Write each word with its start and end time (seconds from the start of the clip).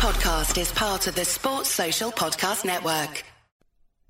podcast 0.00 0.58
is 0.58 0.72
part 0.72 1.06
of 1.08 1.14
the 1.14 1.26
Sports 1.26 1.68
Social 1.68 2.10
Podcast 2.10 2.64
Network. 2.64 3.22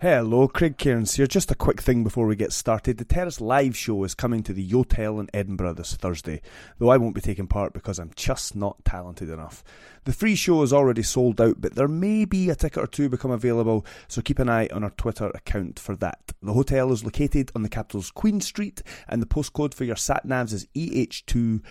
Hello, 0.01 0.47
Craig 0.47 0.79
Cairns 0.79 1.17
here. 1.17 1.27
Just 1.27 1.51
a 1.51 1.57
quick 1.57 1.83
thing 1.83 2.05
before 2.05 2.29
we 2.29 2.37
get 2.37 2.53
started. 2.53 2.97
The 2.97 3.05
Terrace 3.05 3.41
live 3.41 3.77
show 3.77 4.05
is 4.05 4.15
coming 4.15 4.45
to 4.45 4.53
the 4.53 4.65
Yotel 4.65 5.19
in 5.19 5.29
Edinburgh 5.35 5.75
this 5.75 5.97
Thursday, 5.97 6.43
though 6.79 6.91
I 6.91 6.97
won't 6.97 7.17
be 7.17 7.21
taking 7.21 7.49
part 7.49 7.73
because 7.73 7.99
I'm 7.99 8.13
just 8.15 8.55
not 8.55 8.85
talented 8.85 9.31
enough. 9.31 9.65
The 10.05 10.13
free 10.13 10.37
show 10.37 10.63
is 10.63 10.73
already 10.73 11.03
sold 11.03 11.41
out, 11.41 11.61
but 11.61 11.75
there 11.75 11.89
may 11.89 12.25
be 12.25 12.51
a 12.51 12.55
ticket 12.55 12.85
or 12.85 12.87
two 12.87 13.09
become 13.09 13.33
available, 13.33 13.85
so 14.07 14.23
keep 14.23 14.39
an 14.39 14.49
eye 14.49 14.69
on 14.73 14.85
our 14.85 14.91
Twitter 14.91 15.33
account 15.35 15.81
for 15.81 15.97
that. 15.97 16.21
The 16.41 16.53
hotel 16.53 16.93
is 16.93 17.03
located 17.03 17.51
on 17.57 17.65
the 17.65 17.69
capital's 17.69 18.13
Queen 18.13 18.41
Street, 18.41 18.81
and 19.09 19.21
the 19.21 19.27
postcode 19.27 19.75
for 19.75 19.83
your 19.83 19.97
sat 19.97 20.25
navs 20.25 20.53
is 20.53 20.69
EH2 20.77 21.63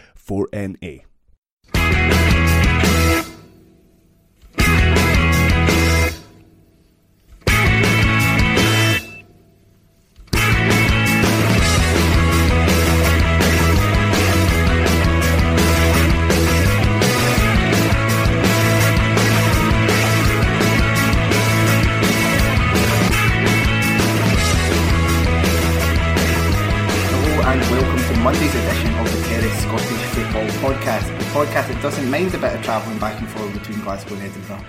Monday's 28.24 28.54
edition 28.54 28.94
of 28.96 29.06
the 29.06 29.24
Terrace 29.30 29.62
Scottish 29.62 29.88
Football 29.88 30.48
Podcast. 30.60 31.08
The 31.20 31.26
podcast 31.26 31.68
that 31.70 31.82
doesn't 31.82 32.12
mind 32.12 32.36
a 32.36 32.38
bit 32.38 32.54
of 32.54 32.62
travelling 32.62 33.00
back 33.00 33.18
and 33.18 33.30
forth 33.30 33.54
between 33.54 33.80
Glasgow 33.80 34.16
and 34.16 34.24
Edinburgh. 34.24 34.66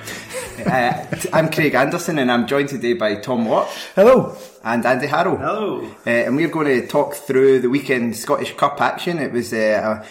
uh, 0.72 1.16
t- 1.16 1.28
I'm 1.32 1.50
Craig 1.50 1.74
Anderson 1.74 2.20
and 2.20 2.30
I'm 2.30 2.46
joined 2.46 2.68
today 2.68 2.92
by 2.92 3.16
Thom 3.16 3.46
Watt. 3.46 3.66
Hello. 3.96 4.36
And 4.62 4.86
Andy 4.86 5.08
Harrow. 5.08 5.36
Hello. 5.36 5.82
Uh, 6.06 6.10
and 6.10 6.36
we're 6.36 6.48
going 6.48 6.80
to 6.80 6.86
talk 6.86 7.14
through 7.14 7.58
the 7.58 7.68
weekend 7.68 8.16
Scottish 8.16 8.54
Cup 8.54 8.80
action. 8.80 9.18
It 9.18 9.32
was, 9.32 9.52
uh, 9.52 10.04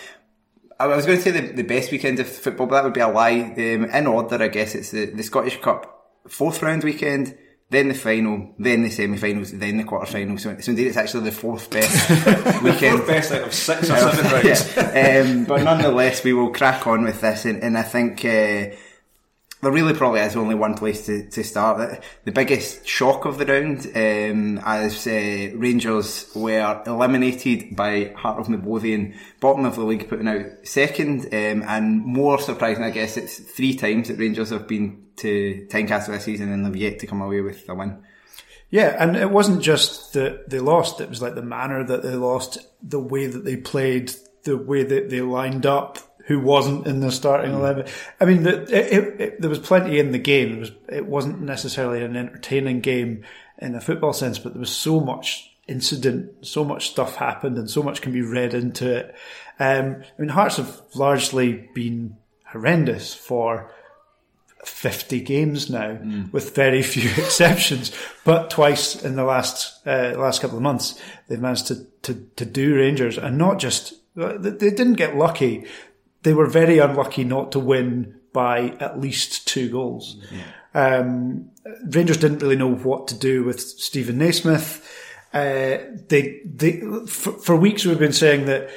a, 0.77 0.83
I 0.83 0.87
was 0.87 1.05
going 1.05 1.19
to 1.19 1.23
say 1.23 1.31
the, 1.31 1.53
the 1.53 1.63
best 1.63 1.91
weekend 1.91 2.19
of 2.19 2.27
football, 2.27 2.67
but 2.67 2.75
that 2.75 2.83
would 2.83 2.93
be 2.93 2.99
a 2.99 3.07
lie. 3.07 3.39
Um, 3.39 3.85
in 3.85 4.05
order, 4.05 4.43
I 4.43 4.49
guess 4.49 4.75
it's 4.75 4.91
the, 4.91 5.05
the 5.05 5.23
Scottish 5.23 5.61
Cup 5.61 5.99
fourth 6.27 6.61
round 6.61 6.83
weekend, 6.83 7.37
then 7.71 7.87
the 7.87 7.93
final, 7.93 8.53
then 8.57 8.81
the 8.81 8.89
semi-finals, 8.89 9.51
then 9.51 9.77
the 9.77 9.83
quarter-finals. 9.83 10.41
So, 10.41 10.57
so 10.59 10.71
indeed, 10.71 10.87
it's 10.87 10.97
actually 10.97 11.25
the 11.25 11.35
fourth 11.35 11.69
best 11.69 12.09
weekend. 12.63 12.97
Fourth 12.97 13.07
best 13.07 13.31
out 13.31 13.43
of 13.43 13.53
six 13.53 13.83
or 13.89 13.97
seven 13.97 14.25
rounds. 14.31 14.75
yeah. 14.75 15.23
um, 15.23 15.45
but 15.45 15.61
nonetheless, 15.63 16.23
we 16.23 16.33
will 16.33 16.51
crack 16.51 16.87
on 16.87 17.03
with 17.03 17.21
this, 17.21 17.45
and, 17.45 17.61
and 17.63 17.77
I 17.77 17.83
think 17.83 18.25
uh, 18.25 18.75
there 19.61 19.71
really 19.71 19.93
probably 19.93 20.21
is 20.21 20.35
only 20.35 20.55
one 20.55 20.75
place 20.75 21.05
to, 21.07 21.29
to 21.29 21.43
start. 21.43 22.01
The, 22.23 22.31
biggest 22.31 22.87
shock 22.87 23.25
of 23.25 23.37
the 23.37 23.45
round, 23.45 23.87
um, 23.93 24.61
as 24.65 25.05
uh, 25.05 25.57
Rangers 25.57 26.31
were 26.33 26.81
eliminated 26.85 27.75
by 27.75 28.13
Heart 28.15 28.39
of 28.39 28.49
Midlothian, 28.49 29.15
bottom 29.41 29.65
of 29.65 29.75
the 29.75 29.83
league, 29.83 30.07
putting 30.07 30.29
out 30.29 30.45
second, 30.63 31.25
um, 31.25 31.63
and 31.67 32.05
more 32.05 32.39
surprising, 32.39 32.83
I 32.83 32.91
guess, 32.91 33.17
it's 33.17 33.37
three 33.37 33.75
times 33.75 34.07
that 34.07 34.17
Rangers 34.17 34.51
have 34.51 34.67
been 34.67 35.07
to 35.17 35.67
Tynecastle 35.69 36.13
this 36.13 36.23
season 36.23 36.51
and 36.51 36.65
have 36.65 36.77
yet 36.77 36.99
to 36.99 37.07
come 37.07 37.21
away 37.21 37.41
with 37.41 37.67
a 37.67 37.75
win. 37.75 38.01
Yeah, 38.69 38.95
and 38.97 39.17
it 39.17 39.31
wasn't 39.31 39.61
just 39.61 40.13
that 40.13 40.49
they 40.49 40.59
lost, 40.59 41.01
it 41.01 41.09
was 41.09 41.21
like 41.21 41.35
the 41.35 41.41
manner 41.41 41.83
that 41.83 42.03
they 42.03 42.15
lost, 42.15 42.59
the 42.81 42.99
way 42.99 43.25
that 43.25 43.43
they 43.43 43.57
played, 43.57 44.13
the 44.43 44.57
way 44.57 44.83
that 44.83 45.09
they 45.09 45.21
lined 45.21 45.65
up, 45.65 45.97
who 46.29 46.39
wasn't 46.39 46.85
in 46.85 46.99
the 46.99 47.11
starting 47.11 47.51
11. 47.51 47.87
I 48.21 48.25
mean, 48.25 48.43
the, 48.43 48.61
it, 48.65 49.19
it, 49.19 49.41
there 49.41 49.49
was 49.49 49.57
plenty 49.57 49.97
in 49.97 50.11
the 50.11 50.19
game. 50.19 50.53
It, 50.53 50.59
was, 50.59 50.71
it 50.87 51.05
wasn't 51.07 51.41
necessarily 51.41 52.03
an 52.03 52.15
entertaining 52.15 52.81
game 52.81 53.23
in 53.57 53.73
a 53.73 53.81
football 53.81 54.13
sense, 54.13 54.37
but 54.37 54.53
there 54.53 54.59
was 54.59 54.69
so 54.69 54.99
much 54.99 55.51
incident, 55.67 56.45
so 56.45 56.63
much 56.63 56.91
stuff 56.91 57.15
happened, 57.15 57.57
and 57.57 57.67
so 57.67 57.81
much 57.81 58.03
can 58.03 58.13
be 58.13 58.21
read 58.21 58.53
into 58.53 58.95
it. 58.95 59.15
Um, 59.59 60.03
I 60.03 60.21
mean, 60.21 60.29
Hearts 60.29 60.57
have 60.57 60.79
largely 60.93 61.67
been 61.73 62.15
horrendous 62.45 63.15
for 63.15 63.73
50 64.63 65.21
games 65.21 65.67
now, 65.67 65.97
with 66.31 66.53
very 66.53 66.83
few 66.83 67.09
exceptions. 67.09 67.91
But 68.23 68.51
twice 68.51 69.03
in 69.03 69.15
the 69.15 69.23
last 69.23 69.83
uh, 69.87 70.13
last 70.15 70.41
couple 70.41 70.57
of 70.57 70.63
months, 70.63 71.01
they've 71.27 71.41
managed 71.41 71.67
to, 71.67 71.87
to, 72.03 72.13
to 72.35 72.45
do 72.45 72.75
Rangers, 72.75 73.17
and 73.17 73.39
not 73.39 73.57
just 73.57 73.95
they 74.15 74.69
didn't 74.69 74.93
get 74.93 75.15
lucky. 75.15 75.65
They 76.23 76.33
were 76.33 76.47
very 76.47 76.79
unlucky 76.79 77.23
not 77.23 77.51
to 77.53 77.59
win 77.59 78.19
by 78.33 78.75
at 78.79 78.99
least 78.99 79.47
two 79.47 79.69
goals. 79.69 80.17
Um, 80.73 81.51
Rangers 81.89 82.17
didn't 82.17 82.39
really 82.39 82.55
know 82.55 82.73
what 82.73 83.07
to 83.07 83.15
do 83.15 83.43
with 83.43 83.59
Steven 83.59 84.17
Naismith. 84.17 84.85
Uh, 85.33 85.77
they, 86.07 86.41
they, 86.45 86.81
for, 87.07 87.33
for 87.33 87.55
weeks 87.55 87.85
we've 87.85 87.99
been 87.99 88.13
saying 88.13 88.45
that 88.45 88.69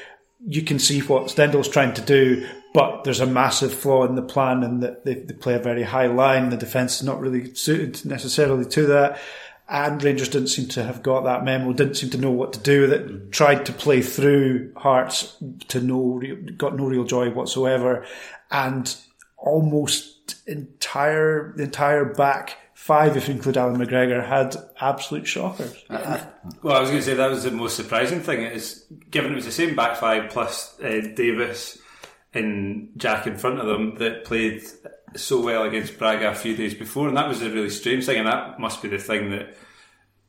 you 0.46 0.62
can 0.62 0.78
see 0.78 1.00
what 1.00 1.28
Stendel's 1.28 1.68
trying 1.68 1.94
to 1.94 2.02
do, 2.02 2.46
but 2.74 3.04
there's 3.04 3.20
a 3.20 3.26
massive 3.26 3.72
flaw 3.72 4.04
in 4.04 4.16
the 4.16 4.22
plan 4.22 4.62
and 4.62 4.82
that 4.82 5.04
they, 5.04 5.14
they 5.14 5.34
play 5.34 5.54
a 5.54 5.58
very 5.58 5.82
high 5.82 6.06
line. 6.06 6.50
The 6.50 6.56
defence 6.56 6.96
is 6.96 7.06
not 7.06 7.20
really 7.20 7.54
suited 7.54 8.04
necessarily 8.04 8.64
to 8.66 8.86
that. 8.86 9.20
And 9.68 10.02
Rangers 10.02 10.28
didn't 10.28 10.48
seem 10.48 10.68
to 10.70 10.82
have 10.82 11.02
got 11.02 11.24
that 11.24 11.44
memo, 11.44 11.72
didn't 11.72 11.94
seem 11.94 12.10
to 12.10 12.18
know 12.18 12.30
what 12.30 12.52
to 12.52 12.58
do 12.60 12.82
with 12.82 12.92
it, 12.92 13.32
tried 13.32 13.64
to 13.66 13.72
play 13.72 14.02
through 14.02 14.72
Hearts 14.76 15.36
to 15.68 15.80
no, 15.80 16.14
real- 16.14 16.36
got 16.56 16.76
no 16.76 16.86
real 16.86 17.04
joy 17.04 17.30
whatsoever. 17.30 18.04
And 18.50 18.94
almost 19.38 20.42
entire, 20.46 21.54
the 21.56 21.64
entire 21.64 22.04
back 22.04 22.58
five, 22.74 23.16
if 23.16 23.28
you 23.28 23.34
include 23.34 23.56
Allan 23.56 23.78
McGregor, 23.78 24.26
had 24.26 24.56
absolute 24.80 25.26
shockers. 25.26 25.84
Well, 25.88 26.76
I 26.76 26.80
was 26.80 26.90
going 26.90 27.00
to 27.00 27.02
say 27.02 27.14
that 27.14 27.30
was 27.30 27.44
the 27.44 27.52
most 27.52 27.76
surprising 27.76 28.20
thing. 28.20 28.42
Is 28.42 28.84
given 29.10 29.32
it 29.32 29.36
was 29.36 29.44
the 29.44 29.52
same 29.52 29.76
back 29.76 29.96
five 29.96 30.30
plus 30.30 30.78
uh, 30.80 31.00
Davis 31.14 31.78
and 32.34 32.90
Jack 32.96 33.26
in 33.26 33.36
front 33.36 33.60
of 33.60 33.66
them 33.66 33.96
that 33.98 34.24
played 34.24 34.62
so 35.16 35.40
well 35.40 35.64
against 35.64 35.98
Braga 35.98 36.30
a 36.30 36.34
few 36.34 36.56
days 36.56 36.74
before, 36.74 37.08
and 37.08 37.16
that 37.16 37.28
was 37.28 37.42
a 37.42 37.50
really 37.50 37.70
strange 37.70 38.06
thing, 38.06 38.18
and 38.18 38.26
that 38.26 38.58
must 38.58 38.82
be 38.82 38.88
the 38.88 38.98
thing 38.98 39.30
that 39.30 39.56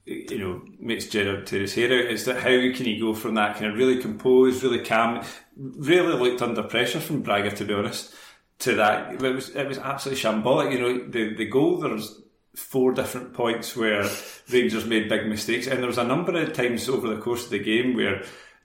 you 0.05 0.38
know 0.38 0.61
makes 0.79 1.07
Gerrard 1.07 1.47
tear 1.47 1.61
his 1.61 1.75
hair 1.75 1.88
out. 1.88 2.11
Is 2.11 2.25
that 2.25 2.38
how 2.38 2.49
can 2.49 2.85
he 2.85 2.99
go 2.99 3.13
from 3.13 3.35
that 3.35 3.55
kind 3.55 3.67
of 3.67 3.77
really 3.77 4.01
composed, 4.01 4.63
really 4.63 4.83
calm, 4.83 5.23
really 5.55 6.13
looked 6.13 6.41
under 6.41 6.63
pressure 6.63 6.99
from 6.99 7.22
Braga 7.22 7.51
to 7.51 7.66
be 7.66 7.73
honest, 7.73 8.13
to 8.59 8.75
that 8.75 9.13
it 9.13 9.22
was 9.22 9.49
it 9.55 9.67
was 9.67 9.77
absolutely 9.77 10.22
shambolic. 10.22 10.72
You 10.72 10.79
know 10.79 11.07
the 11.09 11.35
the 11.35 11.45
goal 11.45 11.77
there's 11.77 12.22
four 12.55 12.93
different 12.93 13.33
points 13.33 13.75
where 13.75 14.07
Rangers 14.51 14.85
made 14.85 15.09
big 15.09 15.27
mistakes, 15.27 15.67
and 15.67 15.79
there 15.79 15.88
was 15.88 15.97
a 15.97 16.03
number 16.03 16.39
of 16.39 16.53
times 16.53 16.88
over 16.88 17.07
the 17.07 17.22
course 17.22 17.45
of 17.45 17.49
the 17.49 17.59
game 17.59 17.95
where 17.95 18.23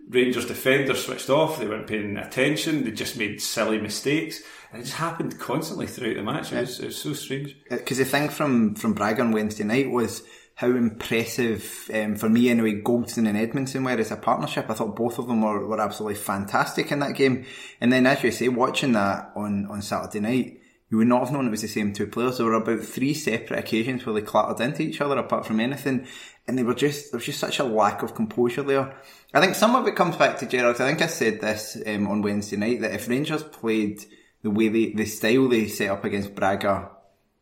Rangers 0.09 0.47
defenders 0.47 1.05
switched 1.05 1.29
off, 1.29 1.59
they 1.59 1.67
weren't 1.67 1.87
paying 1.87 2.17
attention, 2.17 2.85
they 2.85 2.91
just 2.91 3.17
made 3.19 3.43
silly 3.43 3.79
mistakes, 3.79 4.43
and 4.73 4.83
it 4.83 4.85
just 4.85 4.97
happened 4.97 5.39
constantly 5.39 5.87
throughout 5.87 6.17
the 6.17 6.23
match. 6.23 6.53
It 6.53 6.61
was, 6.61 6.81
it 6.81 6.87
was 6.87 7.01
so 7.01 7.13
strange. 7.15 7.57
Because 7.71 7.99
the 7.99 8.05
thing 8.05 8.29
from, 8.29 8.75
from 8.75 8.93
Braga 8.93 9.23
on 9.23 9.33
Wednesday 9.33 9.65
night 9.65 9.91
was 9.91 10.23
how 10.57 10.67
impressive, 10.67 11.91
um, 11.95 12.17
for 12.17 12.29
me 12.29 12.51
anyway, 12.51 12.83
Goldson 12.83 13.29
and 13.29 13.39
Edmundson 13.39 13.85
were 13.85 14.01
as 14.01 14.11
a 14.11 14.17
partnership. 14.17 14.69
I 14.69 14.75
thought 14.75 14.97
both 14.97 15.19
of 15.19 15.29
them 15.29 15.41
were, 15.41 15.67
were 15.67 15.81
absolutely 15.81 16.17
fantastic 16.17 16.91
in 16.93 16.99
that 16.99 17.15
game. 17.15 17.47
And 17.81 17.93
then, 17.93 18.07
as 18.07 18.23
you 18.25 18.31
say, 18.31 18.49
watching 18.49 18.93
that 18.93 19.33
on, 19.37 19.67
on 19.67 19.83
Saturday 19.83 20.21
night, 20.21 20.61
you 20.91 20.99
would 20.99 21.07
not 21.07 21.21
have 21.21 21.33
known 21.33 21.47
it 21.47 21.51
was 21.51 21.63
the 21.63 21.69
same 21.69 21.93
two 21.93 22.07
players. 22.07 22.39
There 22.39 22.47
were 22.47 22.55
about 22.55 22.81
three 22.81 23.15
separate 23.15 23.61
occasions 23.61 24.05
where 24.05 24.15
they 24.15 24.23
clattered 24.23 24.61
into 24.61 24.83
each 24.83 25.01
other 25.01 25.17
apart 25.17 25.47
from 25.47 25.61
anything. 25.61 26.07
And 26.47 26.59
they 26.59 26.63
were 26.63 26.75
just, 26.75 27.13
there 27.13 27.19
was 27.19 27.27
just 27.27 27.41
such 27.41 27.59
a 27.59 27.65
lack 27.65 28.03
of 28.03 28.15
composure 28.15 28.63
there. 28.63 28.97
I 29.33 29.41
think 29.41 29.55
some 29.55 29.77
of 29.77 29.87
it 29.87 29.97
comes 29.97 30.17
back 30.17 30.39
to 30.39 30.47
Gerrard. 30.47 30.81
I 30.81 30.89
think 30.89 31.03
I 31.03 31.07
said 31.07 31.41
this 31.41 31.81
um, 31.87 32.09
on 32.09 32.23
Wednesday 32.23 32.57
night 32.57 32.81
that 32.81 32.95
if 32.95 33.09
Rangers 33.09 33.45
played 33.45 34.01
the 34.43 34.51
way 34.51 34.69
they, 34.69 34.93
the 34.93 35.05
style 35.05 35.49
they 35.49 35.69
set 35.69 35.91
up 35.91 36.05
against 36.05 36.35
Braga 36.35 36.91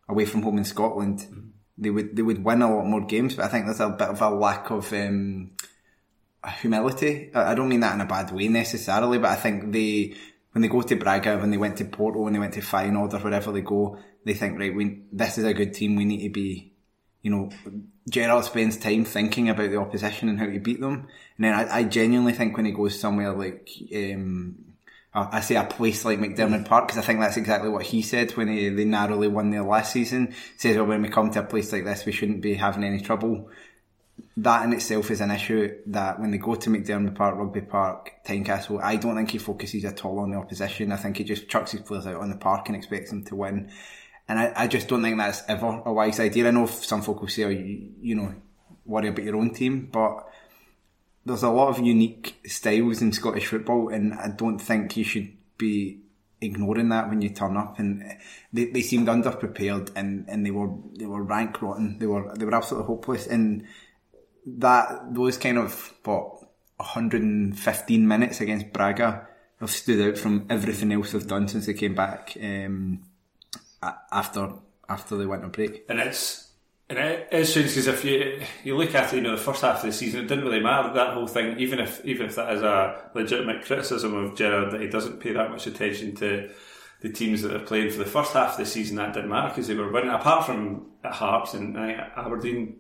away 0.08 0.25
from 0.25 0.43
home 0.43 0.58
in 0.58 0.64
Scotland, 0.64 1.52
they 1.78 1.90
would 1.90 2.16
they 2.16 2.22
would 2.22 2.44
win 2.44 2.62
a 2.62 2.75
lot 2.75 2.87
more 2.87 3.04
games. 3.04 3.34
But 3.34 3.46
I 3.46 3.48
think 3.48 3.66
there's 3.66 3.81
a 3.81 3.90
bit 3.90 4.08
of 4.08 4.22
a 4.22 4.31
lack 4.31 4.70
of 4.70 4.93
um, 4.93 5.50
humility. 6.60 7.31
I 7.34 7.52
I 7.52 7.54
don't 7.54 7.69
mean 7.69 7.81
that 7.81 7.94
in 7.94 8.00
a 8.00 8.06
bad 8.06 8.32
way 8.32 8.48
necessarily, 8.48 9.19
but 9.19 9.31
I 9.31 9.37
think 9.37 9.72
they 9.72 10.14
when 10.52 10.62
they 10.62 10.69
go 10.69 10.81
to 10.81 10.96
Braga, 10.96 11.37
when 11.37 11.50
they 11.50 11.58
went 11.58 11.76
to 11.78 11.84
Porto, 11.84 12.20
when 12.20 12.32
they 12.32 12.38
went 12.38 12.54
to 12.54 12.60
Feyenoord 12.60 13.12
or 13.12 13.19
wherever 13.19 13.52
they 13.52 13.60
go, 13.60 13.99
they 14.25 14.32
think 14.32 14.58
right, 14.58 14.75
we 14.75 15.02
this 15.12 15.37
is 15.37 15.44
a 15.44 15.52
good 15.52 15.75
team. 15.75 15.96
We 15.96 16.06
need 16.06 16.22
to 16.22 16.31
be, 16.31 16.72
you 17.20 17.31
know, 17.31 17.50
Gerrard 18.08 18.44
spends 18.44 18.78
time 18.78 19.04
thinking 19.04 19.50
about 19.50 19.70
the 19.70 19.76
opposition 19.76 20.28
and 20.28 20.38
how 20.38 20.46
to 20.46 20.58
beat 20.58 20.81
them. 20.81 21.08
And 21.37 21.44
then 21.44 21.54
I, 21.54 21.78
I 21.78 21.84
genuinely 21.84 22.32
think 22.32 22.56
when 22.56 22.66
he 22.66 22.72
goes 22.72 22.99
somewhere 22.99 23.32
like, 23.32 23.69
um, 23.94 24.56
I 25.16 25.40
say 25.40 25.56
a 25.56 25.64
place 25.64 26.04
like 26.04 26.18
McDiarmid 26.18 26.64
mm. 26.64 26.68
Park 26.68 26.88
because 26.88 26.98
I 26.98 27.06
think 27.06 27.20
that's 27.20 27.38
exactly 27.38 27.70
what 27.70 27.86
he 27.86 28.02
said 28.02 28.32
when 28.32 28.48
he, 28.48 28.68
they 28.68 28.84
narrowly 28.84 29.28
won 29.28 29.50
there 29.50 29.62
last 29.62 29.92
season. 29.92 30.34
Says, 30.58 30.76
well, 30.76 30.84
oh, 30.84 30.88
when 30.88 31.02
we 31.02 31.08
come 31.08 31.30
to 31.30 31.40
a 31.40 31.42
place 31.42 31.72
like 31.72 31.84
this, 31.84 32.04
we 32.04 32.12
shouldn't 32.12 32.42
be 32.42 32.54
having 32.54 32.84
any 32.84 33.00
trouble. 33.00 33.48
That 34.36 34.64
in 34.64 34.74
itself 34.74 35.10
is 35.10 35.22
an 35.22 35.30
issue 35.30 35.78
that 35.86 36.20
when 36.20 36.32
they 36.32 36.38
go 36.38 36.54
to 36.54 36.70
McDiarmid 36.70 37.14
Park, 37.14 37.36
Rugby 37.36 37.62
Park, 37.62 38.12
Tynecastle, 38.26 38.82
I 38.82 38.96
don't 38.96 39.16
think 39.16 39.30
he 39.30 39.38
focuses 39.38 39.86
at 39.86 40.04
all 40.04 40.18
on 40.18 40.30
the 40.30 40.36
opposition. 40.36 40.92
I 40.92 40.96
think 40.96 41.16
he 41.16 41.24
just 41.24 41.48
chucks 41.48 41.72
his 41.72 41.80
players 41.80 42.06
out 42.06 42.20
on 42.20 42.28
the 42.28 42.36
park 42.36 42.68
and 42.68 42.76
expects 42.76 43.08
them 43.08 43.24
to 43.24 43.36
win. 43.36 43.70
And 44.28 44.38
I, 44.38 44.52
I 44.54 44.66
just 44.66 44.88
don't 44.88 45.02
think 45.02 45.16
that's 45.16 45.42
ever 45.48 45.82
a 45.84 45.92
wise 45.92 46.20
idea. 46.20 46.48
I 46.48 46.50
know 46.50 46.66
some 46.66 47.00
folk 47.00 47.22
will 47.22 47.28
say, 47.28 47.44
oh, 47.44 47.48
you, 47.48 47.88
you 48.02 48.14
know, 48.14 48.34
worry 48.84 49.08
about 49.08 49.24
your 49.24 49.36
own 49.36 49.54
team, 49.54 49.88
but 49.90 50.28
there's 51.26 51.43
a 51.43 51.50
lot 51.50 51.69
of 51.69 51.84
unique 51.84 52.37
styles 52.46 53.02
in 53.02 53.12
Scottish 53.12 53.46
football, 53.46 53.88
and 53.88 54.14
I 54.14 54.28
don't 54.28 54.58
think 54.58 54.96
you 54.96 55.02
should 55.05 55.37
be 55.58 56.00
ignoring 56.40 56.90
that 56.90 57.08
when 57.08 57.20
you 57.20 57.31
turn 57.31 57.56
up. 57.56 57.78
And 57.81 58.17
they, 58.52 58.67
they 58.67 58.82
seemed 58.82 59.08
underprepared, 59.08 59.90
and, 59.96 60.25
and 60.28 60.46
they 60.46 60.52
were 60.52 60.70
they 60.96 61.06
were 61.06 61.23
rank 61.23 61.61
rotten. 61.61 61.99
They 61.99 62.06
were 62.06 62.32
they 62.37 62.44
were 62.44 62.55
absolutely 62.55 62.87
hopeless. 62.87 63.26
And 63.26 63.64
that 64.46 65.12
those 65.14 65.37
kind 65.37 65.58
of 65.58 65.93
what 66.05 66.38
115 66.76 68.06
minutes 68.06 68.40
against 68.40 68.73
Braga 68.73 69.26
have 69.58 69.70
stood 69.70 70.08
out 70.08 70.19
from 70.19 70.46
everything 70.49 70.93
else 70.93 71.11
they've 71.12 71.26
done 71.26 71.49
since 71.49 71.67
they 71.67 71.75
came 71.75 71.96
back 71.96 72.37
um, 72.40 73.02
after 73.82 74.52
after 74.88 75.17
they 75.17 75.26
went 75.26 75.43
on 75.43 75.50
break. 75.50 75.84
And 75.88 75.99
it's 75.99 76.45
and 76.88 76.98
it 76.98 77.28
is 77.32 77.50
strange 77.50 77.68
because 77.68 77.88
if 77.88 78.04
you 78.04 78.42
you 78.62 78.76
look 78.76 78.94
at 78.94 79.12
you 79.12 79.20
know, 79.20 79.32
the 79.32 79.42
first 79.42 79.62
half 79.62 79.80
of 79.80 79.86
the 79.86 79.92
season, 79.92 80.24
it 80.24 80.28
didn't 80.28 80.44
really 80.44 80.60
matter 80.60 80.92
that 80.94 81.14
whole 81.14 81.26
thing. 81.26 81.58
Even 81.58 81.80
if 81.80 82.04
even 82.04 82.26
if 82.26 82.36
that 82.36 82.52
is 82.52 82.62
a 82.62 83.10
legitimate 83.14 83.64
criticism 83.64 84.14
of 84.14 84.36
Gerrard 84.36 84.72
that 84.72 84.80
he 84.80 84.88
doesn't 84.88 85.18
pay 85.18 85.32
that 85.32 85.50
much 85.50 85.66
attention 85.66 86.14
to 86.16 86.48
the 87.00 87.08
teams 87.08 87.42
that 87.42 87.54
are 87.54 87.64
playing 87.64 87.90
for 87.90 87.98
the 87.98 88.04
first 88.04 88.32
half 88.32 88.52
of 88.52 88.58
the 88.58 88.66
season, 88.66 88.96
that 88.96 89.14
didn't 89.14 89.30
matter 89.30 89.48
because 89.48 89.66
they 89.66 89.74
were 89.74 89.90
winning. 89.90 90.10
Apart 90.10 90.46
from 90.46 90.86
at 91.02 91.54
and 91.54 91.76
uh, 91.76 92.06
Aberdeen, 92.16 92.76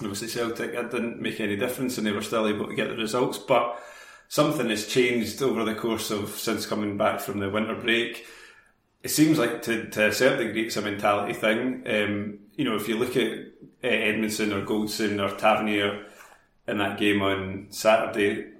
obviously 0.00 0.28
Celtic, 0.28 0.72
it 0.72 0.90
didn't 0.90 1.20
make 1.20 1.38
any 1.38 1.56
difference, 1.56 1.98
and 1.98 2.06
they 2.06 2.12
were 2.12 2.22
still 2.22 2.48
able 2.48 2.66
to 2.66 2.74
get 2.74 2.88
the 2.88 2.96
results. 2.96 3.36
But 3.36 3.78
something 4.28 4.70
has 4.70 4.86
changed 4.86 5.42
over 5.42 5.64
the 5.64 5.74
course 5.74 6.10
of 6.10 6.30
since 6.30 6.64
coming 6.64 6.96
back 6.96 7.20
from 7.20 7.40
the 7.40 7.50
winter 7.50 7.74
break. 7.74 8.26
It 9.02 9.10
seems 9.10 9.38
like 9.38 9.60
to, 9.62 9.90
to 9.90 10.08
a 10.08 10.12
certain 10.12 10.46
degree 10.46 10.64
it's 10.64 10.78
a 10.78 10.82
mentality 10.82 11.34
thing. 11.34 11.82
Um, 11.86 12.38
you 12.56 12.64
know, 12.64 12.76
if 12.76 12.88
you 12.88 12.96
look 12.96 13.16
at 13.16 13.32
Edmundson 13.82 14.52
or 14.52 14.64
Goldson 14.64 15.20
or 15.20 15.36
Tavernier 15.36 16.06
in 16.66 16.78
that 16.78 16.98
game 16.98 17.22
on 17.22 17.66
Saturday, 17.70 18.52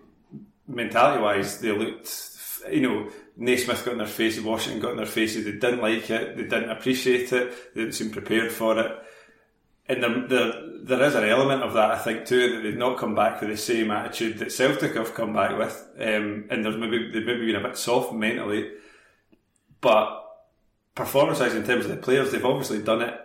mentality 0.67 1.23
wise, 1.23 1.61
they 1.61 1.73
looked, 1.73 2.31
you 2.71 2.81
know, 2.81 3.11
Naismith 3.37 3.85
got 3.85 3.93
in 3.93 3.99
their 3.99 4.07
faces, 4.07 4.45
Washington 4.45 4.81
got 4.81 4.93
in 4.93 4.97
their 4.97 5.07
faces, 5.07 5.45
they 5.45 5.53
didn't 5.53 5.81
like 5.81 6.09
it, 6.11 6.37
they 6.37 6.43
didn't 6.45 6.71
appreciate 6.71 7.33
it, 7.33 7.75
they 7.75 7.83
didn't 7.83 7.95
seem 7.95 8.11
prepared 8.11 8.53
for 8.53 8.79
it. 8.79 8.93
And 9.87 10.03
there, 10.03 10.29
there, 10.29 10.53
there 10.83 11.03
is 11.03 11.15
an 11.15 11.25
element 11.25 11.63
of 11.63 11.75
that, 11.75 11.91
I 11.91 11.99
think, 11.99 12.25
too, 12.25 12.55
that 12.55 12.63
they've 12.63 12.77
not 12.77 12.97
come 12.97 13.15
back 13.15 13.41
with 13.41 13.51
the 13.51 13.57
same 13.57 13.91
attitude 13.91 14.39
that 14.39 14.53
Celtic 14.53 14.95
have 14.95 15.15
come 15.15 15.35
back 15.35 15.59
with. 15.59 15.91
Um, 15.99 16.47
and 16.49 16.65
there's 16.65 16.77
maybe, 16.77 17.11
they've 17.11 17.27
maybe 17.27 17.47
been 17.47 17.57
a 17.57 17.69
bit 17.69 17.77
soft 17.77 18.13
mentally. 18.15 18.71
But 19.83 20.23
performance 20.95 21.41
wise, 21.41 21.55
in 21.55 21.65
terms 21.65 21.85
of 21.85 21.91
the 21.91 21.99
players, 21.99 22.33
they've 22.33 22.45
obviously 22.45 22.83
done 22.83 23.03
it 23.03 23.21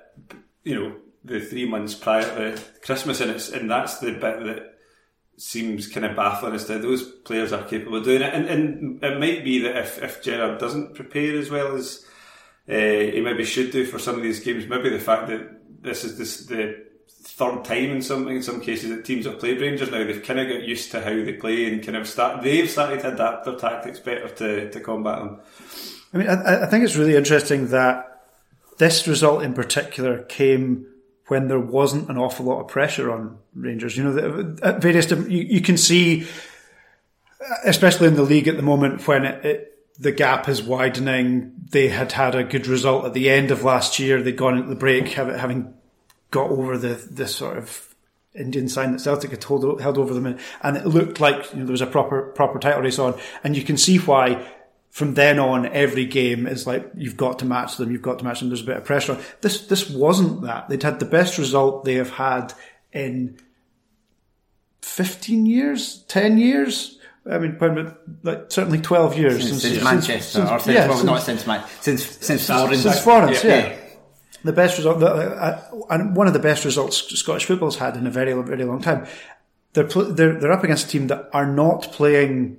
you 0.63 0.75
know, 0.75 0.95
the 1.23 1.39
three 1.39 1.65
months 1.65 1.95
prior 1.95 2.23
to 2.23 2.61
Christmas, 2.81 3.21
and 3.21 3.31
it's 3.31 3.50
and 3.50 3.69
that's 3.69 4.00
the 4.00 4.11
bit 4.11 4.21
that 4.21 4.75
seems 5.39 5.88
kind 5.88 6.06
of 6.06 6.15
baffling 6.15 6.53
as 6.53 6.65
to 6.65 6.77
those 6.79 7.03
players 7.03 7.53
are 7.53 7.63
capable 7.63 7.97
of 7.97 8.03
doing 8.03 8.21
it. 8.21 8.33
And, 8.33 8.45
and 8.45 9.03
it 9.03 9.19
might 9.19 9.44
be 9.44 9.59
that 9.59 9.77
if, 9.77 10.03
if 10.03 10.21
Gerrard 10.21 10.59
doesn't 10.59 10.95
prepare 10.95 11.38
as 11.38 11.50
well 11.50 11.75
as 11.77 12.06
uh, 12.67 12.73
he 12.73 13.21
maybe 13.21 13.45
should 13.45 13.71
do 13.71 13.85
for 13.85 14.00
some 14.00 14.15
of 14.15 14.21
these 14.21 14.41
games, 14.41 14.67
maybe 14.67 14.89
the 14.89 15.00
fact 15.00 15.27
that 15.29 15.81
this 15.81 16.03
is 16.03 16.17
this, 16.17 16.45
the 16.47 16.85
third 17.07 17.63
time 17.63 17.91
in 17.91 18.01
some 18.01 18.27
in 18.27 18.44
some 18.44 18.59
cases 18.59 18.89
that 18.89 19.05
teams 19.05 19.25
have 19.25 19.39
played 19.39 19.62
Rangers 19.62 19.89
now, 19.91 20.03
they've 20.03 20.21
kind 20.21 20.41
of 20.41 20.50
got 20.50 20.63
used 20.63 20.91
to 20.91 21.01
how 21.01 21.12
they 21.12 21.33
play 21.33 21.71
and 21.71 21.83
kind 21.83 21.97
of 21.97 22.07
start. 22.07 22.44
They've 22.44 22.69
started 22.69 23.00
to 23.01 23.13
adapt 23.13 23.45
their 23.45 23.55
tactics 23.55 24.00
better 24.00 24.27
to, 24.27 24.69
to 24.69 24.79
combat 24.81 25.19
them. 25.19 25.39
I 26.13 26.17
mean, 26.17 26.27
I, 26.27 26.63
I 26.63 26.65
think 26.65 26.83
it's 26.83 26.97
really 26.97 27.15
interesting 27.15 27.67
that 27.67 28.08
this 28.79 29.07
result 29.07 29.43
in 29.43 29.53
particular 29.53 30.23
came 30.23 30.87
when 31.27 31.47
there 31.47 31.59
wasn't 31.59 32.09
an 32.09 32.17
awful 32.17 32.45
lot 32.45 32.61
of 32.61 32.67
pressure 32.67 33.11
on 33.11 33.37
Rangers. 33.53 33.95
You 33.95 34.05
know, 34.05 34.55
at 34.63 34.81
various 34.81 35.11
you, 35.11 35.21
you 35.27 35.61
can 35.61 35.77
see, 35.77 36.25
especially 37.63 38.07
in 38.07 38.15
the 38.15 38.23
league 38.23 38.47
at 38.47 38.57
the 38.57 38.63
moment, 38.63 39.07
when 39.07 39.25
it, 39.25 39.45
it, 39.45 39.79
the 39.99 40.11
gap 40.11 40.49
is 40.49 40.63
widening. 40.63 41.53
They 41.69 41.89
had 41.89 42.13
had 42.13 42.33
a 42.33 42.43
good 42.43 42.65
result 42.65 43.05
at 43.05 43.13
the 43.13 43.29
end 43.29 43.51
of 43.51 43.63
last 43.63 43.99
year. 43.99 44.23
They'd 44.23 44.35
gone 44.35 44.57
into 44.57 44.69
the 44.69 44.75
break 44.75 45.09
having 45.09 45.73
got 46.31 46.49
over 46.49 46.77
the 46.77 46.95
the 47.11 47.27
sort 47.27 47.57
of 47.57 47.93
Indian 48.33 48.69
sign 48.69 48.93
that 48.93 49.01
Celtic 49.01 49.31
had 49.31 49.43
held, 49.43 49.81
held 49.81 49.97
over 49.97 50.13
them, 50.13 50.37
and 50.63 50.77
it 50.77 50.85
looked 50.85 51.19
like 51.19 51.51
you 51.51 51.59
know, 51.59 51.65
there 51.65 51.73
was 51.73 51.81
a 51.81 51.85
proper 51.85 52.31
proper 52.31 52.59
title 52.59 52.81
race 52.81 52.97
on. 52.97 53.19
And 53.43 53.57
you 53.57 53.63
can 53.63 53.77
see 53.77 53.97
why 53.97 54.47
from 54.89 55.13
then 55.13 55.39
on, 55.39 55.65
every 55.68 56.06
game 56.06 56.47
is 56.47 56.65
like 56.65 56.89
you've 56.95 57.18
got 57.18 57.39
to 57.39 57.45
match 57.45 57.77
them. 57.77 57.91
You've 57.91 58.01
got 58.01 58.19
to 58.19 58.25
match 58.25 58.39
them. 58.39 58.50
There's 58.50 58.62
a 58.62 58.65
bit 58.65 58.77
of 58.77 58.86
pressure. 58.86 59.13
On. 59.13 59.21
This 59.41 59.68
this 59.68 59.89
wasn't 59.89 60.41
that. 60.41 60.69
They'd 60.69 60.83
had 60.83 61.00
the 61.00 61.06
best 61.06 61.38
result 61.38 61.86
they 61.86 61.95
have 61.95 62.12
had 62.12 62.53
in 62.91 63.38
fifteen 64.81 65.45
years, 65.45 66.03
ten 66.07 66.38
years. 66.38 66.97
I 67.30 67.38
mean, 67.38 67.57
like 68.24 68.51
certainly 68.51 68.80
twelve 68.80 69.18
years 69.18 69.47
since, 69.47 69.62
since, 69.62 69.74
since 69.74 69.83
Manchester, 69.83 70.39
since, 70.39 70.50
or 70.50 70.59
since, 70.59 70.75
yeah, 70.75 70.88
well, 70.88 71.03
not 71.03 71.21
since 71.21 71.45
Man, 71.45 71.63
since 71.81 72.03
since 72.03 72.47
Florence. 72.47 72.81
Since 72.81 73.00
Florence, 73.01 73.44
yeah. 73.44 73.57
yeah. 73.57 73.75
The 74.41 74.53
best 74.53 74.77
result, 74.77 75.03
uh, 75.03 75.59
and 75.89 76.15
one 76.15 76.25
of 76.27 76.33
the 76.33 76.39
best 76.39 76.63
results 76.63 77.13
Scottish 77.19 77.44
football's 77.44 77.75
had 77.75 77.97
in 77.97 78.07
a 78.07 78.09
very, 78.09 78.31
very 78.41 78.63
long 78.63 78.81
time. 78.81 79.06
They're, 79.74 79.83
they're 79.83 80.39
they're 80.39 80.51
up 80.53 80.63
against 80.63 80.88
a 80.88 80.89
team 80.89 81.07
that 81.07 81.30
are 81.33 81.45
not 81.45 81.91
playing 81.91 82.57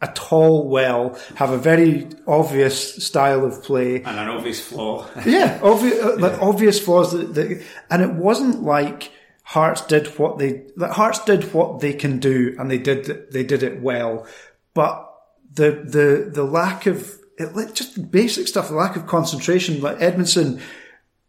at 0.00 0.30
all 0.30 0.68
well, 0.68 1.18
have 1.36 1.50
a 1.50 1.58
very 1.58 2.08
obvious 2.26 3.02
style 3.04 3.44
of 3.44 3.62
play. 3.62 3.96
And 4.02 4.18
an 4.18 4.28
obvious 4.28 4.60
flaw. 4.60 5.08
yeah, 5.26 5.58
obvious, 5.62 6.02
uh, 6.02 6.16
like 6.18 6.40
obvious 6.40 6.80
flaws. 6.80 7.12
That, 7.12 7.34
that, 7.34 7.62
and 7.90 8.02
it 8.02 8.12
wasn't 8.12 8.62
like 8.62 9.10
Hearts 9.42 9.86
did 9.86 10.06
what 10.18 10.38
they, 10.38 10.66
like 10.76 10.90
Hearts 10.90 11.24
did 11.24 11.54
what 11.54 11.80
they 11.80 11.94
can 11.94 12.18
do 12.18 12.54
and 12.58 12.70
they 12.70 12.78
did, 12.78 13.30
they 13.32 13.42
did 13.42 13.62
it 13.62 13.80
well. 13.80 14.26
But 14.74 15.10
the, 15.54 15.70
the, 15.70 16.30
the 16.30 16.44
lack 16.44 16.86
of, 16.86 17.18
it, 17.38 17.74
just 17.74 18.10
basic 18.10 18.48
stuff, 18.48 18.68
the 18.68 18.74
lack 18.74 18.96
of 18.96 19.06
concentration, 19.06 19.80
like 19.80 19.98
Edmundson, 19.98 20.60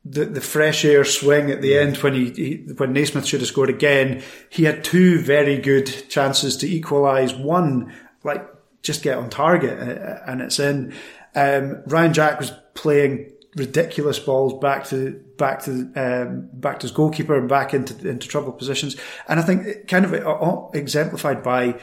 the, 0.04 0.26
the 0.26 0.42
fresh 0.42 0.84
air 0.84 1.06
swing 1.06 1.52
at 1.52 1.62
the 1.62 1.78
end 1.78 1.98
when 1.98 2.14
he, 2.14 2.32
he, 2.32 2.74
when 2.76 2.92
Naismith 2.92 3.26
should 3.26 3.42
have 3.42 3.48
scored 3.48 3.70
again. 3.70 4.24
He 4.50 4.66
had 4.66 4.84
two 4.84 5.20
very 5.20 5.58
good 5.58 6.10
chances 6.10 6.58
to 6.58 6.68
equalise. 6.68 7.34
One, 7.34 7.94
like 8.24 8.46
just 8.82 9.04
get 9.04 9.18
on 9.18 9.30
target 9.30 9.80
uh, 9.80 10.20
and 10.26 10.42
it's 10.42 10.60
in. 10.60 10.94
Um, 11.36 11.84
Ryan 11.86 12.14
Jack 12.14 12.40
was 12.40 12.52
playing 12.74 13.32
ridiculous 13.56 14.20
balls 14.20 14.60
back 14.60 14.86
to 14.86 15.12
back 15.38 15.64
to 15.64 15.92
um, 15.96 16.50
back 16.54 16.80
to 16.80 16.84
his 16.84 16.92
goalkeeper 16.92 17.38
and 17.38 17.50
back 17.50 17.74
into 17.74 18.08
into 18.08 18.28
trouble 18.28 18.52
positions. 18.52 18.96
And 19.28 19.40
I 19.40 19.44
think 19.44 19.88
kind 19.88 20.06
of 20.06 20.14
uh, 20.14 20.70
exemplified 20.78 21.44
by 21.44 21.80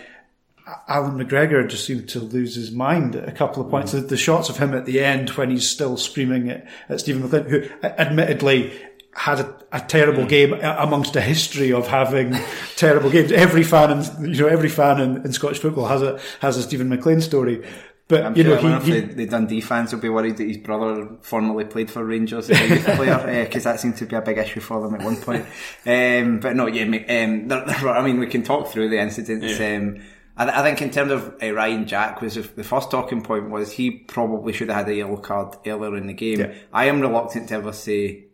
Allan 0.88 1.18
McGregor 1.18 1.68
just 1.68 1.84
seemed 1.84 2.08
to 2.10 2.20
lose 2.20 2.54
his 2.54 2.70
mind 2.70 3.16
at 3.16 3.28
a 3.28 3.32
couple 3.32 3.62
of 3.62 3.70
points. 3.70 3.92
Mm. 3.92 4.02
The, 4.02 4.06
the, 4.08 4.16
shots 4.16 4.48
of 4.48 4.56
him 4.56 4.72
at 4.72 4.86
the 4.86 5.04
end 5.04 5.30
when 5.30 5.50
he's 5.50 5.68
still 5.68 5.96
screaming 5.96 6.48
at, 6.48 6.66
at 6.88 7.00
Steven 7.00 7.22
McLean, 7.22 7.44
who 7.44 7.68
admittedly 7.82 8.72
had 9.14 9.40
a, 9.40 9.56
a 9.72 9.80
terrible 9.80 10.24
mm. 10.24 10.28
game 10.28 10.52
amongst 10.52 11.14
a 11.16 11.20
history 11.20 11.72
of 11.72 11.86
having 11.86 12.36
terrible 12.76 13.10
games. 13.10 13.32
Every 13.32 13.62
fan, 13.62 13.90
in, 13.90 14.34
you 14.34 14.42
know, 14.42 14.48
every 14.48 14.68
fan 14.68 15.00
in, 15.00 15.24
in, 15.24 15.32
Scottish 15.32 15.60
football 15.60 15.86
has 15.86 16.02
a 16.02 16.20
has 16.40 16.56
a 16.56 16.62
Steven 16.62 16.88
McLean 16.88 17.20
story. 17.20 17.64
But 18.06 18.26
I'm 18.26 18.36
you 18.36 18.42
sure 18.42 18.60
know, 18.60 18.78
he, 18.80 18.92
he, 18.92 19.00
the, 19.00 19.14
the, 19.14 19.26
Dundee 19.26 19.62
fans 19.62 19.92
will 19.92 20.00
be 20.00 20.10
worried 20.10 20.36
that 20.36 20.46
his 20.46 20.58
brother 20.58 21.08
formerly 21.22 21.64
played 21.64 21.90
for 21.90 22.04
Rangers 22.04 22.50
as 22.50 22.60
a 22.60 22.68
youth 22.68 22.84
player 22.84 23.44
because 23.44 23.64
uh, 23.66 23.72
that 23.72 23.80
seemed 23.80 23.96
to 23.96 24.04
be 24.04 24.14
a 24.14 24.20
big 24.20 24.36
issue 24.36 24.60
for 24.60 24.82
them 24.82 24.94
at 24.94 25.02
one 25.02 25.16
point. 25.16 25.46
Um, 25.86 26.38
but 26.38 26.54
no, 26.54 26.66
yeah, 26.66 26.84
um, 26.84 27.50
I 27.50 28.02
mean, 28.02 28.20
we 28.20 28.26
can 28.26 28.42
talk 28.42 28.68
through 28.68 28.90
the 28.90 29.00
incidents. 29.00 29.58
Yeah. 29.58 29.76
Um, 29.76 30.02
I, 30.36 30.60
I, 30.60 30.62
think 30.62 30.82
in 30.82 30.90
terms 30.90 31.12
of 31.12 31.34
uh, 31.42 31.50
Ryan 31.54 31.86
Jack 31.86 32.20
was 32.20 32.34
the 32.34 32.64
first 32.64 32.90
talking 32.90 33.22
point 33.22 33.48
was 33.48 33.72
he 33.72 33.90
probably 33.90 34.52
should 34.52 34.68
have 34.68 34.84
had 34.84 34.88
a 34.90 34.96
yellow 34.96 35.16
card 35.16 35.56
earlier 35.66 35.96
in 35.96 36.06
the 36.06 36.12
game. 36.12 36.40
Yeah. 36.40 36.54
I 36.74 36.86
am 36.86 37.00
reluctant 37.00 37.48
to 37.48 37.54
ever 37.54 37.72
say 37.72 38.24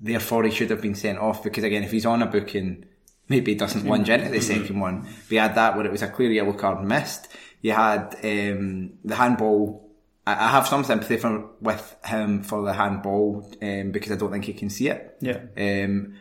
therefore 0.00 0.44
he 0.44 0.50
should 0.50 0.70
have 0.70 0.82
been 0.82 0.94
sent 0.94 1.18
off 1.18 1.42
because 1.42 1.64
again, 1.64 1.82
if 1.82 1.90
he's 1.90 2.06
on 2.06 2.22
a 2.22 2.26
booking, 2.26 2.84
maybe 3.28 3.52
he 3.52 3.58
doesn't 3.58 3.86
lunge 3.86 4.08
into 4.08 4.28
the 4.28 4.38
mm-hmm. 4.38 4.62
second 4.62 4.80
one. 4.80 5.08
We 5.30 5.36
had 5.36 5.54
that 5.54 5.76
where 5.76 5.86
it 5.86 5.92
was 5.92 6.02
a 6.02 6.08
clear 6.08 6.30
yellow 6.30 6.52
card 6.52 6.84
missed. 6.84 7.28
You 7.60 7.72
had 7.72 8.16
um, 8.22 8.92
the 9.04 9.14
handball. 9.14 9.82
I, 10.26 10.50
have 10.50 10.66
some 10.66 10.84
sympathy 10.84 11.18
for, 11.18 11.50
with 11.60 11.96
him 12.04 12.42
for 12.42 12.62
the 12.62 12.72
handball 12.72 13.46
um, 13.60 13.90
because 13.90 14.12
I 14.12 14.16
don't 14.16 14.32
think 14.32 14.46
he 14.46 14.54
can 14.54 14.70
see 14.70 14.88
it. 14.88 15.16
Yeah. 15.20 15.40
Um, 15.56 16.14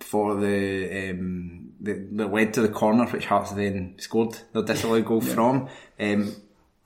for 0.00 0.36
the, 0.36 1.10
um, 1.10 1.72
the 1.80 2.06
that 2.12 2.32
led 2.32 2.54
to 2.54 2.62
the 2.62 2.68
corner 2.68 3.06
which 3.06 3.26
Hearts 3.26 3.52
then 3.52 3.94
scored 3.98 4.38
their 4.52 4.62
disallowed 4.62 5.04
goal 5.04 5.22
yeah. 5.22 5.34
from. 5.34 5.68
Um, 6.00 6.34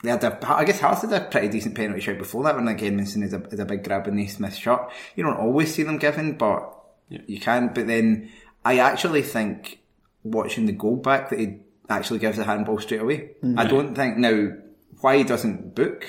they 0.03 0.11
had 0.11 0.23
a, 0.25 0.39
I 0.55 0.65
guess 0.65 0.81
Hearts 0.81 1.03
had 1.03 1.13
a 1.13 1.25
pretty 1.25 1.49
decent 1.49 1.75
penalty 1.75 2.01
shot 2.01 2.19
before 2.19 2.45
that 2.45 2.55
when 2.55 2.67
like 2.67 2.79
Edmundson 2.79 3.23
is 3.25 3.33
a, 3.33 3.43
is 3.45 3.59
a 3.59 3.65
big 3.65 3.83
grab 3.85 4.07
in 4.07 4.17
the 4.17 4.27
Smith 4.27 4.55
shot. 4.55 4.93
You 5.15 5.25
don't 5.25 5.39
always 5.39 5.75
see 5.75 5.83
them 5.83 5.99
given, 5.99 6.37
but 6.37 6.73
yeah. 7.09 7.21
you 7.27 7.41
can. 7.41 7.69
But 7.75 7.87
then 7.87 8.31
I 8.65 8.79
actually 8.79 9.23
think 9.23 9.81
watching 10.23 10.67
the 10.67 10.73
goal 10.73 10.97
back 10.97 11.31
that 11.31 11.39
he 11.39 11.61
actually 11.89 12.19
gives 12.19 12.37
the 12.37 12.45
handball 12.45 12.79
straight 12.81 13.01
away. 13.01 13.31
Mm-hmm. 13.43 13.59
I 13.59 13.65
don't 13.67 13.95
think 13.95 14.19
now 14.19 14.53
why 15.01 15.19
he 15.19 15.25
doesn't 15.25 15.75
book. 15.75 16.05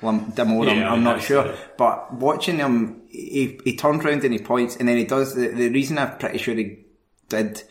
Damour, 0.00 0.64
Yeah, 0.66 0.86
I'm, 0.88 0.92
I'm 0.98 1.04
not 1.04 1.22
sure. 1.22 1.42
the- 1.44 1.58
But 1.76 2.14
watching 2.14 2.58
him, 2.58 3.02
he, 3.08 3.60
he 3.64 3.76
turned 3.76 4.04
round 4.04 4.22
and 4.22 4.32
he 4.32 4.38
points, 4.38 4.76
and 4.76 4.88
then 4.88 4.96
he 4.96 5.04
does. 5.04 5.34
The, 5.34 5.48
the 5.48 5.70
reason 5.70 5.98
I'm 5.98 6.16
pretty 6.18 6.38
sure 6.38 6.54
he 6.54 6.84
did 7.28 7.62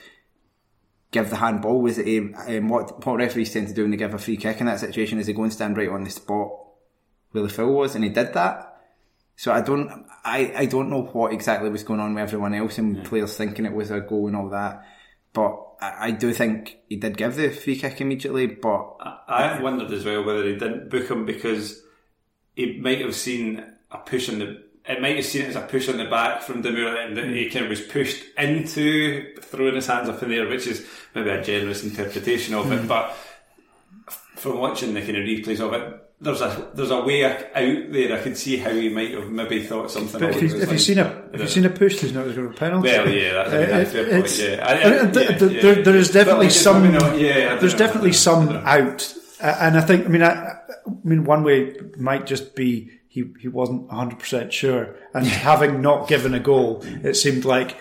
give 1.12 1.30
the 1.30 1.38
handball 1.38 1.82
was 1.82 1.98
it 1.98 2.08
he, 2.08 2.20
um, 2.20 2.70
what, 2.70 3.06
what 3.06 3.18
referees 3.18 3.54
tend 3.54 3.68
to 3.68 3.74
do 3.74 3.84
when 3.84 3.92
they 3.92 3.98
give 3.98 4.14
a 4.14 4.18
free 4.18 4.38
kick 4.38 4.60
in 4.60 4.66
that 4.66 4.80
situation 4.80 5.20
is 5.20 5.28
they 5.28 5.34
go 5.34 5.44
and 5.44 5.54
stand 5.54 5.78
right 5.78 5.90
on 5.90 6.04
the 6.04 6.10
spot 6.10 6.50
where 7.32 7.44
the 7.44 7.50
foul 7.50 7.74
was, 7.74 7.96
and 7.96 8.04
he 8.04 8.10
did 8.10 8.34
that. 8.34 8.82
So 9.36 9.52
I 9.52 9.62
don't, 9.62 10.06
I, 10.26 10.54
I 10.56 10.66
don't 10.66 10.90
know 10.90 11.04
what 11.04 11.32
exactly 11.32 11.70
was 11.70 11.84
going 11.84 12.00
on 12.00 12.16
with 12.16 12.24
everyone 12.24 12.56
else 12.56 12.78
and 12.80 13.04
players 13.06 13.38
thinking 13.38 13.66
it 13.66 13.74
was 13.74 13.92
a 13.92 14.00
goal 14.00 14.28
and 14.28 14.36
all 14.36 14.50
that. 14.50 14.84
But 15.34 15.64
I, 15.80 16.08
I 16.08 16.12
do 16.12 16.34
think 16.34 16.80
he 16.90 16.96
did 16.96 17.18
give 17.18 17.36
the 17.36 17.50
free 17.50 17.78
kick 17.78 18.02
immediately, 18.02 18.48
but 18.48 18.96
I 19.28 19.62
wondered 19.62 19.92
as 19.92 20.06
well 20.06 20.24
whether 20.24 20.44
he 20.44 20.56
didn't 20.56 20.90
book 20.90 21.10
him 21.10 21.26
because 21.26 21.84
he 22.56 22.80
might 22.80 23.02
have 23.02 23.16
seen 23.16 23.64
a 23.92 23.98
push 24.00 24.30
in 24.30 24.40
the. 24.40 24.64
It 24.89 25.01
might 25.01 25.15
have 25.17 25.25
seen 25.25 25.44
it 25.44 25.50
as 25.50 25.56
a 25.58 25.62
push 25.62 25.89
on 25.89 25.98
the 25.98 26.06
back 26.06 26.41
from 26.44 26.62
Damour, 26.63 26.96
and 27.06 27.17
that 27.17 27.25
he 27.25 27.50
kind 27.50 27.65
of 27.65 27.70
was 27.70 27.82
pushed 27.82 28.24
into 28.38 29.36
throwing 29.41 29.75
his 29.75 29.88
hands 29.88 30.08
up 30.10 30.22
in 30.24 30.29
the 30.29 30.36
air, 30.38 30.48
which 30.48 30.65
is 30.67 30.86
maybe 31.13 31.29
a 31.29 31.44
generous 31.44 31.84
interpretation 31.84 32.53
of 32.56 32.72
it. 32.72 32.88
But 32.88 33.15
from 34.36 34.60
watching 34.60 34.94
the 34.94 35.01
kind 35.01 35.17
of 35.17 35.24
replays 35.24 35.60
of 35.60 35.74
it, 35.74 36.03
there's 36.20 36.41
a 36.41 36.72
there's 36.74 36.89
a 36.91 37.01
way 37.01 37.25
out 37.25 37.53
there. 37.53 38.17
I 38.17 38.22
could 38.22 38.38
see 38.38 38.58
how 38.58 38.72
he 38.72 38.89
might 38.89 39.12
have 39.12 39.29
maybe 39.29 39.62
thought 39.63 39.91
something. 39.91 40.20
But 40.20 40.32
if, 40.32 40.41
you, 40.41 40.48
you've 40.58 40.67
lines. 40.67 40.86
seen 40.86 40.98
a 41.00 41.24
if 41.34 41.41
you've 41.41 41.50
seen 41.50 41.65
a 41.65 41.70
push, 41.70 42.00
there's 42.00 42.13
not 42.13 42.24
going 42.24 42.36
to 42.36 42.50
be 42.50 42.56
a 42.56 42.58
penalty. 42.60 42.88
Well, 42.89 43.10
yeah, 43.10 43.34
that's 43.34 43.53
a 43.53 43.58
that's 43.65 43.94
a 43.94 44.03
point. 44.12 44.39
Yeah, 44.39 44.65
I, 44.65 45.08
I, 45.08 45.12
th- 45.12 45.39
th- 45.39 45.51
yeah. 45.51 45.62
there- 45.62 45.84
there 45.84 45.96
is 45.96 46.10
definitely 46.12 46.48
like, 46.48 46.56
some. 46.56 46.91
not- 46.91 47.20
yeah, 47.20 47.56
there's 47.58 47.74
know. 47.74 47.79
definitely 47.79 48.13
some 48.13 48.50
out, 48.50 49.13
Uh, 49.41 49.58
and 49.60 49.77
I 49.77 49.82
think. 49.82 50.06
I 50.06 50.10
mean, 50.10 50.24
I, 50.24 50.32
I 50.32 50.58
mean, 51.03 51.24
one 51.24 51.44
way 51.44 51.75
might 51.98 52.25
just 52.25 52.56
be 52.56 52.89
he 53.17 53.24
he 53.43 53.47
wasn't 53.47 53.81
100 53.88 54.19
percent 54.19 54.53
sure, 54.53 54.95
and 55.13 55.25
having 55.50 55.81
not 55.81 56.07
given 56.07 56.33
a 56.33 56.39
goal, 56.39 56.81
it 57.09 57.15
seemed 57.15 57.45
like. 57.45 57.77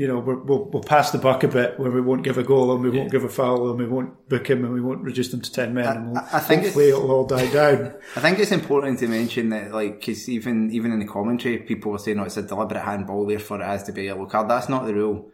You 0.00 0.06
know, 0.06 0.20
we're, 0.20 0.38
we'll 0.48 0.64
we'll 0.70 0.84
pass 0.84 1.10
the 1.10 1.18
buck 1.18 1.42
a 1.42 1.48
bit 1.48 1.76
where 1.80 1.90
we 1.90 2.00
won't 2.00 2.22
give 2.22 2.38
a 2.38 2.44
goal 2.44 2.72
and 2.72 2.84
we 2.84 2.90
won't 2.96 3.10
give 3.10 3.24
a 3.24 3.28
foul 3.28 3.68
and 3.70 3.80
we 3.80 3.88
won't 3.94 4.12
book 4.28 4.46
him 4.48 4.64
and 4.64 4.72
we 4.72 4.80
won't 4.80 5.02
reduce 5.02 5.30
them 5.32 5.40
to 5.40 5.50
ten 5.50 5.74
men 5.74 5.86
and 5.88 6.06
we'll, 6.12 6.18
I- 6.18 6.28
I 6.34 6.38
think 6.38 6.62
hopefully 6.62 6.90
it'll 6.90 7.10
all 7.10 7.26
die 7.26 7.50
down. 7.50 7.94
I 8.16 8.20
think 8.20 8.38
it's 8.38 8.52
important 8.52 9.00
to 9.00 9.08
mention 9.08 9.48
that, 9.48 9.72
like, 9.72 9.98
because 9.98 10.28
even 10.28 10.70
even 10.70 10.92
in 10.92 11.00
the 11.00 11.04
commentary, 11.16 11.58
people 11.58 11.90
were 11.90 11.98
saying, 11.98 12.20
"Oh, 12.20 12.26
it's 12.28 12.36
a 12.36 12.42
deliberate 12.42 12.84
handball, 12.90 13.26
therefore 13.26 13.60
it 13.60 13.64
has 13.74 13.82
to 13.88 13.92
be 13.92 14.02
a 14.02 14.04
yellow 14.14 14.26
card." 14.26 14.48
That's 14.48 14.68
not 14.68 14.86
the 14.86 14.94
rule. 14.94 15.32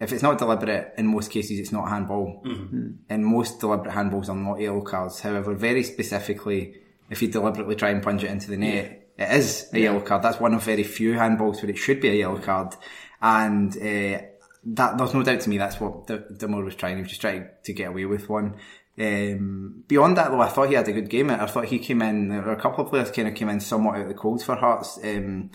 If 0.00 0.12
it's 0.12 0.24
not 0.24 0.38
deliberate, 0.38 0.92
in 0.98 1.06
most 1.06 1.30
cases, 1.30 1.60
it's 1.60 1.70
not 1.70 1.86
a 1.86 1.90
handball. 1.90 2.42
Mm-hmm. 2.44 2.86
And 3.10 3.24
most 3.24 3.60
deliberate 3.60 3.94
handballs 3.94 4.28
are 4.28 4.34
not 4.34 4.58
yellow 4.58 4.80
cards. 4.82 5.20
However, 5.20 5.54
very 5.54 5.84
specifically, 5.84 6.74
if 7.10 7.20
you 7.22 7.28
deliberately 7.28 7.74
try 7.74 7.90
and 7.90 8.02
punch 8.02 8.22
it 8.22 8.30
into 8.30 8.50
the 8.50 8.56
net, 8.56 9.12
it 9.18 9.32
is 9.32 9.68
a 9.72 9.80
yellow 9.80 10.00
card. 10.00 10.22
That's 10.22 10.40
one 10.40 10.54
of 10.54 10.62
very 10.62 10.84
few 10.84 11.12
handballs 11.12 11.62
where 11.62 11.70
it 11.70 11.76
should 11.76 12.00
be 12.00 12.08
a 12.08 12.14
yellow 12.14 12.38
card. 12.38 12.74
And 13.20 13.76
uh, 13.76 14.22
that 14.64 14.96
there's 14.96 15.14
no 15.14 15.22
doubt 15.22 15.40
to 15.40 15.50
me 15.50 15.58
that's 15.58 15.80
what 15.80 16.06
D- 16.06 16.18
Damour 16.36 16.64
was 16.64 16.74
trying. 16.74 16.96
He 16.96 17.02
was 17.02 17.10
just 17.10 17.20
trying 17.20 17.48
to 17.64 17.72
get 17.72 17.88
away 17.88 18.06
with 18.06 18.28
one. 18.28 18.56
Um, 18.98 19.84
beyond 19.88 20.16
that, 20.16 20.30
though, 20.30 20.40
I 20.40 20.48
thought 20.48 20.68
he 20.68 20.74
had 20.74 20.88
a 20.88 20.92
good 20.92 21.08
game. 21.08 21.30
I 21.30 21.46
thought 21.46 21.66
he 21.66 21.78
came 21.78 22.02
in. 22.02 22.28
There 22.28 22.42
were 22.42 22.52
a 22.52 22.60
couple 22.60 22.84
of 22.84 22.90
players 22.90 23.10
kind 23.10 23.28
of 23.28 23.34
came 23.34 23.48
in 23.48 23.60
somewhat 23.60 23.96
out 23.96 24.02
of 24.02 24.08
the 24.08 24.14
cold 24.14 24.42
for 24.42 24.56
Hearts. 24.56 24.98
Um, 25.02 25.50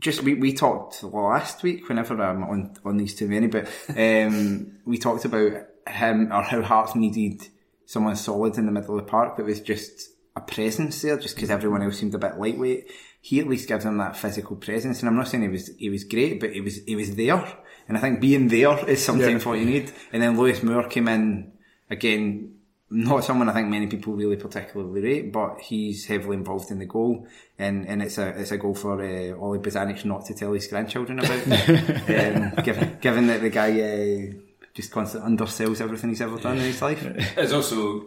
just 0.00 0.22
we, 0.22 0.34
we 0.34 0.52
talked 0.52 1.02
last 1.02 1.62
week 1.62 1.88
whenever 1.88 2.20
I'm 2.22 2.44
on 2.44 2.76
on 2.84 2.96
these 2.98 3.14
too 3.14 3.28
many, 3.28 3.46
but 3.46 3.66
um, 3.96 4.78
we 4.84 4.98
talked 4.98 5.24
about 5.24 5.66
him 5.88 6.32
or 6.32 6.42
how 6.42 6.62
Hearts 6.62 6.94
needed 6.94 7.48
someone 7.86 8.16
solid 8.16 8.58
in 8.58 8.66
the 8.66 8.72
middle 8.72 8.98
of 8.98 9.04
the 9.04 9.10
park 9.10 9.36
that 9.36 9.46
was 9.46 9.60
just 9.60 10.10
a 10.36 10.40
presence 10.40 11.00
there, 11.02 11.18
just 11.18 11.34
because 11.34 11.50
everyone 11.50 11.82
else 11.82 11.98
seemed 11.98 12.14
a 12.14 12.18
bit 12.18 12.38
lightweight. 12.38 12.90
He 13.20 13.40
at 13.40 13.48
least 13.48 13.66
gives 13.68 13.84
them 13.84 13.96
that 13.98 14.16
physical 14.16 14.54
presence, 14.56 15.00
and 15.00 15.08
I'm 15.08 15.16
not 15.16 15.28
saying 15.28 15.42
he 15.42 15.48
was 15.48 15.70
he 15.78 15.90
was 15.90 16.04
great, 16.04 16.38
but 16.38 16.52
he 16.52 16.60
was 16.60 16.76
he 16.84 16.94
was 16.94 17.16
there, 17.16 17.42
and 17.88 17.96
I 17.96 18.00
think 18.00 18.20
being 18.20 18.48
there 18.48 18.88
is 18.88 19.04
sometimes 19.04 19.42
Yeah. 19.44 19.48
what 19.50 19.58
you 19.58 19.64
need. 19.66 19.90
And 20.12 20.22
then 20.22 20.36
Lewis 20.38 20.62
Moore 20.62 20.86
came 20.88 21.08
in 21.08 21.52
again. 21.90 22.52
Not 22.88 23.24
someone 23.24 23.48
I 23.48 23.52
think 23.52 23.66
many 23.68 23.88
people 23.88 24.12
really 24.14 24.36
particularly 24.36 25.00
rate, 25.00 25.32
but 25.32 25.58
he's 25.60 26.06
heavily 26.06 26.36
involved 26.36 26.70
in 26.70 26.78
the 26.78 26.86
goal, 26.86 27.26
and, 27.58 27.84
and 27.88 28.00
it's 28.00 28.16
a 28.16 28.28
it's 28.40 28.52
a 28.52 28.58
goal 28.58 28.74
for 28.76 29.02
uh, 29.02 29.36
Ollie 29.40 29.58
Bozanic 29.58 30.04
not 30.04 30.24
to 30.26 30.34
tell 30.34 30.52
his 30.52 30.68
grandchildren 30.68 31.18
about, 31.18 31.30
um, 31.48 32.52
given 32.64 32.98
given 33.00 33.26
that 33.26 33.40
the 33.40 33.50
guy 33.50 33.80
uh, 33.80 34.32
just 34.72 34.92
constantly 34.92 35.28
undersells 35.28 35.80
everything 35.80 36.10
he's 36.10 36.20
ever 36.20 36.38
done 36.38 36.58
in 36.58 36.62
his 36.64 36.80
life. 36.80 37.02
It's 37.36 37.52
also, 37.52 38.06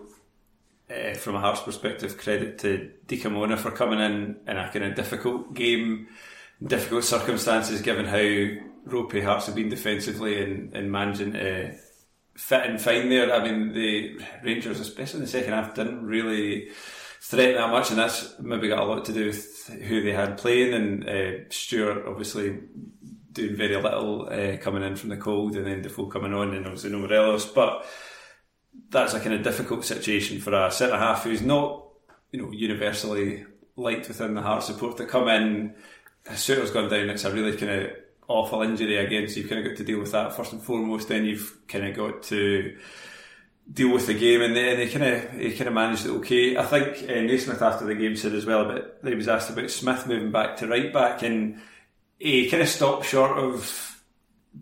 uh, 0.90 1.14
from 1.14 1.36
a 1.36 1.40
Hearts 1.40 1.62
perspective, 1.62 2.18
credit 2.18 2.60
to 2.60 2.92
Dikamona 3.08 3.58
for 3.58 3.72
coming 3.72 4.00
in 4.00 4.38
in 4.48 4.58
a 4.58 4.70
kind 4.72 4.86
of 4.86 4.96
difficult 4.96 5.54
game, 5.54 6.08
difficult 6.62 7.04
circumstances, 7.04 7.82
given 7.82 8.06
how 8.06 8.64
ropey 8.86 9.22
Hearts 9.22 9.46
have 9.46 9.56
been 9.56 9.70
defensively 9.70 10.42
and, 10.42 10.74
and 10.74 10.92
managing 10.92 11.34
to 11.34 11.76
fit 12.36 12.70
and 12.70 12.82
fine 12.82 13.10
there. 13.10 13.34
I 13.34 13.44
mean, 13.44 13.74
the 13.74 14.20
Rangers, 14.44 14.80
especially 14.80 15.20
in 15.20 15.26
the 15.26 15.32
second 15.32 15.54
half, 15.54 15.76
didn't 15.76 16.06
really 16.06 16.70
threaten 17.22 17.56
that 17.56 17.70
much, 17.70 17.90
and 17.90 18.00
that's 18.00 18.40
maybe 18.40 18.70
got 18.70 18.80
a 18.80 18.86
lot 18.86 19.06
to 19.06 19.14
do 19.14 19.28
with 19.28 19.68
who 19.88 20.02
they 20.02 20.14
had 20.14 20.38
playing. 20.38 20.74
And 20.74 21.08
uh, 21.08 21.50
Stewart, 21.50 22.06
obviously, 22.08 22.60
doing 23.34 23.56
very 23.56 23.76
little 23.76 24.28
uh, 24.30 24.58
coming 24.58 24.84
in 24.84 24.96
from 24.96 25.10
the 25.10 25.18
cold, 25.18 25.56
and 25.56 25.68
then 25.68 25.82
Defoe 25.82 26.08
coming 26.08 26.34
on, 26.34 26.54
and 26.56 26.66
obviously 26.66 26.90
no 26.90 27.00
Morelos. 27.00 27.46
But 27.46 27.86
that's 28.90 29.14
a 29.14 29.20
kind 29.20 29.34
of 29.34 29.44
difficult 29.44 29.86
situation 29.86 30.40
for 30.40 30.54
a 30.54 30.72
centre 30.72 30.98
half 30.98 31.24
who's 31.24 31.42
not, 31.42 31.86
you 32.32 32.42
know, 32.42 32.52
universally 32.52 33.46
liked 33.76 34.08
within 34.08 34.34
the 34.34 34.42
Heart 34.42 34.64
support 34.64 34.98
to 34.98 35.06
come 35.06 35.28
in. 35.28 35.74
Souttar's 36.26 36.72
gone 36.72 36.90
down. 36.90 37.10
It's 37.10 37.24
a 37.24 37.32
really 37.32 37.56
kind 37.58 37.72
of 37.72 37.92
awful 38.28 38.62
injury 38.62 38.98
again, 38.98 39.28
so 39.28 39.40
you've 39.40 39.50
kind 39.50 39.66
of 39.66 39.72
got 39.72 39.78
to 39.78 39.84
deal 39.84 40.00
with 40.00 40.12
that 40.12 40.34
first 40.34 40.54
and 40.54 40.62
foremost. 40.62 41.08
Then 41.08 41.26
you've 41.26 41.58
kind 41.68 41.86
of 41.86 41.96
got 41.96 42.24
to 42.24 42.78
deal 43.72 43.94
with 43.94 44.08
the 44.08 44.14
game, 44.14 44.42
and 44.42 44.56
then 44.56 44.80
he 44.80 44.90
kind 44.90 45.06
of 45.06 45.32
he 45.34 45.52
kind 45.56 45.68
of 45.68 45.74
managed 45.74 46.06
it 46.06 46.12
okay. 46.12 46.58
I 46.58 46.66
think 46.66 47.10
uh, 47.10 47.22
Naismith 47.22 47.62
after 47.62 47.86
the 47.86 47.96
game 47.96 48.16
said 48.16 48.34
as 48.34 48.46
well 48.46 48.70
about 48.70 48.96
he 49.04 49.16
was 49.16 49.28
asked 49.28 49.50
about 49.50 49.70
Smith 49.72 50.08
moving 50.08 50.32
back 50.32 50.58
to 50.58 50.68
right 50.68 50.94
back, 50.94 51.24
and 51.24 51.60
he 52.18 52.50
kind 52.50 52.64
of 52.64 52.70
stopped 52.70 53.06
short 53.06 53.38
of 53.38 53.89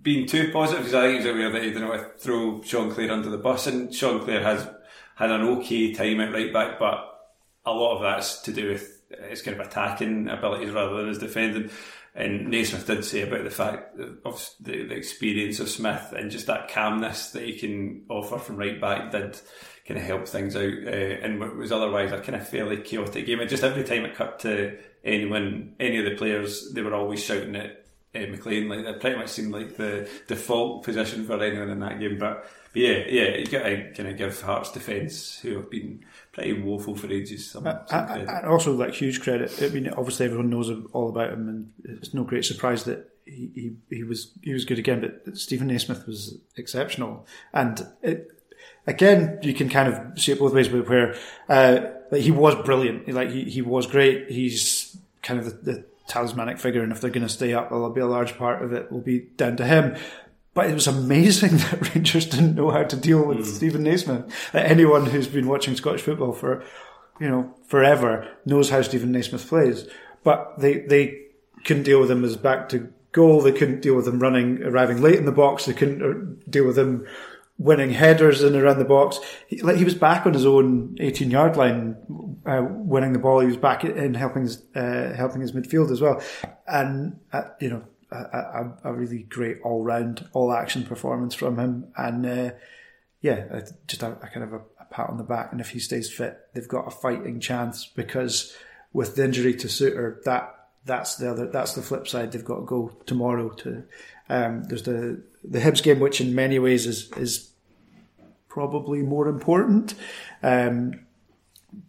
being 0.01 0.27
too 0.27 0.51
positive 0.51 0.85
because 0.85 0.93
I 0.95 1.01
think 1.07 1.21
he 1.21 1.27
was 1.27 1.35
aware 1.35 1.51
that 1.51 1.63
he 1.63 1.71
didn't 1.71 1.87
want 1.87 2.01
to 2.01 2.17
throw 2.17 2.61
Sean 2.61 2.91
Clare 2.91 3.11
under 3.11 3.29
the 3.29 3.37
bus, 3.37 3.67
and 3.67 3.93
Sean 3.93 4.23
Clare 4.23 4.43
has 4.43 4.67
had 5.15 5.31
an 5.31 5.41
okay 5.41 5.93
time 5.93 6.19
at 6.21 6.33
right 6.33 6.53
back, 6.53 6.79
but 6.79 7.03
a 7.65 7.71
lot 7.71 7.95
of 7.95 8.01
that's 8.01 8.41
to 8.43 8.53
do 8.53 8.69
with 8.69 9.01
his 9.29 9.41
kind 9.41 9.59
of 9.59 9.65
attacking 9.65 10.27
abilities 10.27 10.71
rather 10.71 10.97
than 10.97 11.07
his 11.07 11.19
defending. 11.19 11.69
And 12.15 12.47
Naismith 12.47 12.87
did 12.87 13.05
say 13.05 13.21
about 13.21 13.43
the 13.43 13.51
fact 13.51 13.99
of 14.25 14.49
the, 14.59 14.87
the 14.87 14.95
experience 14.95 15.59
of 15.59 15.69
Smith 15.69 16.13
and 16.17 16.31
just 16.31 16.47
that 16.47 16.67
calmness 16.67 17.29
that 17.31 17.43
he 17.43 17.57
can 17.57 18.05
offer 18.09 18.39
from 18.39 18.57
right 18.57 18.81
back 18.81 19.11
did 19.11 19.39
kind 19.87 19.99
of 19.99 20.05
help 20.05 20.27
things 20.27 20.55
out. 20.55 20.63
Uh, 20.63 21.21
and 21.21 21.39
what 21.39 21.55
was 21.55 21.71
otherwise 21.71 22.11
a 22.11 22.19
kind 22.19 22.35
of 22.35 22.47
fairly 22.47 22.77
chaotic 22.77 23.27
game. 23.27 23.39
And 23.39 23.49
just 23.49 23.63
every 23.63 23.83
time 23.83 24.03
it 24.03 24.15
cut 24.15 24.39
to 24.39 24.79
anyone, 25.03 25.75
any 25.79 25.99
of 25.99 26.05
the 26.05 26.15
players, 26.15 26.71
they 26.73 26.81
were 26.81 26.95
always 26.95 27.23
shouting 27.23 27.55
at 27.55 27.85
McLean. 28.25 28.67
Like 28.67 28.83
that 28.83 28.99
pretty 28.99 29.17
much 29.17 29.29
seemed 29.29 29.51
like 29.51 29.77
the 29.77 30.09
default 30.27 30.83
position 30.83 31.25
for 31.25 31.41
anyone 31.41 31.69
in 31.69 31.79
that 31.79 31.99
game. 31.99 32.17
But, 32.17 32.49
but 32.73 32.81
yeah, 32.81 33.03
yeah, 33.07 33.35
you 33.37 33.45
got 33.45 33.63
to 33.63 33.91
kind 33.93 34.09
of 34.09 34.17
give 34.17 34.41
Hearts 34.41 34.71
defence, 34.71 35.39
who 35.39 35.55
have 35.55 35.69
been 35.69 36.03
pretty 36.31 36.53
woeful 36.53 36.95
for 36.95 37.11
ages, 37.11 37.49
some, 37.49 37.63
some 37.63 37.79
I, 37.91 38.05
credit. 38.05 38.29
I, 38.29 38.47
also 38.47 38.73
like 38.73 38.93
huge 38.93 39.21
credit. 39.21 39.53
I 39.61 39.69
mean, 39.69 39.89
obviously 39.89 40.25
everyone 40.25 40.49
knows 40.49 40.71
all 40.93 41.09
about 41.09 41.33
him, 41.33 41.47
and 41.49 41.99
it's 42.01 42.13
no 42.13 42.23
great 42.23 42.45
surprise 42.45 42.83
that 42.85 43.09
he, 43.25 43.51
he, 43.89 43.95
he 43.97 44.03
was 44.03 44.31
he 44.41 44.53
was 44.53 44.65
good 44.65 44.79
again. 44.79 45.01
But 45.01 45.37
Steven 45.37 45.67
Naismith 45.67 46.07
was 46.07 46.37
exceptional, 46.55 47.25
and 47.53 47.85
it, 48.01 48.31
again 48.85 49.39
you 49.41 49.53
can 49.53 49.69
kind 49.69 49.93
of 49.93 50.19
see 50.19 50.31
it 50.31 50.39
both 50.39 50.53
ways. 50.53 50.69
But 50.69 50.87
where 50.89 51.15
uh, 51.49 51.81
like 52.11 52.21
he 52.21 52.31
was 52.31 52.55
brilliant, 52.63 53.07
like 53.09 53.29
he, 53.29 53.43
he 53.45 53.61
was 53.61 53.87
great. 53.87 54.29
He's 54.29 54.97
kind 55.21 55.39
of 55.39 55.45
the, 55.45 55.71
the 55.71 55.85
talismanic 56.07 56.57
figure, 56.57 56.81
and 56.81 56.91
if 56.91 57.01
they're 57.01 57.11
going 57.11 57.27
to 57.27 57.29
stay 57.29 57.53
up, 57.53 57.69
there'll 57.69 57.89
be 57.89 58.01
a 58.01 58.07
large 58.07 58.37
part 58.37 58.63
of 58.63 58.73
it 58.73 58.91
will 58.91 59.01
be 59.01 59.19
down 59.19 59.57
to 59.57 59.65
him. 59.65 59.95
But 60.53 60.69
it 60.71 60.73
was 60.73 60.87
amazing 60.87 61.57
that 61.57 61.93
Rangers 61.93 62.25
didn't 62.25 62.55
know 62.55 62.71
how 62.71 62.83
to 62.83 62.95
deal 62.95 63.23
with 63.23 63.45
Steven 63.45 63.83
Naismith. 63.83 64.33
Anyone 64.53 65.05
who's 65.05 65.27
been 65.27 65.47
watching 65.47 65.75
Scottish 65.75 66.01
football 66.01 66.33
for, 66.33 66.63
you 67.19 67.29
know, 67.29 67.53
forever 67.67 68.27
knows 68.45 68.69
how 68.69 68.81
Steven 68.81 69.11
Naismith 69.11 69.47
plays. 69.47 69.87
But 70.23 70.57
they, 70.57 70.79
they 70.79 71.27
couldn't 71.63 71.83
deal 71.83 71.99
with 71.99 72.09
him 72.09 72.23
as 72.23 72.37
back 72.37 72.69
to 72.69 72.91
goal. 73.11 73.41
They 73.41 73.51
couldn't 73.51 73.81
deal 73.81 73.95
with 73.95 74.07
him 74.07 74.19
running, 74.19 74.63
arriving 74.63 75.01
late 75.01 75.19
in 75.19 75.25
the 75.25 75.31
box. 75.31 75.65
They 75.65 75.73
couldn't 75.73 76.01
uh, 76.01 76.49
deal 76.49 76.65
with 76.65 76.77
him 76.77 77.05
winning 77.57 77.91
headers 77.91 78.43
in 78.43 78.55
around 78.55 78.79
the 78.79 78.85
box. 78.85 79.19
He, 79.47 79.61
like 79.61 79.77
he 79.77 79.83
was 79.83 79.95
back 79.95 80.25
on 80.25 80.33
his 80.33 80.45
own 80.45 80.95
18 80.99 81.31
yard 81.31 81.57
line, 81.57 81.97
uh, 82.47 82.63
winning 82.69 83.13
the 83.13 83.19
ball. 83.19 83.41
He 83.41 83.47
was 83.47 83.57
back 83.57 83.83
in 83.83 84.13
helping 84.13 84.43
his, 84.43 84.63
uh, 84.75 85.13
helping 85.15 85.41
his 85.41 85.51
midfield 85.51 85.91
as 85.91 86.01
well. 86.01 86.21
And, 86.67 87.19
uh, 87.33 87.43
you 87.59 87.69
know, 87.69 87.83
a, 88.11 88.71
a, 88.85 88.93
really 88.93 89.23
great 89.23 89.57
all 89.63 89.83
round, 89.83 90.27
all 90.31 90.53
action 90.53 90.83
performance 90.83 91.35
from 91.35 91.59
him. 91.59 91.91
And, 91.97 92.25
uh, 92.25 92.51
yeah, 93.21 93.61
just 93.87 94.01
a, 94.01 94.13
a 94.13 94.27
kind 94.27 94.43
of 94.43 94.53
a, 94.53 94.61
a 94.79 94.85
pat 94.89 95.09
on 95.09 95.17
the 95.17 95.23
back. 95.23 95.51
And 95.51 95.59
if 95.59 95.71
he 95.71 95.79
stays 95.79 96.11
fit, 96.11 96.39
they've 96.53 96.67
got 96.67 96.87
a 96.87 96.91
fighting 96.91 97.39
chance 97.39 97.85
because 97.85 98.55
with 98.93 99.15
the 99.15 99.25
injury 99.25 99.53
to 99.55 99.67
Souttar, 99.67 100.23
that 100.23 100.53
that's 100.85 101.17
the 101.17 101.29
other 101.29 101.47
that's 101.47 101.73
the 101.75 101.81
flip 101.81 102.07
side. 102.07 102.31
They've 102.31 102.45
got 102.45 102.59
to 102.59 102.65
go 102.65 102.97
tomorrow 103.05 103.49
to. 103.49 103.83
Um, 104.29 104.63
there's 104.63 104.83
the 104.83 105.21
the 105.43 105.59
Hibs 105.59 105.83
game, 105.83 105.99
which 105.99 106.21
in 106.21 106.33
many 106.33 106.59
ways 106.59 106.87
is 106.87 107.11
is 107.17 107.51
probably 108.47 109.01
more 109.01 109.27
important. 109.27 109.93
Um, 110.41 111.05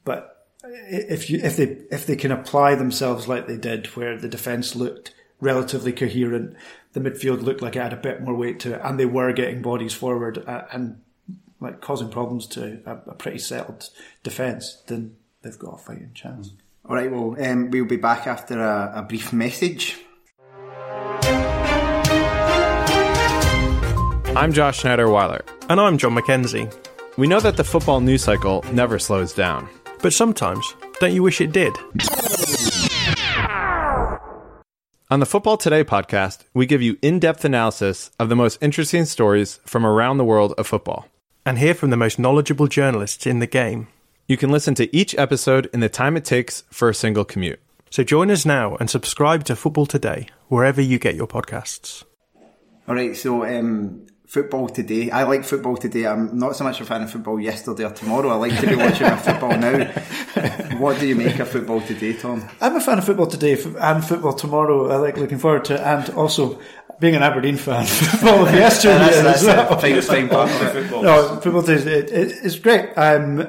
but 0.04 0.37
if 0.70 1.30
you 1.30 1.40
if 1.42 1.56
they 1.56 1.78
if 1.90 2.06
they 2.06 2.16
can 2.16 2.32
apply 2.32 2.74
themselves 2.74 3.28
like 3.28 3.46
they 3.46 3.56
did, 3.56 3.86
where 3.88 4.16
the 4.16 4.28
defence 4.28 4.74
looked 4.76 5.14
relatively 5.40 5.92
coherent, 5.92 6.56
the 6.92 7.00
midfield 7.00 7.42
looked 7.42 7.62
like 7.62 7.76
it 7.76 7.82
had 7.82 7.92
a 7.92 7.96
bit 7.96 8.22
more 8.22 8.34
weight 8.34 8.60
to 8.60 8.74
it, 8.74 8.80
and 8.84 8.98
they 8.98 9.06
were 9.06 9.32
getting 9.32 9.62
bodies 9.62 9.94
forward 9.94 10.42
uh, 10.46 10.64
and 10.72 11.00
like 11.60 11.80
causing 11.80 12.08
problems 12.08 12.46
to 12.46 12.80
a, 12.86 13.10
a 13.10 13.14
pretty 13.14 13.38
settled 13.38 13.88
defence, 14.22 14.82
then 14.86 15.16
they've 15.42 15.58
got 15.58 15.74
a 15.74 15.78
fighting 15.78 16.12
chance. 16.14 16.52
All 16.88 16.94
right, 16.94 17.10
well, 17.10 17.36
um, 17.44 17.70
we'll 17.70 17.84
be 17.84 17.96
back 17.96 18.26
after 18.26 18.60
a, 18.60 18.92
a 18.96 19.02
brief 19.02 19.32
message. 19.32 19.98
I'm 24.36 24.52
Josh 24.52 24.78
Schneider 24.78 25.10
Weiler. 25.10 25.44
And 25.68 25.80
I'm 25.80 25.98
John 25.98 26.14
McKenzie. 26.14 26.72
We 27.16 27.26
know 27.26 27.40
that 27.40 27.56
the 27.56 27.64
football 27.64 28.00
news 28.00 28.22
cycle 28.22 28.64
never 28.72 28.98
slows 28.98 29.32
down. 29.32 29.68
But 30.00 30.12
sometimes, 30.12 30.74
don't 31.00 31.12
you 31.12 31.22
wish 31.22 31.40
it 31.40 31.52
did? 31.52 31.74
On 35.10 35.20
the 35.20 35.26
Football 35.26 35.56
Today 35.56 35.82
podcast, 35.82 36.44
we 36.54 36.66
give 36.66 36.82
you 36.82 36.98
in 37.02 37.18
depth 37.18 37.44
analysis 37.44 38.10
of 38.18 38.28
the 38.28 38.36
most 38.36 38.58
interesting 38.60 39.06
stories 39.06 39.58
from 39.64 39.86
around 39.86 40.18
the 40.18 40.24
world 40.24 40.54
of 40.58 40.66
football. 40.66 41.06
And 41.44 41.58
hear 41.58 41.74
from 41.74 41.90
the 41.90 41.96
most 41.96 42.18
knowledgeable 42.18 42.66
journalists 42.66 43.26
in 43.26 43.38
the 43.38 43.46
game. 43.46 43.88
You 44.26 44.36
can 44.36 44.50
listen 44.50 44.74
to 44.74 44.94
each 44.94 45.16
episode 45.16 45.70
in 45.72 45.80
the 45.80 45.88
time 45.88 46.16
it 46.16 46.24
takes 46.24 46.62
for 46.70 46.90
a 46.90 46.94
single 46.94 47.24
commute. 47.24 47.58
So 47.90 48.04
join 48.04 48.30
us 48.30 48.44
now 48.44 48.76
and 48.76 48.90
subscribe 48.90 49.44
to 49.44 49.56
Football 49.56 49.86
Today, 49.86 50.28
wherever 50.48 50.82
you 50.82 50.98
get 50.98 51.14
your 51.14 51.26
podcasts. 51.26 52.04
All 52.86 52.94
right, 52.94 53.16
so 53.16 53.44
um, 53.44 54.06
football 54.28 54.68
today. 54.68 55.10
I 55.10 55.24
like 55.24 55.42
football 55.42 55.76
today. 55.76 56.06
I'm 56.06 56.38
not 56.38 56.54
so 56.54 56.62
much 56.62 56.80
a 56.80 56.84
fan 56.84 57.02
of 57.02 57.10
football 57.10 57.40
yesterday 57.40 57.84
or 57.84 57.90
tomorrow. 57.90 58.28
I 58.28 58.34
like 58.34 58.60
to 58.60 58.66
be 58.66 58.76
watching 58.76 59.06
my 59.06 59.16
football 59.16 59.56
now. 59.56 59.90
What 60.78 61.00
do 61.00 61.08
you 61.08 61.16
make 61.16 61.40
of 61.40 61.48
football 61.48 61.80
today, 61.80 62.12
Thom? 62.12 62.48
I'm 62.60 62.76
a 62.76 62.80
fan 62.80 62.98
of 62.98 63.04
football 63.04 63.26
today 63.26 63.60
and 63.80 64.04
football 64.04 64.34
tomorrow. 64.34 64.90
I 64.90 64.96
like 64.96 65.16
looking 65.16 65.38
forward 65.38 65.64
to, 65.64 65.74
it. 65.74 65.80
and 65.80 66.10
also 66.10 66.60
being 67.00 67.16
an 67.16 67.22
Aberdeen 67.22 67.56
fan, 67.56 67.84
football 67.86 68.44
yesterday 68.52 68.98
that's, 68.98 69.42
as 69.42 69.44
well. 69.44 69.72
a 69.72 69.80
fine, 69.80 70.02
fine 70.02 70.28
part 70.28 70.50
of. 70.50 70.72
Football. 70.72 71.02
No, 71.08 71.40
football 71.40 71.62
today 71.62 71.74
is 71.80 71.86
it, 71.86 72.10
it, 72.12 72.36
it's 72.44 72.58
great. 72.58 72.90
Um, 72.96 73.40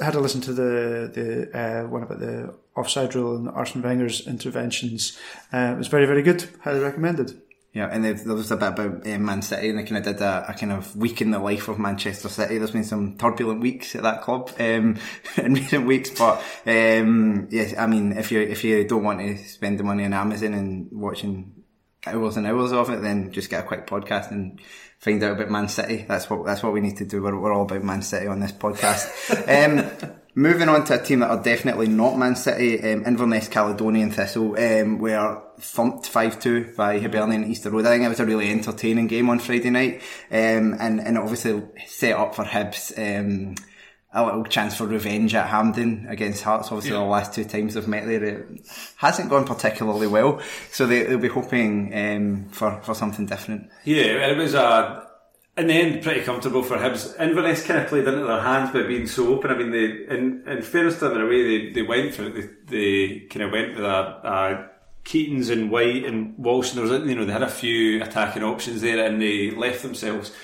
I 0.00 0.04
had 0.04 0.12
to 0.12 0.20
listen 0.20 0.40
to 0.42 0.52
the 0.52 1.10
the 1.12 1.58
uh, 1.58 1.88
one 1.88 2.02
about 2.04 2.20
the 2.20 2.54
offside 2.76 3.14
rule 3.14 3.36
and 3.36 3.48
Arsene 3.48 3.82
Wenger's 3.82 4.26
interventions. 4.26 5.18
Uh, 5.52 5.72
it 5.74 5.78
was 5.78 5.88
very 5.88 6.06
very 6.06 6.22
good. 6.22 6.48
Highly 6.62 6.80
recommended. 6.80 7.40
Yeah, 7.74 7.88
and 7.90 8.04
there 8.04 8.34
was 8.34 8.50
a 8.50 8.56
bit 8.56 8.68
about 8.68 9.06
uh, 9.06 9.18
Man 9.18 9.40
City, 9.40 9.70
and 9.70 9.78
they 9.78 9.84
kind 9.84 9.96
of 9.96 10.04
did 10.04 10.20
a, 10.20 10.44
a 10.50 10.52
kind 10.52 10.72
of 10.72 10.94
week 10.94 11.22
in 11.22 11.30
the 11.30 11.38
life 11.38 11.68
of 11.68 11.78
Manchester 11.78 12.28
City. 12.28 12.58
There's 12.58 12.70
been 12.70 12.84
some 12.84 13.16
turbulent 13.16 13.62
weeks 13.62 13.96
at 13.96 14.02
that 14.02 14.20
club 14.20 14.50
um, 14.58 14.98
in 15.38 15.54
recent 15.54 15.86
weeks, 15.86 16.10
but 16.10 16.42
um, 16.66 17.48
yes, 17.50 17.74
I 17.78 17.86
mean, 17.86 18.12
if 18.12 18.30
you 18.30 18.40
if 18.42 18.62
you 18.62 18.86
don't 18.86 19.04
want 19.04 19.20
to 19.20 19.38
spend 19.38 19.78
the 19.78 19.84
money 19.84 20.04
on 20.04 20.12
Amazon 20.12 20.52
and 20.52 20.88
watching 20.92 21.64
hours 22.06 22.36
and 22.36 22.46
hours 22.46 22.72
of 22.72 22.90
it, 22.90 23.00
then 23.00 23.32
just 23.32 23.48
get 23.48 23.64
a 23.64 23.66
quick 23.66 23.86
podcast 23.86 24.30
and 24.30 24.60
find 24.98 25.22
out 25.22 25.32
about 25.32 25.50
Man 25.50 25.68
City. 25.68 26.04
That's 26.06 26.28
what 26.28 26.44
that's 26.44 26.62
what 26.62 26.74
we 26.74 26.82
need 26.82 26.98
to 26.98 27.06
do. 27.06 27.22
We're, 27.22 27.40
we're 27.40 27.54
all 27.54 27.62
about 27.62 27.84
Man 27.84 28.02
City 28.02 28.26
on 28.26 28.40
this 28.40 28.52
podcast. 28.52 29.08
um, 30.10 30.12
moving 30.34 30.68
on 30.68 30.84
to 30.86 31.00
a 31.00 31.04
team 31.04 31.20
that 31.20 31.30
are 31.30 31.42
definitely 31.42 31.88
not 31.88 32.16
Man 32.16 32.36
City, 32.36 32.80
um, 32.80 33.04
Inverness 33.04 33.48
Caledonian 33.48 34.10
Thistle 34.10 34.58
um, 34.58 34.98
were 34.98 35.42
thumped 35.58 36.10
5-2 36.10 36.76
by 36.76 36.98
Hibernian 36.98 37.50
Easter 37.50 37.70
Road. 37.70 37.86
I 37.86 37.90
think 37.90 38.04
it 38.04 38.08
was 38.08 38.20
a 38.20 38.26
really 38.26 38.50
entertaining 38.50 39.06
game 39.06 39.28
on 39.28 39.38
Friday 39.38 39.70
night 39.70 40.02
um, 40.30 40.76
and, 40.80 41.00
and 41.00 41.18
obviously 41.18 41.62
set 41.86 42.16
up 42.16 42.34
for 42.34 42.44
Hibs 42.44 42.92
um, 42.98 43.54
a 44.14 44.24
little 44.24 44.44
chance 44.44 44.76
for 44.76 44.86
revenge 44.86 45.34
at 45.34 45.48
Hampden 45.48 46.06
against 46.08 46.42
Hearts. 46.42 46.68
Obviously, 46.68 46.90
the 46.90 47.00
last 47.00 47.34
two 47.34 47.44
times 47.44 47.74
they've 47.74 47.88
met 47.88 48.04
there, 48.04 48.22
it 48.22 48.60
hasn't 48.96 49.30
gone 49.30 49.46
particularly 49.46 50.06
well. 50.06 50.42
So 50.70 50.86
they, 50.86 51.04
they'll 51.04 51.18
be 51.18 51.28
hoping 51.28 51.94
um, 51.94 52.48
for, 52.50 52.78
for 52.82 52.94
something 52.94 53.24
different. 53.24 53.70
Yeah, 53.84 54.28
it 54.28 54.36
was 54.36 54.54
uh, 54.54 55.06
in 55.56 55.66
the 55.66 55.74
end 55.74 56.02
pretty 56.02 56.22
comfortable 56.22 56.62
for 56.62 56.78
Hibs. 56.78 57.18
Inverness 57.20 57.66
kind 57.66 57.80
of 57.80 57.88
played 57.88 58.06
into 58.06 58.24
their 58.24 58.40
hands 58.40 58.70
by 58.72 58.82
being 58.82 59.06
so 59.06 59.28
open. 59.28 59.50
I 59.50 59.58
mean, 59.58 59.70
they 59.70 60.14
in, 60.14 60.42
in 60.46 60.62
fairness 60.62 60.98
to 60.98 61.08
them, 61.08 61.18
in 61.18 61.22
a 61.22 61.26
way, 61.26 61.42
they, 61.42 61.72
they 61.72 61.82
went 61.82 62.14
for 62.14 62.24
it. 62.24 62.34
They, 62.34 62.48
they 62.66 63.20
kind 63.26 63.42
of 63.42 63.52
went 63.52 63.76
with 63.76 63.84
a, 63.84 63.90
a 64.24 64.70
Keatings 65.04 65.50
and 65.50 65.70
White 65.70 66.04
and 66.04 66.38
Walsh. 66.38 66.70
And 66.70 66.78
there 66.78 66.98
was, 66.98 67.08
you 67.08 67.14
know, 67.14 67.24
they 67.24 67.32
had 67.32 67.42
a 67.42 67.48
few 67.48 68.02
attacking 68.02 68.42
options 68.42 68.80
there, 68.80 69.04
and 69.04 69.20
they 69.20 69.50
left 69.50 69.82
themselves 69.82 70.34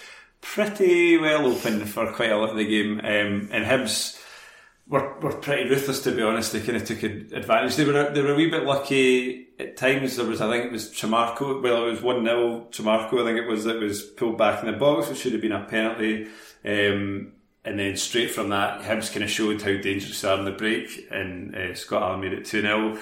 pretty 0.40 1.16
well 1.16 1.46
open 1.46 1.84
for 1.86 2.12
quite 2.12 2.30
a 2.30 2.36
lot 2.36 2.50
of 2.50 2.56
the 2.56 2.66
game. 2.66 3.00
Um, 3.00 3.48
and 3.50 3.64
Hibs 3.64 4.17
were, 4.88 5.18
were 5.20 5.34
pretty 5.34 5.68
ruthless, 5.68 6.02
to 6.02 6.12
be 6.12 6.22
honest. 6.22 6.52
They 6.52 6.60
kind 6.60 6.76
of 6.76 6.84
took 6.84 7.02
advantage. 7.02 7.76
They 7.76 7.84
were 7.84 8.10
they 8.10 8.22
were 8.22 8.32
a 8.32 8.36
wee 8.36 8.50
bit 8.50 8.64
lucky 8.64 9.48
at 9.58 9.76
times. 9.76 10.16
There 10.16 10.26
was, 10.26 10.40
I 10.40 10.50
think, 10.50 10.66
it 10.66 10.72
was 10.72 10.90
Tremarco. 10.90 11.62
Well, 11.62 11.86
it 11.86 11.90
was 11.90 12.02
one 12.02 12.24
0 12.24 12.68
Tremarco. 12.70 13.20
I 13.20 13.24
think 13.24 13.38
it 13.38 13.48
was 13.48 13.64
that 13.64 13.80
was 13.80 14.02
pulled 14.02 14.38
back 14.38 14.62
in 14.62 14.70
the 14.70 14.76
box, 14.76 15.08
which 15.08 15.18
should 15.18 15.32
have 15.32 15.42
been 15.42 15.52
a 15.52 15.64
penalty. 15.64 16.28
Um, 16.64 17.32
and 17.64 17.78
then 17.78 17.96
straight 17.96 18.30
from 18.30 18.48
that, 18.48 18.80
Hibs 18.82 19.12
kind 19.12 19.24
of 19.24 19.30
showed 19.30 19.60
how 19.60 19.76
dangerous 19.76 20.20
they 20.22 20.28
are 20.28 20.38
in 20.38 20.44
the 20.44 20.52
break, 20.52 21.06
and 21.10 21.54
uh, 21.54 21.74
Scott 21.74 22.02
Allan 22.02 22.20
made 22.20 22.32
it 22.32 22.46
two 22.46 22.62
0 22.62 22.98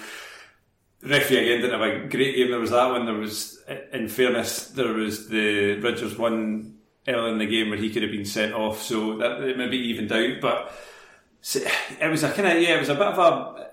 referee 1.03 1.38
again 1.38 1.61
didn't 1.61 1.81
have 1.81 1.88
a 1.88 2.09
great 2.09 2.37
game. 2.37 2.51
There 2.51 2.61
was 2.61 2.70
that 2.70 2.90
one. 2.90 3.07
There 3.07 3.14
was, 3.14 3.62
in 3.92 4.09
fairness, 4.09 4.68
there 4.68 4.92
was 4.92 5.29
the 5.29 5.79
Ridgers 5.81 6.18
one 6.18 6.79
early 7.09 7.33
in 7.33 7.38
the 7.38 7.46
game 7.46 7.70
where 7.70 7.79
he 7.79 7.90
could 7.90 8.03
have 8.03 8.11
been 8.11 8.25
sent 8.25 8.53
off, 8.53 8.83
so 8.83 9.18
that 9.18 9.57
maybe 9.57 9.77
evened 9.77 10.12
out. 10.12 10.40
But 10.40 10.72
it 11.55 12.11
was 12.11 12.23
a 12.25 12.33
kind 12.33 12.49
of 12.57 12.63
yeah, 12.63 12.75
it 12.77 12.81
was 12.81 12.89
a 12.89 12.95
bit 12.95 13.07
of 13.07 13.19
a. 13.19 13.67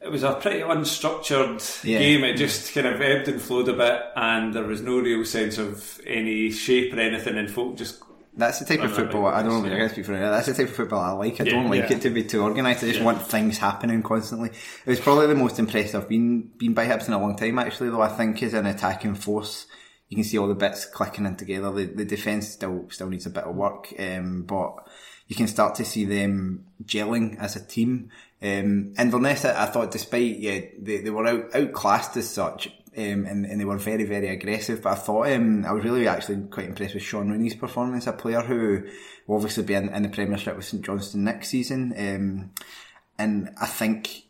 It 0.00 0.10
was 0.12 0.22
a 0.22 0.34
pretty 0.34 0.60
unstructured 0.60 1.82
Yeah. 1.84 1.98
game. 1.98 2.24
It 2.24 2.36
just 2.36 2.74
kind 2.74 2.86
of 2.86 3.00
ebbed 3.00 3.26
and 3.28 3.40
flowed 3.40 3.68
a 3.68 3.72
bit, 3.72 4.00
and 4.16 4.52
there 4.54 4.64
was 4.64 4.82
no 4.82 4.98
real 4.98 5.24
sense 5.24 5.56
of 5.58 6.00
any 6.06 6.50
shape 6.50 6.92
or 6.92 7.00
anything. 7.00 7.38
And 7.38 7.50
folk 7.50 7.76
just 7.78 8.02
That's 8.36 8.58
the 8.58 8.66
type 8.66 8.80
of 8.84 8.94
football 8.94 9.26
I 9.26 9.42
don't 9.42 9.62
know. 9.62 9.74
yeah. 9.74 9.84
I 9.84 9.88
speak 9.88 10.04
for. 10.04 10.12
That's 10.18 10.46
the 10.46 10.52
type 10.54 10.68
of 10.68 10.76
football 10.76 11.00
I 11.00 11.10
like. 11.12 11.40
I 11.40 11.44
Yeah, 11.44 11.52
don't 11.52 11.70
like 11.70 11.88
yeah. 11.88 11.96
it 11.96 12.02
to 12.02 12.10
be 12.10 12.22
too 12.24 12.42
organised. 12.42 12.84
I 12.84 12.88
just 12.88 13.00
want 13.02 13.22
things 13.26 13.56
happening 13.58 14.02
constantly. 14.02 14.50
It 14.50 14.90
was 14.90 15.00
probably 15.00 15.26
the 15.26 15.34
most 15.36 15.58
impressed 15.58 15.94
I've 15.94 16.08
been 16.08 16.50
been 16.58 16.74
by 16.74 16.86
Hibs 16.86 17.06
in 17.08 17.14
a 17.14 17.18
long 17.18 17.36
time. 17.36 17.58
Actually, 17.58 17.88
though, 17.90 18.02
I 18.02 18.08
think 18.08 18.42
as 18.42 18.52
an 18.52 18.66
attacking 18.66 19.14
force, 19.14 19.66
you 20.10 20.16
can 20.18 20.24
see 20.24 20.36
all 20.36 20.48
the 20.48 20.54
bits 20.54 20.84
clicking 20.84 21.24
in 21.24 21.36
together. 21.36 21.72
The, 21.72 21.86
the 21.86 22.04
defence 22.04 22.48
still 22.48 22.86
still 22.90 23.08
needs 23.08 23.24
a 23.24 23.30
bit 23.30 23.44
of 23.44 23.54
work, 23.54 23.90
um, 23.98 24.42
but 24.42 24.86
you 25.26 25.36
can 25.36 25.46
start 25.46 25.74
to 25.76 25.84
see 25.84 26.04
them 26.04 26.66
gelling 26.84 27.38
as 27.38 27.56
a 27.56 27.64
team. 27.64 28.10
Um, 28.42 28.94
Inverness, 28.98 29.44
I, 29.44 29.64
I 29.64 29.66
thought, 29.66 29.90
despite 29.90 30.38
yeah, 30.38 30.60
they, 30.78 30.98
they 30.98 31.10
were 31.10 31.26
out 31.26 31.54
outclassed 31.54 32.16
as 32.16 32.28
such, 32.28 32.68
um, 32.96 33.24
and, 33.24 33.46
and 33.46 33.60
they 33.60 33.64
were 33.64 33.78
very, 33.78 34.04
very 34.04 34.28
aggressive. 34.28 34.82
But 34.82 34.92
I 34.92 34.96
thought 34.96 35.32
um, 35.32 35.64
I 35.64 35.72
was 35.72 35.84
really 35.84 36.06
actually 36.06 36.42
quite 36.48 36.66
impressed 36.66 36.94
with 36.94 37.02
Shaun 37.02 37.30
Rooney's 37.30 37.54
performance, 37.54 38.06
a 38.06 38.12
player 38.12 38.42
who 38.42 38.84
will 39.26 39.36
obviously 39.36 39.64
be 39.64 39.74
in, 39.74 39.88
in 39.88 40.02
the 40.02 40.08
Premiership 40.10 40.56
with 40.56 40.66
St 40.66 40.84
Johnstone 40.84 41.24
next 41.24 41.48
season. 41.48 41.94
Um, 41.96 42.50
and 43.18 43.50
I 43.60 43.66
think 43.66 44.24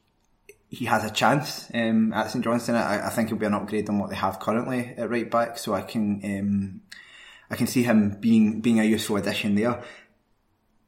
he 0.68 0.84
has 0.86 1.04
a 1.04 1.10
chance 1.10 1.70
um, 1.74 2.12
at 2.12 2.30
St 2.30 2.44
Johnstone. 2.44 2.76
I, 2.76 3.06
I 3.06 3.10
think 3.10 3.28
he'll 3.28 3.38
be 3.38 3.46
an 3.46 3.54
upgrade 3.54 3.88
on 3.88 3.98
what 3.98 4.10
they 4.10 4.16
have 4.16 4.40
currently 4.40 4.94
at 4.96 5.10
right 5.10 5.30
back. 5.30 5.58
So 5.58 5.74
I 5.74 5.82
can 5.82 6.20
um, 6.24 6.80
I 7.50 7.56
can 7.56 7.66
see 7.66 7.82
him 7.82 8.16
being 8.20 8.60
being 8.60 8.80
a 8.80 8.84
useful 8.84 9.16
addition 9.16 9.54
there. 9.54 9.82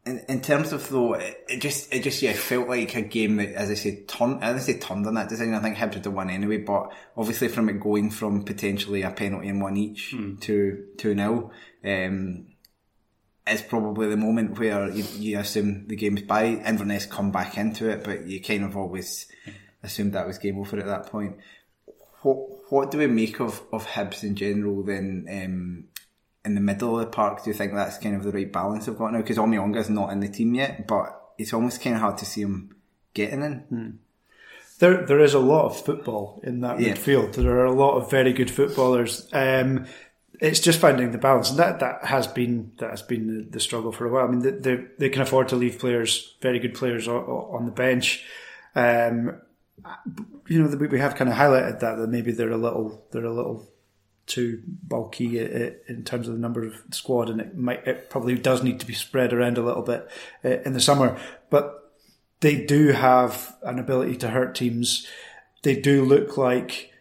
In, 0.06 0.24
in 0.28 0.40
terms 0.40 0.72
of 0.72 0.88
though, 0.88 1.14
it, 1.14 1.44
it 1.48 1.60
just 1.60 1.92
it 1.92 2.04
just 2.04 2.22
yeah 2.22 2.32
felt 2.32 2.68
like 2.68 2.94
a 2.94 3.02
game 3.02 3.36
that, 3.36 3.54
as 3.54 3.70
I 3.70 3.74
said, 3.74 4.06
turned. 4.06 4.42
I 4.42 4.52
didn't 4.52 4.62
say 4.62 4.78
turned 4.78 5.04
on 5.06 5.14
that 5.14 5.28
decision. 5.28 5.52
I 5.52 5.58
think 5.58 5.76
Hibs 5.76 5.94
would 5.94 6.04
have 6.04 6.14
won 6.14 6.30
anyway. 6.30 6.58
But 6.58 6.92
obviously, 7.16 7.48
from 7.48 7.68
it 7.68 7.80
going 7.80 8.10
from 8.10 8.44
potentially 8.44 9.02
a 9.02 9.10
penalty 9.10 9.48
in 9.48 9.58
one 9.58 9.76
each 9.76 10.14
to 10.42 10.84
two 10.96 11.14
nil, 11.16 11.50
um, 11.84 12.46
is 13.48 13.62
probably 13.62 14.08
the 14.08 14.16
moment 14.16 14.58
where 14.58 14.88
you, 14.90 15.04
you 15.16 15.38
assume 15.40 15.88
the 15.88 15.96
game's 15.96 16.22
by. 16.22 16.44
Inverness 16.44 17.06
come 17.06 17.32
back 17.32 17.58
into 17.58 17.88
it, 17.90 18.04
but 18.04 18.26
you 18.26 18.40
kind 18.40 18.64
of 18.64 18.76
always 18.76 19.26
assumed 19.82 20.12
that 20.12 20.26
was 20.26 20.38
game 20.38 20.58
over 20.60 20.78
at 20.78 20.86
that 20.86 21.06
point. 21.06 21.36
What 22.22 22.36
what 22.70 22.90
do 22.92 22.98
we 22.98 23.08
make 23.08 23.40
of 23.40 23.60
of 23.72 23.86
Hibs 23.86 24.22
in 24.22 24.36
general 24.36 24.84
then? 24.84 25.26
Um, 25.28 25.84
in 26.46 26.54
the 26.54 26.60
middle 26.60 26.98
of 26.98 27.04
the 27.04 27.10
park, 27.10 27.44
do 27.44 27.50
you 27.50 27.54
think 27.54 27.74
that's 27.74 27.98
kind 27.98 28.16
of 28.16 28.22
the 28.22 28.32
right 28.32 28.50
balance 28.50 28.86
they've 28.86 28.96
got 28.96 29.12
now? 29.12 29.18
Because 29.20 29.36
Omionga's 29.36 29.90
not 29.90 30.12
in 30.12 30.20
the 30.20 30.28
team 30.28 30.54
yet, 30.54 30.86
but 30.86 31.20
it's 31.36 31.52
almost 31.52 31.82
kind 31.82 31.96
of 31.96 32.00
hard 32.00 32.16
to 32.18 32.24
see 32.24 32.40
him 32.42 32.74
getting 33.12 33.42
in. 33.42 33.98
There, 34.78 35.04
there 35.06 35.20
is 35.20 35.34
a 35.34 35.38
lot 35.38 35.66
of 35.66 35.84
football 35.84 36.40
in 36.44 36.60
that 36.60 36.80
Yeah. 36.80 36.94
midfield. 36.94 37.34
There 37.34 37.58
are 37.58 37.64
a 37.64 37.72
lot 37.72 37.96
of 37.96 38.10
very 38.10 38.32
good 38.32 38.50
footballers. 38.50 39.28
Um, 39.32 39.86
it's 40.40 40.60
just 40.60 40.78
finding 40.80 41.12
the 41.12 41.18
balance, 41.18 41.48
and 41.50 41.58
that, 41.58 41.80
that 41.80 42.04
has 42.04 42.26
been 42.26 42.72
that 42.78 42.90
has 42.90 43.00
been 43.02 43.26
the, 43.26 43.44
the 43.50 43.60
struggle 43.60 43.90
for 43.90 44.04
a 44.06 44.10
while. 44.12 44.26
I 44.26 44.30
mean, 44.30 44.40
they, 44.40 44.50
they 44.50 44.84
they 44.98 45.08
can 45.08 45.22
afford 45.22 45.48
to 45.48 45.56
leave 45.56 45.78
players, 45.78 46.36
very 46.42 46.58
good 46.58 46.74
players, 46.74 47.08
on, 47.08 47.16
on 47.24 47.64
the 47.64 47.72
bench. 47.72 48.22
Um, 48.74 49.40
you 50.46 50.62
know, 50.62 50.76
we 50.76 50.88
we 50.88 50.98
have 51.00 51.14
kind 51.14 51.30
of 51.30 51.36
highlighted 51.36 51.80
that 51.80 51.96
that 51.96 52.08
maybe 52.08 52.32
they're 52.32 52.50
a 52.50 52.56
little 52.58 53.02
they're 53.12 53.24
a 53.24 53.32
little 53.32 53.66
too 54.26 54.60
bulky 54.66 55.40
i- 55.40 55.44
i- 55.66 55.72
in 55.88 56.02
terms 56.04 56.26
of 56.28 56.34
the 56.34 56.40
number 56.40 56.64
of 56.64 56.74
squad, 56.90 57.30
and 57.30 57.40
it 57.40 57.56
might 57.56 57.86
it 57.86 58.10
probably 58.10 58.34
does 58.36 58.62
need 58.62 58.80
to 58.80 58.86
be 58.86 58.94
spread 58.94 59.32
around 59.32 59.58
a 59.58 59.62
little 59.62 59.82
bit 59.82 60.08
uh, 60.44 60.58
in 60.64 60.72
the 60.72 60.80
summer. 60.80 61.16
But 61.50 61.92
they 62.40 62.64
do 62.64 62.88
have 62.88 63.54
an 63.62 63.78
ability 63.78 64.16
to 64.18 64.28
hurt 64.28 64.54
teams. 64.54 65.06
They 65.62 65.76
do 65.80 66.04
look 66.04 66.36
like. 66.36 66.92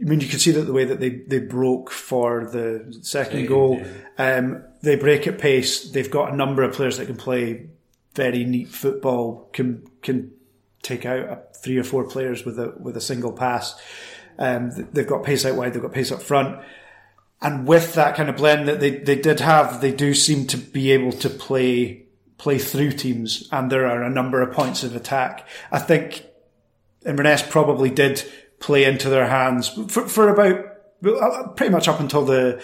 I 0.00 0.04
mean, 0.04 0.20
you 0.20 0.28
can 0.28 0.38
see 0.38 0.52
that 0.52 0.62
the 0.62 0.72
way 0.72 0.84
that 0.86 0.98
they, 1.00 1.10
they 1.10 1.40
broke 1.40 1.90
for 1.90 2.46
the 2.46 2.96
second 3.02 3.48
goal, 3.48 3.82
um, 4.16 4.62
they 4.82 4.96
break 4.96 5.26
at 5.26 5.38
pace. 5.38 5.90
They've 5.90 6.10
got 6.10 6.32
a 6.32 6.36
number 6.36 6.62
of 6.62 6.72
players 6.74 6.96
that 6.96 7.04
can 7.06 7.16
play 7.16 7.66
very 8.14 8.44
neat 8.44 8.68
football. 8.68 9.50
Can 9.52 9.82
can 10.02 10.30
take 10.82 11.04
out 11.04 11.28
uh, 11.28 11.36
three 11.62 11.76
or 11.76 11.84
four 11.84 12.04
players 12.04 12.46
with 12.46 12.58
a 12.58 12.72
with 12.80 12.96
a 12.96 13.00
single 13.00 13.32
pass. 13.32 13.78
Um, 14.38 14.70
they've 14.92 15.06
got 15.06 15.24
pace 15.24 15.44
out 15.44 15.56
wide. 15.56 15.74
They've 15.74 15.82
got 15.82 15.92
pace 15.92 16.12
up 16.12 16.22
front. 16.22 16.60
And 17.42 17.66
with 17.66 17.94
that 17.94 18.16
kind 18.16 18.28
of 18.28 18.36
blend 18.36 18.68
that 18.68 18.80
they, 18.80 18.90
they 18.90 19.16
did 19.16 19.40
have, 19.40 19.80
they 19.80 19.92
do 19.92 20.14
seem 20.14 20.46
to 20.48 20.58
be 20.58 20.92
able 20.92 21.12
to 21.12 21.30
play 21.30 22.04
play 22.40 22.58
through 22.58 22.92
teams, 22.92 23.46
and 23.52 23.70
there 23.70 23.86
are 23.86 24.02
a 24.02 24.08
number 24.08 24.40
of 24.40 24.54
points 24.54 24.82
of 24.82 24.96
attack. 24.96 25.46
I 25.70 25.78
think 25.78 26.24
Inverness 27.04 27.42
probably 27.42 27.90
did 27.90 28.24
play 28.60 28.84
into 28.84 29.10
their 29.10 29.26
hands 29.26 29.68
for, 29.68 30.08
for 30.08 30.30
about 30.30 30.64
uh, 31.04 31.48
pretty 31.48 31.70
much 31.70 31.86
up 31.86 32.00
until 32.00 32.24
the 32.24 32.62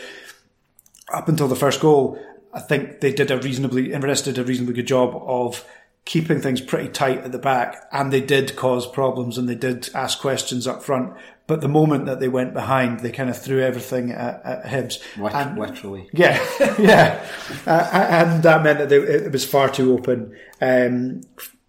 up 1.12 1.28
until 1.28 1.48
the 1.48 1.56
first 1.56 1.80
goal. 1.80 2.18
I 2.54 2.60
think 2.60 3.00
they 3.00 3.12
did 3.12 3.30
a 3.30 3.38
reasonably 3.38 3.92
Inverness 3.92 4.22
did 4.22 4.38
a 4.38 4.44
reasonably 4.44 4.74
good 4.74 4.86
job 4.86 5.14
of 5.14 5.62
keeping 6.06 6.40
things 6.40 6.60
pretty 6.62 6.88
tight 6.88 7.18
at 7.18 7.32
the 7.32 7.38
back, 7.38 7.84
and 7.92 8.10
they 8.10 8.22
did 8.22 8.56
cause 8.56 8.86
problems 8.86 9.36
and 9.36 9.46
they 9.48 9.54
did 9.54 9.90
ask 9.94 10.18
questions 10.20 10.66
up 10.66 10.82
front. 10.82 11.12
But 11.48 11.60
the 11.60 11.68
moment 11.68 12.06
that 12.06 12.18
they 12.18 12.28
went 12.28 12.54
behind, 12.54 13.00
they 13.00 13.10
kind 13.12 13.28
of 13.30 13.36
threw 13.40 13.60
everything 13.60 14.10
at, 14.12 14.40
at 14.44 14.64
Hibs. 14.64 14.98
Lit- 15.18 15.34
And- 15.34 15.58
literally. 15.58 16.08
yeah, 16.14 16.42
yeah, 16.78 17.24
uh, 17.66 17.88
and 17.92 18.42
that 18.42 18.62
meant 18.64 18.78
that 18.78 18.88
they, 18.88 18.96
it 18.96 19.30
was 19.30 19.44
far 19.44 19.68
too 19.68 19.92
open, 19.92 20.34
um, 20.60 21.20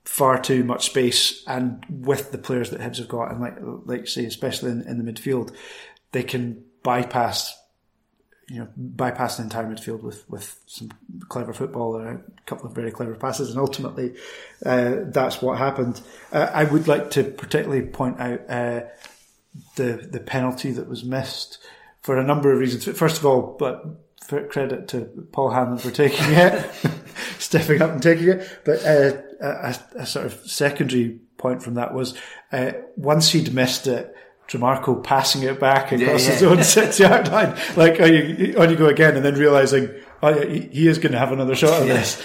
far 0.05 0.39
too 0.41 0.63
much 0.63 0.85
space, 0.87 1.43
and 1.45 1.83
with 1.89 2.31
the 2.31 2.37
players 2.39 2.69
that 2.69 2.79
Hibs 2.79 2.97
have 2.97 3.07
got, 3.07 3.31
and 3.31 3.41
like 3.41 3.57
like 3.85 4.07
say, 4.07 4.25
especially 4.25 4.71
in, 4.71 4.81
in 4.83 5.03
the 5.03 5.11
midfield, 5.11 5.53
they 6.11 6.23
can 6.23 6.63
bypass, 6.83 7.55
you 8.49 8.59
know, 8.59 8.67
bypass 8.77 9.37
the 9.37 9.43
entire 9.43 9.65
midfield 9.65 10.01
with 10.03 10.29
with 10.29 10.59
some 10.67 10.91
clever 11.27 11.53
football 11.53 11.97
and 11.97 12.19
a 12.19 12.41
couple 12.45 12.65
of 12.67 12.73
very 12.73 12.91
clever 12.91 13.15
passes, 13.15 13.49
and 13.49 13.59
ultimately, 13.59 14.15
uh, 14.65 14.95
that's 15.05 15.41
what 15.41 15.57
happened. 15.57 16.01
Uh, 16.31 16.49
I 16.53 16.63
would 16.63 16.87
like 16.87 17.11
to 17.11 17.23
particularly 17.23 17.85
point 17.85 18.19
out. 18.19 18.41
Uh, 18.49 18.81
the 19.75 20.07
the 20.11 20.19
penalty 20.19 20.71
that 20.71 20.87
was 20.87 21.03
missed 21.03 21.57
for 22.01 22.17
a 22.17 22.23
number 22.23 22.51
of 22.51 22.59
reasons. 22.59 22.85
First 22.97 23.17
of 23.17 23.25
all, 23.25 23.55
but 23.59 23.85
credit 24.49 24.87
to 24.89 25.01
Paul 25.31 25.51
Hanlon 25.51 25.77
for 25.77 25.91
taking 25.91 26.25
it, 26.31 26.71
stepping 27.39 27.81
up 27.81 27.91
and 27.91 28.01
taking 28.01 28.29
it. 28.29 28.59
But 28.65 28.85
uh, 28.85 29.21
a, 29.41 29.75
a 29.95 30.05
sort 30.05 30.25
of 30.25 30.33
secondary 30.45 31.19
point 31.37 31.63
from 31.63 31.75
that 31.75 31.93
was 31.93 32.17
uh, 32.51 32.73
once 32.95 33.31
he'd 33.31 33.53
missed 33.53 33.87
it. 33.87 34.13
Tremarco 34.47 35.03
passing 35.03 35.43
it 35.43 35.59
back 35.59 35.91
across 35.91 36.25
Yeah, 36.25 36.31
his 36.33 36.43
own 36.43 36.63
six 36.63 36.99
yard 37.05 37.27
line, 37.29 37.57
like 37.75 37.99
on 37.99 38.13
you, 38.13 38.55
on 38.57 38.69
you 38.69 38.75
go 38.77 38.87
again, 38.87 39.15
and 39.15 39.25
then 39.25 39.35
realizing, 39.35 39.89
oh 40.23 40.29
yeah, 40.29 40.45
he, 40.45 40.59
he 40.67 40.87
is 40.87 40.97
going 40.99 41.11
to 41.11 41.19
have 41.19 41.31
another 41.31 41.55
shot 41.55 41.81
at 41.81 41.87
this. 41.87 42.21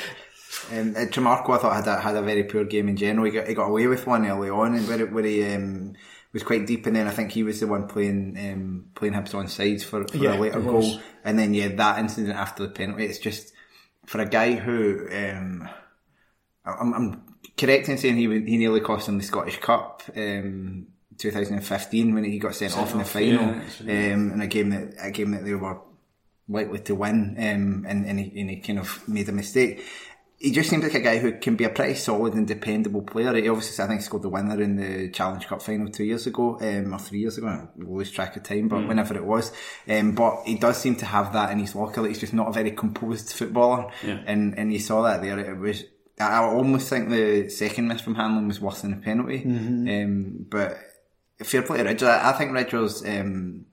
Um, 0.71 0.95
uh, 0.97 1.01
Tremarco, 1.01 1.51
I 1.51 1.59
thought 1.59 1.75
had 1.85 1.87
a, 1.89 2.01
had 2.01 2.17
a 2.17 2.23
very 2.23 2.45
poor 2.45 2.65
game 2.65 2.89
in 2.89 2.97
general. 2.97 3.27
He 3.27 3.33
got, 3.33 3.47
he 3.49 3.55
got 3.55 3.69
away 3.69 3.87
with 3.89 4.07
one 4.07 4.27
early 4.27 4.49
on, 4.51 4.75
and 4.75 4.87
where, 4.89 5.07
where 5.07 5.25
he 5.25 5.45
um, 5.55 5.95
was 6.33 6.43
quite 6.45 6.67
deep, 6.67 6.87
and 6.87 6.95
then 6.97 7.07
I 7.09 7.11
think 7.11 7.33
he 7.33 7.43
was 7.43 7.61
the 7.61 7.67
one 7.67 7.89
playing 7.89 8.37
um, 8.39 8.87
playing 8.95 9.15
Hibs 9.15 9.35
on 9.35 9.49
sides 9.49 9.83
for, 9.85 10.07
for 10.07 10.17
Yeah, 10.17 10.35
a 10.37 10.39
later 10.39 10.61
goal, 10.61 10.77
was. 10.77 10.99
and 11.25 11.39
then 11.39 11.53
yeah, 11.55 11.69
that 11.69 11.99
incident 11.99 12.35
after 12.37 12.63
the 12.63 12.71
penalty. 12.71 13.05
It's 13.05 13.19
just 13.19 13.53
for 14.07 14.21
a 14.21 14.27
guy 14.29 14.55
who 14.55 15.09
um, 15.13 15.69
I'm, 16.65 16.95
I'm 16.95 17.23
correct 17.59 17.89
in 17.89 17.99
saying 17.99 18.17
he 18.17 18.23
he 18.29 18.57
nearly 18.57 18.81
cost 18.81 19.09
him 19.09 19.19
the 19.19 19.25
Scottish 19.25 19.59
Cup. 19.59 20.03
Um, 20.17 20.87
2015 21.19 22.15
when 22.15 22.25
he 22.25 22.39
got 22.39 22.55
sent, 22.55 22.77
off 22.77 22.93
in 22.93 22.99
the 22.99 23.05
final 23.05 23.55
yeah, 23.85 24.15
um, 24.15 24.33
in 24.33 24.41
a 24.41 24.47
game 24.47 24.71
that 24.71 24.95
a 25.01 25.11
game 25.11 25.31
that 25.33 25.45
they 25.45 25.55
were 25.55 25.81
likely 26.49 26.81
to 26.81 26.95
win, 26.95 27.35
um, 27.39 27.85
and, 27.89 28.05
and, 28.07 28.19
he, 28.19 28.41
and 28.41 28.51
he 28.51 28.57
kind 28.57 28.79
of 28.79 29.07
made 29.09 29.29
a 29.29 29.33
mistake. 29.33 29.85
He 30.39 30.51
just 30.51 30.71
seems 30.71 30.83
like 30.83 30.95
a 30.95 31.01
guy 31.01 31.19
who 31.19 31.39
can 31.39 31.55
be 31.55 31.63
a 31.63 31.69
pretty 31.71 31.95
solid 31.95 32.35
and 32.35 32.49
dependable 32.49 33.03
player. 33.03 33.33
He 33.35 33.49
obviously, 33.49 33.85
I 33.85 33.87
think, 33.87 34.03
scored 34.03 34.25
the 34.25 34.29
winner 34.29 34.61
in 34.61 34.75
the 34.75 35.09
Challenge 35.11 35.47
Cup 35.47 35.63
final 35.63 35.89
two 35.89 36.03
years 36.03 36.27
ago, 36.27 36.59
um, 36.61 36.93
or 36.93 36.99
three 36.99 37.21
years 37.21 37.39
ago. 37.39 37.47
I 37.47 37.69
lose 37.77 38.11
track 38.11 38.35
of 38.37 38.43
time, 38.43 38.67
but 38.67 38.89
whenever 38.89 39.15
it 39.15 39.25
was. 39.25 39.53
Um, 39.89 40.17
but 40.17 40.43
he 40.45 40.57
does 40.57 40.79
seem 40.79 40.97
to 40.97 41.07
have 41.07 41.33
that 41.35 41.53
in 41.53 41.61
his 41.61 41.77
locker. 41.77 42.01
Like 42.01 42.09
he's 42.11 42.19
just 42.19 42.35
not 42.35 42.49
a 42.49 42.53
very 42.53 42.73
composed 42.73 43.33
footballer, 43.33 43.93
Yeah. 44.05 44.19
and 44.27 44.59
and 44.59 44.73
you 44.73 44.81
saw 44.81 45.03
that 45.03 45.23
there. 45.23 45.39
It 45.39 45.57
was. 45.59 45.85
I 46.21 46.39
almost 46.43 46.89
think 46.91 47.09
the 47.09 47.49
second 47.49 47.87
miss 47.87 48.01
from 48.01 48.17
Hanlon 48.17 48.49
was 48.49 48.61
worse 48.61 48.83
than 48.83 48.91
the 48.91 48.97
penalty. 48.97 49.45
Um, 49.45 50.45
but 50.51 50.77
fair 51.39 51.63
play 51.63 51.79
to 51.79 51.85
Ridgers. 51.85 52.09
I 52.09 52.31
I 52.31 52.33
think 52.33 52.53
Ridgers 52.53 53.05
um, 53.05 53.67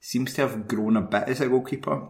seems 0.00 0.34
to 0.34 0.42
have 0.42 0.68
grown 0.68 0.96
a 0.96 1.02
bit 1.02 1.24
as 1.28 1.40
a 1.40 1.48
goalkeeper. 1.48 2.08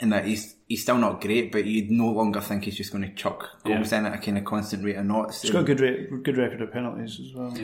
In 0.00 0.10
that 0.10 0.24
he's 0.24 0.56
he's 0.66 0.82
still 0.82 0.98
not 0.98 1.20
great, 1.20 1.52
but 1.52 1.64
you 1.64 1.86
no 1.88 2.10
longer 2.10 2.40
think 2.40 2.64
he's 2.64 2.76
just 2.76 2.90
going 2.90 3.04
to 3.08 3.14
chuck 3.14 3.62
goals 3.62 3.92
in 3.92 4.06
at 4.06 4.14
a 4.14 4.18
kind 4.18 4.36
of 4.36 4.44
constant 4.44 4.84
rate 4.84 4.96
of 4.96 5.06
knots. 5.06 5.42
He's 5.42 5.52
got 5.52 5.60
a 5.60 5.62
good 5.64 5.78
rate, 5.78 6.10
good 6.24 6.36
record 6.36 6.62
of 6.62 6.72
penalties 6.72 7.20
as 7.20 7.32
well. 7.32 7.54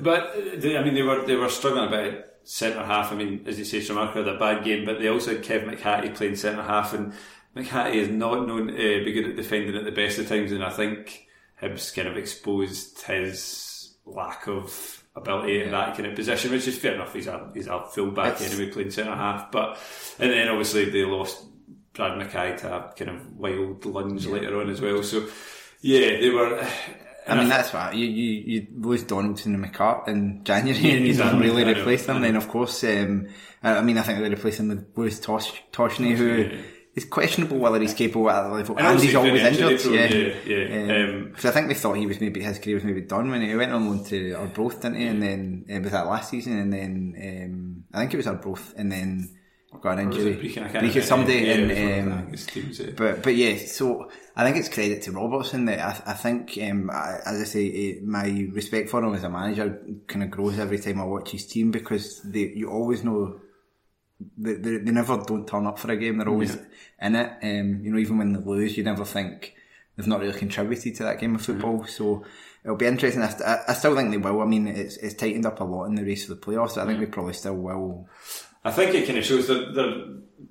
But 0.00 0.28
uh, 0.30 0.58
they, 0.58 0.78
I 0.78 0.84
mean, 0.84 0.94
they 0.94 1.02
were 1.02 1.26
they 1.26 1.34
were 1.34 1.48
struggling 1.48 1.88
a 1.88 1.90
bit 1.90 2.38
centre 2.44 2.84
half. 2.84 3.10
I 3.10 3.16
mean, 3.16 3.42
as 3.46 3.58
you 3.58 3.64
say, 3.64 3.80
Schumacher 3.80 4.24
had 4.24 4.28
a 4.28 4.38
bad 4.38 4.62
game, 4.64 4.84
but 4.84 5.00
they 5.00 5.08
also 5.08 5.32
had 5.32 5.42
Kev 5.42 5.68
McHattie 5.68 6.14
playing 6.14 6.36
centre 6.36 6.62
half, 6.62 6.94
and 6.94 7.12
McHattie 7.56 7.96
is 7.96 8.10
not 8.10 8.46
known 8.46 8.68
to 8.68 9.04
be 9.04 9.12
good 9.12 9.30
at 9.30 9.36
defending 9.36 9.76
at 9.76 9.84
the 9.84 9.90
best 9.90 10.20
of 10.20 10.28
times, 10.28 10.52
and 10.52 10.62
I 10.62 10.70
think 10.70 11.26
Hibs 11.60 11.92
kind 11.92 12.06
of 12.06 12.16
exposed 12.16 13.02
his 13.02 13.96
lack 14.06 14.46
of 14.46 14.95
ability 15.16 15.62
in 15.62 15.70
that 15.70 15.96
kind 15.96 16.06
of 16.06 16.14
position, 16.14 16.50
which 16.52 16.68
is 16.68 16.78
fair 16.78 16.94
enough. 16.94 17.12
He's 17.14 17.26
a 17.26 17.50
he's 17.54 17.66
a 17.66 17.82
full 17.84 18.10
back 18.10 18.34
It's- 18.34 18.52
anyway, 18.54 18.70
playing 18.70 18.90
centre 18.90 19.14
half, 19.14 19.50
but 19.50 19.78
and 20.18 20.30
then 20.30 20.48
obviously 20.48 20.90
they 20.90 21.04
lost 21.04 21.44
Brad 21.94 22.12
McKay 22.20 22.56
to 22.58 22.74
a 22.76 22.92
kind 22.92 23.10
of 23.10 23.32
wild 23.36 23.84
lunge 23.86 24.26
later 24.26 24.60
on 24.60 24.68
as 24.70 24.80
well. 24.80 25.02
So 25.02 25.26
yeah, 25.80 26.20
they 26.20 26.30
were. 26.30 26.66
I 27.28 27.34
mean, 27.36 27.48
that's 27.48 27.72
why 27.72 27.90
you, 27.90 28.06
you, 28.06 28.32
you 28.46 28.66
lose 28.76 29.02
Donaldson 29.02 29.52
and 29.56 29.64
McCart 29.64 30.06
in 30.06 30.44
January 30.44 30.92
and 30.92 31.06
you 31.08 31.14
don't 31.14 31.40
really 31.40 31.64
replace 31.64 32.06
them. 32.06 32.22
Then, 32.22 32.36
of 32.36 32.46
course, 32.46 32.84
um, 32.84 33.26
I 33.64 33.82
mean, 33.82 33.98
I 33.98 34.02
think 34.02 34.20
they 34.20 34.28
replace 34.30 34.60
him 34.60 34.68
with 34.68 34.94
Bruce 34.94 35.18
Tosh, 35.18 35.60
Toshney, 35.72 36.14
who 36.14 36.50
is 36.96 37.04
questionable 37.04 37.58
whether 37.58 37.78
he's 37.78 37.94
capable 37.94 38.30
at 38.30 38.42
that 38.42 38.52
level. 38.52 38.76
And 38.78 38.86
And, 38.86 39.00
he's 39.00 39.14
always 39.14 39.42
injury 39.42 39.74
injured. 39.74 39.94
Yeah, 39.94 40.32
yeah, 40.46 40.56
yeah. 40.56 41.04
Um, 41.04 41.24
Because 41.28 41.44
I 41.44 41.50
think 41.52 41.68
they 41.68 41.74
thought 41.74 41.96
he 41.98 42.06
was 42.06 42.20
maybe 42.20 42.40
his 42.42 42.58
career 42.58 42.76
was 42.76 42.84
maybe 42.84 43.02
done 43.02 43.30
when 43.30 43.42
he 43.42 43.54
went 43.54 43.70
on 43.72 43.86
loan 43.88 44.04
to 44.06 44.32
Arbroath, 44.32 44.80
didn't 44.80 44.96
he? 44.98 45.06
And 45.06 45.22
then 45.22 45.66
uh, 45.70 45.80
was 45.80 45.92
that 45.92 46.06
last 46.06 46.30
season? 46.30 46.58
And 46.58 46.72
then 46.72 47.14
um, 47.22 47.84
I 47.94 48.00
think 48.00 48.14
it 48.14 48.16
was 48.16 48.26
Arbroath, 48.26 48.74
and 48.78 48.90
then 48.90 49.28
got 49.82 49.98
an 49.98 50.10
injury. 50.10 50.36
Brechin? 50.36 50.64
I 50.64 50.68
can't 50.68 50.86
Brechin, 50.86 51.02
somebody 51.02 51.34
Yeah, 51.34 51.54
in. 51.54 51.70
it 51.70 51.74
was 51.74 51.78
one 51.82 52.12
of 52.12 52.18
um, 52.18 52.32
the 52.32 52.84
yeah. 52.84 52.90
but 52.96 53.22
but 53.22 53.34
yeah, 53.36 53.56
so 53.58 54.10
I 54.34 54.44
think 54.44 54.56
it's 54.56 54.70
credit 54.70 55.02
to 55.02 55.12
Robertson 55.12 55.66
that 55.66 55.80
I, 55.80 56.12
I 56.12 56.14
think, 56.14 56.58
um, 56.62 56.90
I, 56.90 57.18
as 57.26 57.40
I 57.42 57.44
say, 57.44 57.68
eh, 57.68 58.00
my 58.02 58.48
respect 58.52 58.88
for 58.88 59.02
him 59.04 59.14
as 59.14 59.22
a 59.24 59.28
manager 59.28 59.82
kind 60.06 60.22
of 60.24 60.30
grows 60.30 60.58
every 60.58 60.78
time 60.78 61.00
I 61.00 61.04
watch 61.04 61.30
his 61.32 61.46
team 61.46 61.70
because 61.72 62.22
they 62.22 62.52
you 62.56 62.70
always 62.70 63.04
know 63.04 63.40
they, 64.36 64.54
they, 64.54 64.76
they 64.78 64.90
never 64.90 65.16
don't 65.18 65.46
turn 65.46 65.66
up 65.66 65.78
for 65.78 65.90
a 65.90 65.96
game. 65.96 66.18
They're 66.18 66.28
always 66.28 66.56
in 67.00 67.14
it. 67.14 67.32
Um, 67.42 67.80
you 67.84 67.92
know, 67.92 67.98
even 67.98 68.18
when 68.18 68.32
they 68.32 68.40
lose, 68.40 68.76
you 68.76 68.84
never 68.84 69.04
think 69.04 69.54
they've 69.96 70.06
not 70.06 70.20
really 70.20 70.38
contributed 70.38 70.94
to 70.96 71.02
that 71.04 71.20
game 71.20 71.34
of 71.34 71.42
football. 71.42 71.84
So 71.86 72.24
it'll 72.64 72.76
be 72.76 72.86
interesting. 72.86 73.22
I, 73.22 73.60
I, 73.68 73.74
still 73.74 73.94
think 73.94 74.10
they 74.10 74.16
will. 74.16 74.40
I 74.40 74.46
mean, 74.46 74.66
it's 74.68 74.96
it's 74.98 75.14
tightened 75.14 75.46
up 75.46 75.60
a 75.60 75.64
lot 75.64 75.84
in 75.84 75.94
the 75.94 76.04
race 76.04 76.26
for 76.26 76.34
the 76.34 76.40
playoffs. 76.40 76.78
I 76.78 76.86
think 76.86 77.00
we 77.00 77.06
probably 77.06 77.34
still 77.34 77.56
will. 77.56 78.08
I 78.64 78.72
think 78.72 78.94
it 78.94 79.06
kind 79.06 79.18
of 79.18 79.24
shows 79.24 79.46
that 79.46 79.74
they're, 79.74 80.02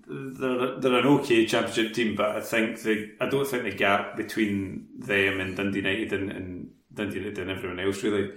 they're, 0.07 0.79
they're 0.79 0.99
an 0.99 1.05
okay 1.05 1.45
championship 1.45 1.93
team, 1.93 2.15
but 2.15 2.29
I 2.37 2.39
think 2.39 2.81
the 2.81 3.11
I 3.19 3.27
don't 3.27 3.45
think 3.45 3.63
the 3.63 3.71
gap 3.71 4.15
between 4.15 4.87
them 4.97 5.41
and 5.41 5.57
Dundee 5.57 5.79
United 5.79 6.13
and, 6.13 6.31
and 6.31 6.69
Dundee 6.93 7.17
United 7.17 7.39
and 7.39 7.51
everyone 7.51 7.79
else 7.81 8.01
really 8.03 8.31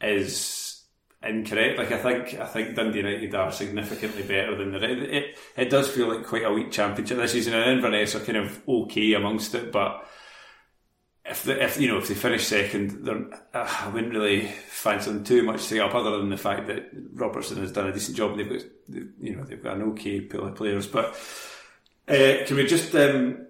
is 0.00 0.69
incorrect. 1.22 1.78
Like 1.78 1.92
I 1.92 1.98
think 1.98 2.40
I 2.40 2.46
think 2.46 2.74
Dundee 2.74 2.98
United 2.98 3.34
are 3.34 3.52
significantly 3.52 4.22
better 4.22 4.56
than 4.56 4.72
the 4.72 4.80
rest. 4.80 5.10
It 5.10 5.38
it 5.56 5.70
does 5.70 5.88
feel 5.88 6.08
like 6.08 6.26
quite 6.26 6.44
a 6.44 6.52
weak 6.52 6.70
championship 6.70 7.18
this 7.18 7.32
season, 7.32 7.54
and 7.54 7.70
Inverness 7.70 8.14
are 8.14 8.20
kind 8.20 8.38
of 8.38 8.60
okay 8.68 9.14
amongst 9.14 9.54
it, 9.54 9.72
but. 9.72 10.06
If, 11.22 11.44
the, 11.44 11.62
if 11.62 11.78
you 11.78 11.86
know 11.86 11.98
if 11.98 12.08
they 12.08 12.14
finish 12.14 12.46
second, 12.46 13.08
uh, 13.08 13.38
I 13.54 13.88
wouldn't 13.90 14.14
really 14.14 14.46
fancy 14.66 15.12
them 15.12 15.22
too 15.22 15.44
much 15.44 15.58
to 15.58 15.62
say 15.62 15.78
up, 15.78 15.94
other 15.94 16.18
than 16.18 16.30
the 16.30 16.36
fact 16.36 16.66
that 16.66 16.90
Robertson 17.12 17.58
has 17.58 17.70
done 17.70 17.86
a 17.86 17.92
decent 17.92 18.16
job. 18.16 18.36
They've 18.36 18.48
got 18.48 18.62
you 19.20 19.36
know 19.36 19.44
they've 19.44 19.62
got 19.62 19.76
an 19.76 19.82
okay 19.90 20.22
pool 20.22 20.48
of 20.48 20.56
players, 20.56 20.88
but 20.88 21.14
uh, 22.08 22.44
can 22.46 22.56
we 22.56 22.66
just 22.66 22.92
um, 22.96 23.46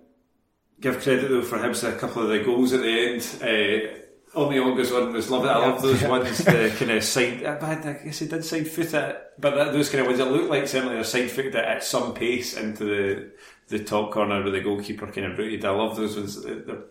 give 0.78 1.00
credit 1.00 1.30
though 1.30 1.42
for 1.42 1.58
Hibs 1.58 1.88
a 1.88 1.96
couple 1.96 2.22
of 2.22 2.28
the 2.28 2.40
goals 2.40 2.74
at 2.74 2.82
the 2.82 2.88
end? 2.88 3.22
Uh, 3.40 3.99
Only 4.32 4.60
August 4.60 4.92
one 4.92 5.12
was 5.12 5.28
love 5.28 5.44
it. 5.44 5.48
I 5.48 5.58
love 5.58 5.82
those 5.82 6.02
ones, 6.04 6.38
the 6.38 6.72
kind 6.78 6.92
of 6.92 7.02
side. 7.02 7.44
I 7.44 7.92
guess 8.04 8.20
he 8.20 8.26
did 8.26 8.44
side 8.44 8.68
foot 8.68 8.94
it, 8.94 9.22
but 9.38 9.72
those 9.72 9.90
kind 9.90 10.02
of 10.02 10.06
ones 10.06 10.18
that 10.18 10.30
look 10.30 10.48
like 10.48 10.68
certainly 10.68 10.98
a 10.98 11.04
side 11.04 11.30
foot 11.30 11.46
it 11.46 11.54
at 11.56 11.82
some 11.82 12.14
pace 12.14 12.56
into 12.56 12.84
the 12.84 13.30
the 13.68 13.84
top 13.84 14.12
corner 14.12 14.42
where 14.42 14.52
the 14.52 14.60
goalkeeper 14.60 15.06
kind 15.08 15.26
of 15.26 15.38
rooted. 15.38 15.64
I 15.64 15.70
love 15.70 15.96
those 15.96 16.16
ones. 16.16 16.42
They're, 16.42 16.84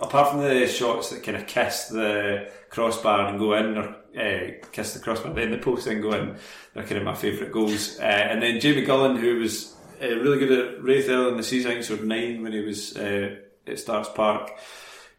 apart 0.00 0.30
from 0.30 0.42
the 0.42 0.66
shots 0.66 1.10
that 1.10 1.22
kind 1.22 1.36
of 1.36 1.46
kiss 1.46 1.86
the 1.88 2.50
crossbar 2.70 3.28
and 3.28 3.38
go 3.38 3.54
in, 3.54 3.76
or 3.76 3.96
uh, 4.18 4.52
kiss 4.72 4.94
the 4.94 5.00
crossbar 5.00 5.32
then 5.32 5.50
the 5.50 5.58
post 5.58 5.86
and 5.86 6.02
go 6.02 6.12
in, 6.12 6.36
they're 6.74 6.84
kind 6.84 6.98
of 6.98 7.04
my 7.04 7.14
favourite 7.14 7.52
goals. 7.52 7.98
Uh, 7.98 8.02
and 8.02 8.42
then 8.42 8.60
Jamie 8.60 8.86
Gullan, 8.86 9.18
who 9.18 9.40
was 9.40 9.74
uh, 10.02 10.08
really 10.08 10.38
good 10.38 10.52
at 10.52 10.82
Raith 10.82 11.08
early 11.08 11.30
in 11.30 11.36
the 11.36 11.42
season, 11.42 11.70
I 11.70 11.74
think 11.74 11.84
scored 11.84 12.06
nine 12.06 12.42
when 12.42 12.52
he 12.52 12.60
was 12.60 12.96
uh, 12.96 13.36
at 13.66 13.78
Starks 13.78 14.08
Park. 14.10 14.52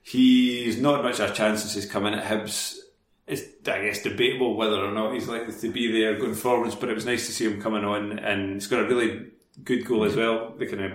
He's 0.08 0.80
not 0.80 1.04
much 1.04 1.20
of 1.20 1.32
a 1.32 1.34
chance 1.34 1.62
since 1.62 1.74
he's 1.74 1.92
come 1.92 2.06
in 2.06 2.14
at 2.14 2.24
Hibs. 2.24 2.78
It's, 3.26 3.42
I 3.68 3.82
guess, 3.82 4.04
debatable 4.04 4.56
whether 4.56 4.76
or 4.76 4.92
not 4.92 5.16
he's 5.16 5.28
likely 5.28 5.52
to 5.52 5.72
be 5.72 5.92
there 5.92 6.20
going 6.20 6.36
forwards, 6.36 6.76
but 6.76 6.90
it 6.90 6.94
was 6.94 7.08
nice 7.08 7.26
to 7.26 7.34
see 7.34 7.46
him 7.46 7.60
coming 7.60 7.84
on, 7.84 8.20
and 8.20 8.54
he's 8.54 8.68
got 8.68 8.82
a 8.82 8.88
really 8.88 9.32
good 9.64 9.84
goal 9.84 10.04
as 10.04 10.16
well. 10.16 10.54
The 10.60 10.68
kind 10.68 10.84
of 10.84 10.92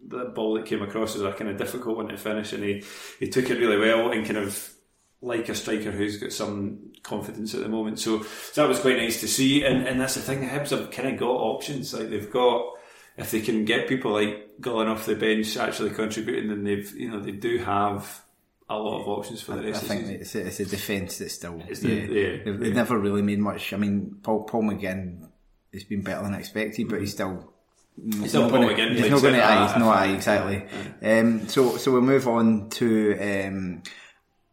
the 0.00 0.24
ball 0.30 0.54
that 0.54 0.64
came 0.64 0.80
across 0.80 1.12
was 1.12 1.22
a 1.22 1.32
kind 1.32 1.50
of 1.50 1.58
difficult 1.58 1.98
one 1.98 2.08
to 2.08 2.16
finish, 2.16 2.54
and 2.54 2.64
he, 2.64 2.82
he 3.20 3.28
took 3.28 3.50
it 3.50 3.58
really 3.58 3.76
well 3.76 4.10
and 4.10 4.24
kind 4.24 4.38
of 4.38 4.72
like 5.20 5.50
a 5.50 5.54
striker 5.54 5.90
who's 5.90 6.16
got 6.16 6.32
some 6.32 6.78
confidence 7.02 7.52
at 7.54 7.60
the 7.60 7.68
moment. 7.68 7.98
So, 7.98 8.22
so 8.22 8.62
that 8.62 8.68
was 8.68 8.80
quite 8.80 8.96
nice 8.96 9.20
to 9.20 9.28
see, 9.28 9.64
and, 9.64 9.86
and 9.86 10.00
that's 10.00 10.14
the 10.14 10.22
thing. 10.22 10.48
Hibs 10.48 10.70
have 10.70 10.90
kind 10.90 11.08
of 11.08 11.20
got 11.20 11.28
options. 11.28 11.92
Like 11.92 12.08
they've 12.08 12.30
got 12.30 12.72
if 13.18 13.30
they 13.30 13.42
can 13.42 13.66
get 13.66 13.86
people 13.86 14.12
like 14.12 14.60
going 14.62 14.88
off 14.88 15.04
the 15.04 15.14
bench 15.14 15.58
actually 15.58 15.90
contributing, 15.90 16.48
then 16.48 16.64
they've 16.64 16.90
you 16.96 17.10
know 17.10 17.20
they 17.20 17.32
do 17.32 17.58
have 17.58 18.22
a 18.68 18.76
lot 18.76 19.00
of 19.00 19.08
options 19.08 19.42
for 19.42 19.54
the 19.54 19.62
rest. 19.62 19.90
I, 19.90 19.94
I 19.94 19.98
think 19.98 20.20
it's 20.20 20.34
a, 20.34 20.46
it's 20.46 20.60
a 20.60 20.64
defence 20.64 21.18
that's 21.18 21.34
still 21.34 21.62
it's 21.68 21.82
yeah, 21.82 22.06
the, 22.06 22.12
yeah, 22.12 22.36
they've, 22.44 22.58
they've 22.58 22.74
never 22.74 22.98
really 22.98 23.22
made 23.22 23.38
much. 23.38 23.72
I 23.72 23.76
mean, 23.76 24.16
Paul 24.22 24.44
Paul 24.44 24.62
McGinn 24.64 25.28
has 25.72 25.84
been 25.84 26.02
better 26.02 26.22
than 26.22 26.34
expected, 26.34 26.88
but 26.88 27.00
he's 27.00 27.12
still. 27.12 27.52
He's 27.96 28.30
still 28.30 28.50
Paul 28.50 28.60
McGinn. 28.60 28.94
He's 28.96 29.10
not 29.10 29.22
going 29.22 29.34
to. 29.34 29.40
He's 29.40 29.76
not. 29.76 29.96
I 29.96 30.06
Exactly. 30.08 30.66
Um, 31.02 31.48
so 31.48 31.76
so 31.76 31.92
we'll 31.92 32.02
move 32.02 32.28
on 32.28 32.68
to 32.70 33.18
um, 33.18 33.82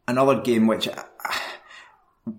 another 0.08 0.42
game 0.42 0.68
which 0.68 0.88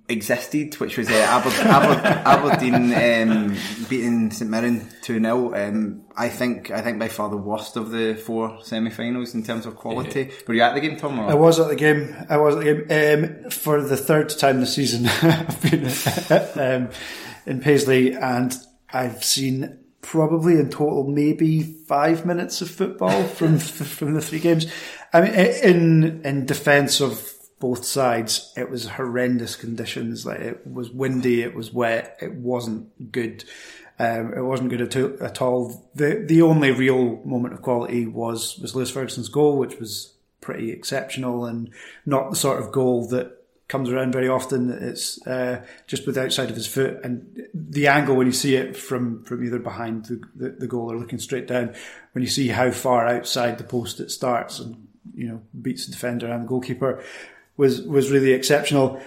existed, 0.09 0.75
which 0.81 0.97
was 0.97 1.11
uh, 1.11 1.27
Aber- 1.31 1.69
Aber- 1.69 2.51
Aberdeen 2.51 2.93
um, 2.95 3.57
beating 3.89 4.31
St 4.31 4.51
Mirren 4.51 4.89
two 5.03 5.21
0 5.21 5.55
um, 5.55 6.03
I 6.17 6.29
think 6.29 6.71
I 6.71 6.81
think 6.81 6.99
by 6.99 7.09
far 7.09 7.29
the 7.29 7.37
worst 7.37 7.77
of 7.77 7.91
the 7.91 8.15
four 8.15 8.59
semi-finals 8.63 9.35
in 9.35 9.43
terms 9.43 9.67
of 9.67 9.77
quality. 9.77 10.23
Yeah. 10.23 10.35
Were 10.47 10.55
you 10.55 10.63
at 10.63 10.75
the 10.75 10.81
game, 10.81 10.97
Thom? 10.97 11.21
Or? 11.21 11.31
I 11.31 11.35
was 11.35 11.61
at 11.61 11.69
the 11.69 11.77
game. 11.77 12.15
I 12.29 12.37
was 12.39 12.57
at 12.57 12.65
the 12.65 12.85
game 12.85 13.45
um, 13.45 13.51
for 13.51 13.83
the 13.83 13.97
third 13.97 14.31
time 14.31 14.61
this 14.61 14.75
season. 14.75 15.07
I've 15.23 15.61
been 15.63 15.85
um, 16.85 16.91
in 17.47 17.61
Paisley, 17.61 18.15
and 18.15 18.57
I've 18.93 19.23
seen 19.23 19.79
probably 20.01 20.55
in 20.55 20.69
total 20.71 21.07
maybe 21.09 21.63
five 21.63 22.27
minutes 22.27 22.61
of 22.61 22.71
football 22.71 23.25
from 23.25 23.59
from 23.59 24.15
the 24.15 24.23
three 24.23 24.41
games. 24.41 24.67
I 25.13 25.21
mean, 25.21 25.35
in 25.35 26.23
in 26.25 26.47
defence 26.47 27.01
of 27.01 27.34
both 27.65 27.87
sides. 27.87 28.53
It 28.59 28.69
was 28.69 28.87
horrendous 28.87 29.57
conditions. 29.57 30.27
Like 30.27 30.41
it 30.41 30.67
was 30.67 30.91
windy, 30.91 31.41
it 31.41 31.55
was 31.55 31.73
wet, 31.73 32.19
it 32.21 32.35
wasn't 32.35 33.11
good. 33.11 33.43
Um, 33.99 34.35
it 34.35 34.43
wasn't 34.43 34.69
good 34.69 34.83
at, 34.83 34.95
at, 35.23 35.41
all. 35.41 35.91
The 35.95 36.23
the 36.27 36.43
only 36.43 36.73
real 36.73 37.25
moment 37.25 37.55
of 37.55 37.63
quality 37.63 38.05
was 38.05 38.59
was 38.59 38.75
Lewis 38.75 38.91
Ferguson's 38.91 39.31
goal, 39.31 39.57
which 39.57 39.81
was 39.81 40.13
pretty 40.43 40.73
exceptional 40.73 41.47
and 41.47 41.71
not 42.05 42.29
the 42.29 42.37
sort 42.37 42.63
of 42.63 42.71
goal 42.71 43.09
that 43.09 43.33
comes 43.69 43.89
around 43.89 44.13
very 44.13 44.29
often. 44.29 44.71
It's 44.71 45.27
uh, 45.27 45.65
just 45.87 46.05
with 46.05 46.17
the 46.17 46.25
outside 46.25 46.51
of 46.51 46.57
his 46.57 46.67
foot 46.67 47.01
and 47.03 47.47
the 47.55 47.87
angle 47.87 48.15
when 48.15 48.27
you 48.27 48.33
see 48.35 48.57
it 48.57 48.77
from 48.77 49.25
from 49.25 49.43
either 49.43 49.59
behind 49.59 50.05
the, 50.05 50.21
the, 50.35 50.51
the 50.51 50.67
goal 50.67 50.93
or 50.93 50.99
looking 50.99 51.19
straight 51.19 51.47
down. 51.47 51.75
When 52.13 52.23
you 52.23 52.29
see 52.29 52.49
how 52.49 52.73
far 52.73 53.07
outside 53.07 53.57
the 53.57 53.65
post 53.65 54.01
it 54.01 54.11
starts 54.11 54.59
and 54.59 54.87
you 55.15 55.29
know 55.29 55.41
beats 55.63 55.87
the 55.87 55.93
defender 55.93 56.31
and 56.31 56.45
the 56.45 56.49
goalkeeper 56.49 57.03
was 57.57 57.83
was 57.83 58.11
really 58.11 58.33
exceptional. 58.33 59.01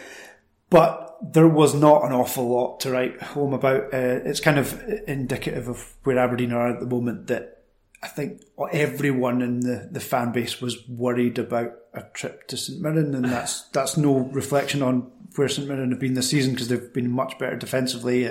But 0.69 1.17
there 1.21 1.47
was 1.47 1.73
not 1.73 2.05
an 2.05 2.11
awful 2.11 2.49
lot 2.49 2.79
to 2.81 2.91
write 2.91 3.21
home 3.21 3.53
about. 3.53 3.93
Uh, 3.93 4.21
it's 4.25 4.39
kind 4.39 4.59
of 4.59 4.81
indicative 5.07 5.67
of 5.67 5.95
where 6.03 6.19
Aberdeen 6.19 6.51
are 6.51 6.69
at 6.69 6.79
the 6.79 6.85
moment. 6.85 7.27
That 7.27 7.63
I 8.03 8.07
think 8.07 8.41
everyone 8.71 9.41
in 9.41 9.61
the, 9.61 9.89
the 9.91 9.99
fan 9.99 10.31
base 10.31 10.61
was 10.61 10.87
worried 10.87 11.39
about 11.39 11.73
a 11.93 12.03
trip 12.13 12.47
to 12.49 12.57
St 12.57 12.81
Mirren, 12.81 13.15
and 13.15 13.25
that's 13.25 13.61
that's 13.73 13.97
no 13.97 14.19
reflection 14.19 14.81
on 14.81 15.11
where 15.35 15.49
St 15.49 15.67
Mirren 15.67 15.91
have 15.91 15.99
been 15.99 16.13
this 16.13 16.29
season 16.29 16.53
because 16.53 16.67
they've 16.67 16.93
been 16.93 17.11
much 17.11 17.37
better 17.39 17.55
defensively. 17.55 18.29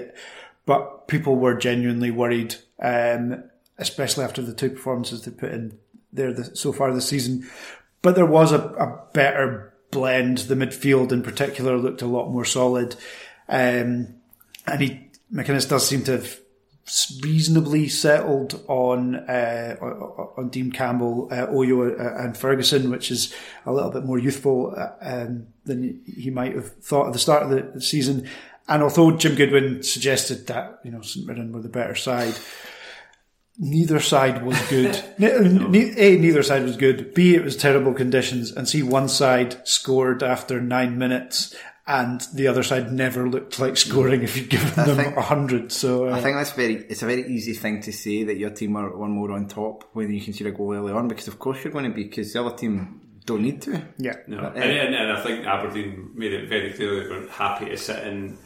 But 0.65 1.07
people 1.07 1.37
were 1.37 1.55
genuinely 1.55 2.11
worried, 2.11 2.57
um, 2.81 3.45
especially 3.79 4.25
after 4.25 4.43
the 4.43 4.53
two 4.53 4.71
performances 4.71 5.23
they 5.23 5.31
put 5.31 5.53
in 5.53 5.79
there 6.13 6.33
the, 6.33 6.57
so 6.57 6.73
far 6.73 6.93
this 6.93 7.09
season. 7.09 7.49
But 8.03 8.15
there 8.17 8.27
was 8.27 8.53
a, 8.53 8.61
a 8.61 9.01
better 9.13 9.76
blend. 9.91 10.39
The 10.39 10.55
midfield 10.55 11.13
in 11.13 11.23
particular 11.23 11.77
looked 11.77 12.03
a 12.03 12.07
lot 12.07 12.31
more 12.31 12.45
solid. 12.45 12.97
Um, 13.49 14.15
and 14.67 14.81
he, 14.81 15.11
McInnes 15.33 15.69
does 15.69 15.87
seem 15.87 16.03
to 16.05 16.13
have 16.13 16.39
reasonably 17.21 17.89
settled 17.89 18.63
on 18.69 19.17
uh, 19.17 19.77
on 20.37 20.49
Dean 20.51 20.71
Campbell, 20.71 21.29
uh, 21.33 21.47
Ojo, 21.49 21.91
uh, 21.91 22.15
and 22.23 22.37
Ferguson, 22.37 22.91
which 22.91 23.11
is 23.11 23.35
a 23.65 23.73
little 23.73 23.91
bit 23.91 24.05
more 24.05 24.19
youthful 24.19 24.75
uh, 24.77 24.91
um, 25.01 25.49
than 25.65 26.01
he 26.07 26.31
might 26.31 26.55
have 26.55 26.73
thought 26.77 27.09
at 27.09 27.13
the 27.13 27.19
start 27.19 27.43
of 27.43 27.75
the 27.75 27.81
season. 27.81 28.29
And 28.69 28.83
although 28.83 29.13
Jim 29.13 29.35
Goodwin 29.35 29.83
suggested 29.83 30.47
that 30.47 30.81
you 30.85 30.91
know 30.93 31.01
St 31.01 31.27
Mirren 31.27 31.53
were 31.53 31.63
the 31.63 31.69
better 31.69 31.97
side, 31.97 32.39
neither 33.59 34.01
side 34.01 34.45
was 34.45 34.61
good. 34.69 34.95
A, 35.19 36.17
neither 36.17 36.43
side 36.43 36.65
was 36.65 36.77
good. 36.77 37.15
B, 37.15 37.35
it 37.35 37.45
was 37.45 37.57
terrible 37.57 37.95
conditions. 37.95 38.53
And 38.53 38.69
C, 38.69 38.83
one 38.83 39.09
side 39.09 39.67
scored 39.67 40.23
after 40.23 40.61
nine 40.61 40.99
minutes 40.99 41.55
and 41.87 42.21
the 42.35 42.49
other 42.49 42.63
side 42.63 42.93
never 42.93 43.29
looked 43.29 43.61
like 43.61 43.77
scoring 43.77 44.23
if 44.23 44.37
you'd 44.37 44.51
given 44.51 44.73
I 44.77 44.85
them 44.87 45.17
a 45.17 45.23
hundred. 45.23 45.71
So 45.71 46.09
uh, 46.09 46.17
I 46.17 46.21
think 46.21 46.37
that's 46.37 46.53
very. 46.53 46.75
It's 46.75 47.03
a 47.03 47.07
very 47.07 47.27
easy 47.29 47.55
thing 47.55 47.81
to 47.83 47.93
say 47.93 48.25
that 48.25 48.37
your 48.37 48.51
team 48.51 48.77
are 48.77 48.97
one 48.97 49.11
more 49.11 49.33
on 49.33 49.47
top 49.47 49.85
when 49.93 50.13
you 50.13 50.21
can 50.21 50.33
see 50.33 50.45
a 50.47 50.51
goal 50.51 50.75
early 50.75 50.93
on, 50.93 51.07
because 51.07 51.29
of 51.29 51.39
course 51.39 51.63
you're 51.63 51.73
going 51.73 51.85
to 51.85 51.95
be 51.95 52.05
because 52.05 52.33
the 52.33 52.45
other 52.45 52.57
team 52.57 53.01
don't 53.25 53.43
need 53.43 53.63
to. 53.63 53.83
Yeah, 53.99 54.15
no, 54.27 54.41
but, 54.41 54.57
uh, 54.57 54.61
and, 54.61 54.71
and, 54.71 54.95
and, 54.95 55.13
I 55.13 55.23
think 55.23 55.47
Aberdeen 55.47 56.11
made 56.15 56.33
it 56.33 56.49
very 56.49 56.73
clear 56.73 57.03
that 57.03 57.11
we're 57.11 57.29
happy 57.29 57.67
to 57.67 57.77
sit 57.77 58.05
in, 58.07 58.37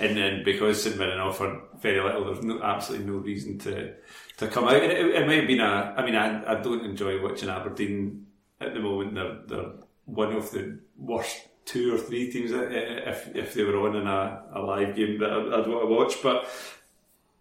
and 0.00 0.16
then 0.16 0.42
because 0.44 0.82
St 0.82 0.96
Mirren 0.96 1.20
offered 1.20 1.60
very 1.80 2.00
little, 2.02 2.24
there's 2.24 2.44
no 2.44 2.62
absolutely 2.62 3.06
no 3.06 3.18
reason 3.18 3.58
to 3.60 3.94
to 4.38 4.48
come 4.48 4.64
out. 4.64 4.76
It, 4.76 4.90
it, 4.90 5.26
might 5.26 5.38
have 5.38 5.46
been 5.46 5.60
a. 5.60 5.94
I 5.96 6.04
mean, 6.04 6.16
I, 6.16 6.52
I 6.52 6.62
don't 6.62 6.84
enjoy 6.84 7.22
watching 7.22 7.50
Aberdeen 7.50 8.26
at 8.60 8.72
the 8.72 8.80
moment. 8.80 9.14
They're 9.14 9.38
they're 9.46 9.72
one 10.06 10.32
of 10.32 10.50
the 10.50 10.80
worst 10.96 11.48
two 11.66 11.94
or 11.94 11.98
three 11.98 12.32
teams 12.32 12.50
if 12.52 13.36
if 13.36 13.54
they 13.54 13.62
were 13.62 13.86
on 13.86 13.96
in 13.96 14.06
a, 14.06 14.42
a 14.54 14.60
live 14.60 14.96
game 14.96 15.18
that 15.18 15.30
I'd, 15.30 15.60
I'd 15.60 15.68
want 15.68 15.82
to 15.82 15.94
watch. 15.94 16.22
But 16.22 16.48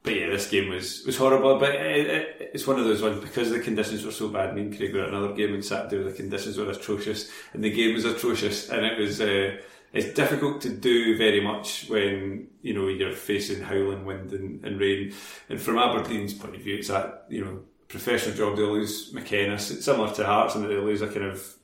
but 0.04 0.16
yeah, 0.16 0.30
this 0.30 0.50
game 0.50 0.70
was 0.70 1.04
was 1.06 1.16
horrible. 1.16 1.58
But 1.60 1.76
it, 1.76 2.08
it, 2.08 2.52
it's 2.54 2.68
one 2.68 2.78
of 2.78 2.86
those 2.86 3.02
ones 3.02 3.22
because 3.22 3.52
the 3.52 3.60
conditions 3.60 4.04
were 4.04 4.12
so 4.12 4.28
bad. 4.28 4.54
Me 4.54 4.64
and 4.64 4.78
Craig 4.78 4.94
were 4.94 5.04
at 5.04 5.10
another 5.10 5.34
game 5.34 5.54
on 5.54 5.62
Saturday 5.62 6.04
where 6.04 6.12
the 6.12 6.18
conditions 6.18 6.58
were 6.58 6.70
atrocious 6.70 7.32
and 7.54 7.64
the 7.64 7.72
game 7.72 7.94
was 7.94 8.06
atrocious, 8.06 8.70
and 8.70 8.86
it 8.86 9.00
was. 9.00 9.22
Uh, 9.22 9.58
it's 9.92 10.14
difficult 10.14 10.62
to 10.62 10.70
do 10.70 11.18
very 11.18 11.42
much 11.42 11.90
when 11.90 12.48
you 12.62 12.74
know 12.74 12.88
you're 12.88 13.14
facing 13.14 13.62
howling 13.62 14.06
wind 14.06 14.32
and, 14.32 14.64
and 14.64 14.80
rain. 14.80 15.14
And 15.50 15.60
from 15.60 15.78
Aberdeen's 15.78 16.34
point 16.34 16.56
of 16.56 16.62
view, 16.62 16.78
it's 16.78 16.90
that 16.90 17.26
you 17.30 17.44
know 17.44 17.62
professional 17.88 18.36
job. 18.36 18.56
They 18.56 18.64
lose 18.64 19.12
McInnes. 19.14 19.72
It's 19.72 19.86
similar 19.86 20.14
to 20.14 20.26
Hearts, 20.26 20.56
and 20.56 20.64
they 20.66 20.76
lose 20.76 21.02
a 21.02 21.08
kind 21.08 21.26
of 21.26 21.56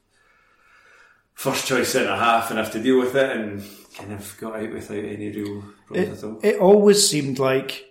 first 1.33 1.67
choice 1.67 1.89
centre 1.89 2.15
half 2.15 2.49
and 2.49 2.57
have 2.57 2.71
to 2.71 2.81
deal 2.81 2.99
with 2.99 3.15
it, 3.15 3.35
and 3.35 3.63
kind 3.95 4.13
of 4.13 4.35
got 4.39 4.55
out 4.55 4.73
without 4.73 4.97
any 4.97 5.29
real 5.29 5.63
problems 5.85 6.23
it, 6.23 6.25
at 6.25 6.29
all. 6.29 6.39
It 6.41 6.59
always 6.59 7.07
seemed 7.07 7.37
like 7.39 7.85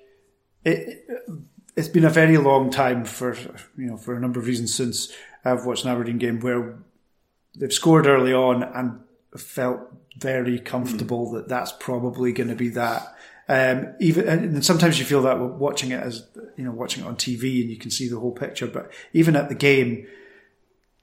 it. 0.64 1.07
It's 1.77 1.88
been 1.88 2.05
a 2.05 2.11
very 2.11 2.38
long 2.38 2.70
time 2.70 3.05
for 3.05 3.37
you 3.77 3.87
know 3.87 3.97
for 3.97 4.16
a 4.16 4.20
number 4.20 4.40
of 4.40 4.47
reasons 4.47 4.75
since 4.75 5.12
I've 5.44 5.64
watched 5.64 5.85
an 5.85 5.90
Aberdeen 5.90 6.18
game 6.18 6.40
where 6.40 6.79
they've 7.57 7.73
scored 7.73 8.07
early 8.07 8.33
on 8.33 8.62
and 8.62 9.01
felt 9.37 9.81
very 10.16 10.59
comfortable 10.59 11.29
mm. 11.29 11.35
that 11.35 11.48
that's 11.48 11.72
probably 11.72 12.33
going 12.33 12.48
to 12.48 12.55
be 12.55 12.70
that. 12.70 13.14
Um, 13.46 13.94
even 14.00 14.27
and 14.27 14.64
sometimes 14.64 14.98
you 14.98 15.05
feel 15.05 15.22
that 15.22 15.38
watching 15.38 15.90
it 15.90 16.03
as 16.03 16.27
you 16.57 16.64
know 16.64 16.70
watching 16.70 17.05
it 17.05 17.07
on 17.07 17.16
TV 17.16 17.61
and 17.61 17.70
you 17.70 17.77
can 17.77 17.90
see 17.90 18.09
the 18.09 18.18
whole 18.18 18.33
picture. 18.33 18.66
But 18.66 18.90
even 19.12 19.37
at 19.37 19.48
the 19.48 19.55
game, 19.55 20.07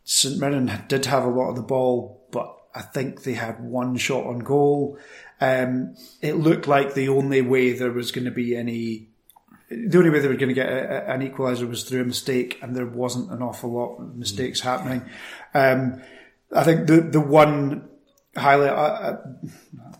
St 0.04 0.40
Mirren 0.40 0.72
did 0.88 1.06
have 1.06 1.24
a 1.24 1.30
lot 1.30 1.50
of 1.50 1.56
the 1.56 1.62
ball, 1.62 2.26
but 2.32 2.56
I 2.74 2.82
think 2.82 3.24
they 3.24 3.34
had 3.34 3.64
one 3.64 3.98
shot 3.98 4.26
on 4.26 4.40
goal. 4.40 4.98
Um, 5.40 5.96
it 6.22 6.34
looked 6.34 6.68
like 6.68 6.94
the 6.94 7.10
only 7.10 7.42
way 7.42 7.74
there 7.74 7.92
was 7.92 8.12
going 8.12 8.26
to 8.26 8.32
be 8.32 8.56
any 8.56 9.08
the 9.70 9.98
only 9.98 10.10
way 10.10 10.20
they 10.20 10.28
were 10.28 10.36
going 10.36 10.50
to 10.50 10.56
get 10.56 10.68
a, 10.68 11.10
a, 11.10 11.14
an 11.14 11.22
equaliser 11.22 11.68
was 11.68 11.84
through 11.84 12.02
a 12.02 12.06
mistake, 12.06 12.60
and 12.62 12.76
there 12.76 12.86
wasn't 12.86 13.32
an 13.32 13.42
awful 13.42 13.72
lot 13.72 13.98
of 13.98 14.16
mistakes 14.16 14.62
mm. 14.62 14.64
happening. 14.64 15.02
Um, 15.54 16.02
I 16.54 16.64
think 16.64 16.88
the 16.88 17.02
the 17.02 17.22
one 17.22 17.90
highlight. 18.36 18.72
I, 18.72 19.12
I 19.12 19.18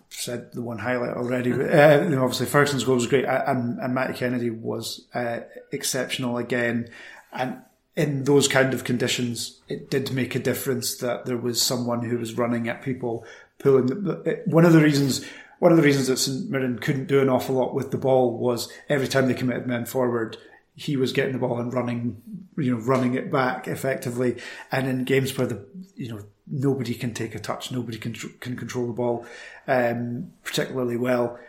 said 0.10 0.52
the 0.54 0.62
one 0.62 0.80
highlight 0.80 1.16
already. 1.16 1.52
But, 1.52 1.74
uh, 1.74 2.22
obviously, 2.22 2.46
Ferguson's 2.46 2.84
goal 2.84 2.96
was 2.96 3.08
great, 3.08 3.26
and, 3.26 3.80
and 3.80 3.94
Matty 3.94 4.14
Kennedy 4.14 4.50
was 4.50 5.08
uh, 5.14 5.42
exceptional 5.72 6.38
again. 6.38 6.90
And 7.32 7.62
in 7.96 8.24
those 8.24 8.48
kind 8.48 8.74
of 8.74 8.84
conditions, 8.84 9.62
it 9.68 9.90
did 9.90 10.12
make 10.12 10.36
a 10.36 10.40
difference 10.40 10.96
that 10.98 11.26
there 11.26 11.38
was 11.38 11.62
someone 11.62 12.04
who 12.04 12.18
was 12.18 12.38
running 12.38 12.68
at 12.70 12.82
people, 12.82 13.26
pulling. 13.60 13.88
The, 13.88 14.42
one 14.46 14.66
of 14.66 14.74
the 14.74 14.82
reasons. 14.82 15.26
One 15.60 15.72
of 15.72 15.78
the 15.78 15.84
reasons 15.84 16.08
that 16.08 16.18
St 16.18 16.50
Mirren 16.50 16.80
couldn't 16.80 17.06
do 17.06 17.22
an 17.22 17.30
awful 17.30 17.54
lot 17.54 17.76
with 17.76 17.92
the 17.92 17.98
ball 18.00 18.36
was 18.36 18.68
every 18.90 19.08
time 19.08 19.28
they 19.28 19.36
committed 19.36 19.68
men 19.68 19.86
forward, 19.86 20.36
he 20.74 20.98
was 20.98 21.12
getting 21.12 21.34
the 21.34 21.38
ball 21.38 21.60
and 21.60 21.72
running, 21.72 22.20
you 22.58 22.72
know, 22.72 22.82
running 22.82 23.14
it 23.14 23.32
back 23.32 23.68
effectively. 23.68 24.38
And 24.72 24.88
in 24.88 25.04
games 25.04 25.38
where 25.38 25.46
the, 25.46 25.64
you 25.96 26.10
know, 26.10 26.24
nobody 26.52 26.94
can 26.94 27.14
take 27.14 27.34
a 27.34 27.40
touch, 27.40 27.72
nobody 27.72 27.98
can 27.98 28.14
can 28.14 28.56
control 28.56 28.88
the 28.88 28.94
ball 28.94 29.26
um, 29.68 30.34
particularly 30.44 30.98
well. 30.98 31.40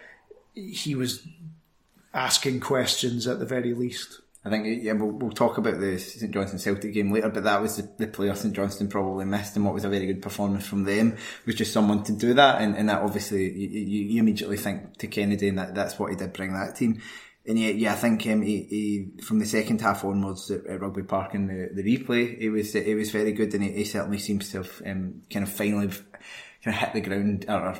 He 0.55 0.95
was 0.95 1.27
asking 2.15 2.61
questions 2.61 3.27
at 3.27 3.38
the 3.38 3.47
very 3.47 3.75
least. 3.75 4.21
I 4.45 4.51
think 4.51 4.83
yeah, 4.83 4.93
we'll, 4.93 5.11
we'll 5.11 5.31
talk 5.31 5.57
about 5.57 5.79
the 5.79 5.99
St 5.99 6.33
Johnstone 6.33 6.59
Celtic 6.59 6.93
game 6.93 7.12
later, 7.12 7.29
but 7.29 7.45
that 7.45 7.62
was 7.62 7.77
the, 7.77 7.88
the 7.97 8.09
player 8.09 8.35
St 8.35 8.55
Johnstone 8.55 8.88
probably 8.88 9.25
missed, 9.25 9.55
and 9.55 9.65
what 9.65 9.73
was 9.73 9.85
a 9.85 9.88
very 9.88 10.07
good 10.07 10.21
performance 10.21 10.67
from 10.67 10.83
them 10.83 11.17
was 11.47 11.55
just 11.55 11.73
someone 11.73 12.03
to 12.05 12.12
do 12.12 12.35
that, 12.35 12.61
and, 12.61 12.77
and 12.77 12.88
that 12.88 13.03
obviously 13.03 13.53
you, 13.53 13.69
you 13.69 14.21
immediately 14.21 14.57
think 14.57 14.99
to 14.99 15.07
Kennedy, 15.07 15.49
and 15.49 15.59
that, 15.59 15.75
that's 15.75 15.99
what 15.99 16.11
he 16.11 16.17
did 16.17 16.33
bring 16.33 16.53
that 16.55 16.75
team. 16.75 17.01
And 17.46 17.59
yeah, 17.59 17.70
yeah, 17.70 17.92
I 17.92 17.96
think 17.96 18.24
um, 18.28 18.42
he, 18.42 18.62
he, 18.62 19.22
from 19.22 19.40
the 19.40 19.46
second 19.46 19.81
half 19.81 20.05
onwards 20.05 20.50
at, 20.50 20.64
at 20.66 20.81
Rugby 20.81 21.02
Park 21.02 21.35
in 21.35 21.48
the, 21.48 21.70
the 21.74 21.83
replay, 21.83 22.38
he 22.38 22.48
was 22.48 22.72
he 22.72 22.94
was 22.94 23.11
very 23.11 23.33
good, 23.33 23.52
and 23.55 23.64
he, 23.64 23.72
he 23.72 23.85
certainly 23.85 24.18
seems 24.18 24.50
to 24.52 24.59
have 24.59 24.83
um, 24.87 25.22
kind 25.28 25.44
of 25.44 25.52
finally 25.52 25.88
kind 25.88 26.66
of 26.66 26.74
hit 26.74 26.92
the 26.92 27.00
ground 27.00 27.44
or, 27.48 27.76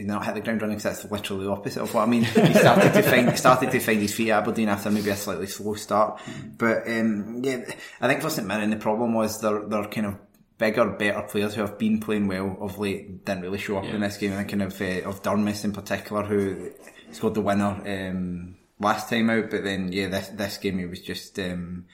not 0.00 0.24
hit 0.24 0.34
the 0.34 0.40
ground 0.40 0.62
running 0.62 0.76
because 0.76 1.00
that's 1.00 1.10
literally 1.10 1.44
the 1.44 1.50
opposite 1.50 1.82
of 1.82 1.92
what 1.92 2.02
I 2.02 2.06
mean. 2.06 2.22
He 2.22 2.54
started 2.54 2.92
to 2.92 3.02
find 3.02 3.38
started 3.38 3.70
to 3.70 3.80
find 3.80 4.00
his 4.00 4.14
feet 4.14 4.30
at 4.30 4.42
Aberdeen 4.42 4.68
after 4.68 4.90
maybe 4.90 5.10
a 5.10 5.16
slightly 5.16 5.46
slow 5.46 5.74
start. 5.74 6.20
But 6.56 6.86
um, 6.88 7.42
yeah, 7.42 7.64
I 8.00 8.08
think 8.08 8.22
for 8.22 8.30
St 8.30 8.46
Mirren 8.46 8.70
the 8.70 8.76
problem 8.76 9.14
was 9.14 9.40
they're 9.40 9.66
they're 9.66 9.86
kind 9.86 10.06
of 10.06 10.18
bigger, 10.58 10.86
better 10.90 11.22
players 11.22 11.54
who 11.54 11.62
have 11.62 11.78
been 11.78 12.00
playing 12.00 12.28
well 12.28 12.56
of 12.60 12.78
late 12.78 13.24
didn't 13.24 13.42
really 13.42 13.58
show 13.58 13.78
up 13.78 13.84
yeah. 13.84 13.94
in 13.94 14.00
this 14.00 14.18
game. 14.18 14.32
I'm 14.32 14.38
thinking 14.38 14.60
of 14.60 14.80
uh, 14.80 15.08
of 15.08 15.22
Durmus 15.22 15.64
in 15.64 15.72
particular 15.72 16.22
who 16.24 16.70
scored 17.12 17.34
the 17.34 17.40
winner. 17.40 18.10
Um, 18.10 18.57
last 18.80 19.08
time 19.08 19.30
out, 19.30 19.50
but 19.50 19.64
then 19.64 19.92
yeah, 19.92 20.08
this 20.08 20.28
this 20.28 20.58
game 20.58 20.80
it 20.80 20.90
was 20.90 21.00
just 21.00 21.38
um, 21.38 21.86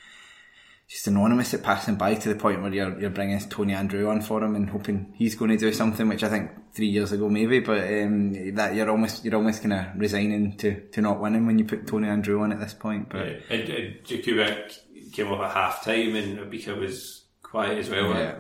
just 0.89 1.07
anonymous 1.07 1.55
at 1.55 1.63
passing 1.63 1.97
by 1.97 2.15
to 2.15 2.29
the 2.29 2.37
point 2.37 2.63
where 2.63 2.73
you're 2.73 2.99
you're 3.01 3.11
bringing 3.11 3.39
Tony 3.41 3.73
Andreu 3.73 4.09
on 4.11 4.21
for 4.21 4.43
him 4.43 4.55
and 4.55 4.71
hoping 4.71 5.15
he's 5.17 5.35
going 5.35 5.51
to 5.51 5.57
do 5.57 5.73
something, 5.73 6.09
which 6.09 6.23
I 6.23 6.29
think 6.29 6.51
three 6.73 6.89
years 6.89 7.13
ago 7.13 7.29
maybe, 7.29 7.61
but 7.61 7.79
um, 7.79 8.55
that 8.55 8.75
you're 8.75 8.91
almost 8.91 9.25
you're 9.25 9.37
almost 9.37 9.63
kind 9.63 9.73
of 9.73 9.87
resigning 9.97 10.57
to, 10.59 10.81
to 10.89 11.01
not 11.01 11.21
winning 11.21 11.47
when 11.47 11.59
you 11.59 11.65
put 11.65 11.87
Tony 11.87 12.09
Andreu 12.09 12.43
on 12.43 12.53
at 12.53 12.61
this 12.61 12.75
point. 12.75 13.09
But 13.09 13.27
yeah. 13.27 13.37
and, 13.51 13.69
and 13.69 14.05
Jakubik 14.05 15.13
came 15.13 15.33
off 15.33 15.41
at 15.41 15.53
half 15.53 15.85
time 15.85 16.17
and 16.17 16.39
Obika 16.39 16.79
was 16.79 17.25
quiet 17.43 17.79
as 17.79 17.89
well. 17.89 18.11
Yeah. 18.15 18.35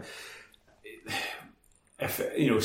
If 1.98 2.20
you 2.36 2.50
know, 2.50 2.60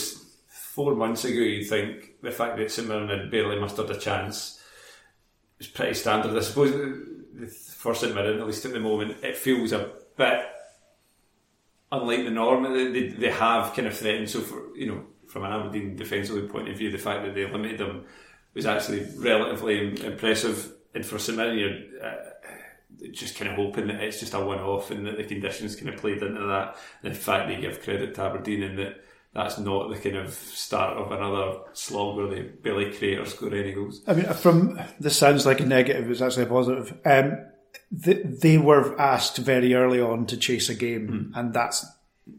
four 0.48 0.96
months 0.96 1.24
ago, 1.24 1.40
you'd 1.40 1.68
think 1.68 2.22
the 2.22 2.32
fact 2.32 2.58
that 2.58 2.72
St 2.72 2.90
had 2.90 3.30
barely 3.30 3.60
mustered 3.60 3.90
a 3.92 3.98
chance 3.98 4.59
is 5.60 5.68
pretty 5.68 5.94
standard. 5.94 6.36
I 6.36 6.42
suppose 6.42 6.74
for 7.76 7.96
St 7.96 8.14
Mirren, 8.14 8.40
at 8.40 8.48
least 8.48 8.66
at 8.66 8.74
the 8.74 8.80
moment, 8.80 9.24
it 9.24 9.38
feels 9.38 9.72
a 9.72 9.92
bit 10.18 10.46
unlike 11.92 12.24
the 12.26 12.32
norm. 12.32 12.64
They, 12.74 13.10
they 13.10 13.32
have 13.32 13.74
kind 13.74 13.88
of 13.88 13.98
threatened. 13.98 14.30
So, 14.30 14.42
for 14.42 14.76
you 14.76 14.88
know, 14.88 15.04
from 15.28 15.44
an 15.44 15.52
Aberdeen 15.52 15.96
defensively 15.96 16.48
point 16.48 16.70
of 16.70 16.78
view, 16.78 16.92
the 16.92 16.98
fact 16.98 17.24
that 17.26 17.34
they 17.34 17.50
limited 17.50 17.80
them 17.80 18.06
was 18.54 18.66
actually 18.66 19.08
relatively 19.18 20.04
impressive. 20.04 20.74
And 20.94 21.06
for 21.06 21.20
St 21.20 21.38
Mirren, 21.38 21.58
you're 21.58 22.04
uh, 22.04 23.10
just 23.12 23.38
kind 23.38 23.52
of 23.52 23.58
hoping 23.58 23.88
that 23.88 24.02
it's 24.02 24.20
just 24.20 24.34
a 24.34 24.40
one-off 24.40 24.92
and 24.92 25.06
that 25.06 25.18
the 25.18 25.24
conditions 25.24 25.76
kind 25.76 25.90
of 25.90 25.98
played 25.98 26.22
into 26.22 26.46
that. 26.48 26.78
And 27.04 27.14
the 27.14 27.20
fact 27.20 27.48
they 27.48 27.62
give 27.62 27.82
credit 27.84 28.16
to 28.16 28.22
Aberdeen 28.24 28.64
and 28.64 28.80
that 28.80 29.04
that's 29.34 29.58
not 29.60 29.90
the 29.90 29.98
kind 29.98 30.18
of 30.18 30.34
start 30.34 30.98
of 30.98 31.12
another 31.12 31.60
slog 31.74 32.18
where 32.18 32.28
they 32.28 32.42
barely 32.42 32.92
create 32.92 33.20
or 33.20 33.26
score 33.26 33.54
any 33.54 33.74
goals. 33.74 34.02
I 34.08 34.14
mean, 34.14 34.26
from 34.26 34.80
this 35.00 35.18
sounds 35.18 35.46
like 35.46 35.60
a 35.60 35.66
negative, 35.66 36.10
it's 36.10 36.22
actually 36.22 36.44
a 36.44 36.48
positive. 36.48 36.98
Um, 37.06 37.46
they, 37.92 38.14
they, 38.14 38.58
were 38.58 39.00
asked 39.00 39.38
very 39.38 39.76
early 39.76 40.02
on 40.02 40.26
to 40.28 40.38
chase 40.38 40.70
a 40.70 40.76
game, 40.76 41.32
mm. 41.34 41.40
and 41.40 41.54
that's 41.54 41.86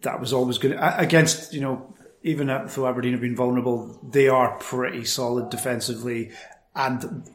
that 0.03 0.21
was 0.21 0.33
always 0.33 0.59
good 0.59 0.77
against 0.81 1.53
you 1.53 1.61
know 1.61 1.95
even 2.23 2.49
though 2.49 2.87
Aberdeen 2.87 3.13
have 3.13 3.21
been 3.21 3.37
vulnerable, 3.37 3.99
they 4.03 4.29
are 4.29 4.59
pretty 4.59 5.05
solid 5.05 5.51
defensively, 5.51 6.31
and 6.75 7.31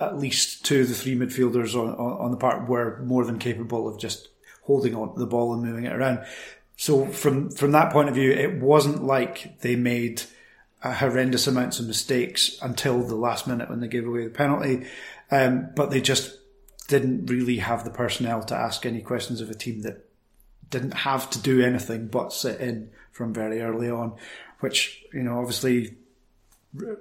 at 0.00 0.18
least 0.18 0.64
two 0.64 0.82
of 0.82 0.88
the 0.88 0.94
three 0.94 1.16
midfielders 1.16 1.74
on, 1.74 1.94
on, 1.94 2.20
on 2.20 2.30
the 2.30 2.36
part 2.36 2.68
were 2.68 3.02
more 3.02 3.24
than 3.24 3.38
capable 3.38 3.88
of 3.88 3.98
just 3.98 4.28
holding 4.62 4.94
on 4.94 5.14
to 5.14 5.20
the 5.20 5.26
ball 5.26 5.54
and 5.54 5.62
moving 5.62 5.84
it 5.84 5.92
around. 5.92 6.24
So 6.76 7.06
from 7.06 7.50
from 7.50 7.72
that 7.72 7.92
point 7.92 8.08
of 8.08 8.14
view, 8.14 8.30
it 8.30 8.60
wasn't 8.60 9.02
like 9.02 9.60
they 9.60 9.76
made 9.76 10.22
horrendous 10.82 11.46
amounts 11.46 11.80
of 11.80 11.86
mistakes 11.86 12.58
until 12.62 13.02
the 13.02 13.16
last 13.16 13.46
minute 13.46 13.68
when 13.68 13.80
they 13.80 13.88
gave 13.88 14.06
away 14.06 14.24
the 14.24 14.30
penalty, 14.30 14.86
um, 15.30 15.70
but 15.74 15.90
they 15.90 16.00
just 16.00 16.38
didn't 16.86 17.26
really 17.26 17.56
have 17.56 17.84
the 17.84 17.90
personnel 17.90 18.42
to 18.44 18.54
ask 18.54 18.86
any 18.86 19.00
questions 19.00 19.40
of 19.40 19.50
a 19.50 19.54
team 19.54 19.82
that 19.82 20.08
didn't 20.70 20.92
have 20.92 21.28
to 21.30 21.40
do 21.40 21.60
anything 21.60 22.06
but 22.06 22.32
sit 22.32 22.60
in 22.60 22.90
from 23.10 23.32
very 23.32 23.60
early 23.60 23.90
on, 23.90 24.14
which 24.60 25.02
you 25.12 25.22
know 25.22 25.38
obviously 25.38 25.96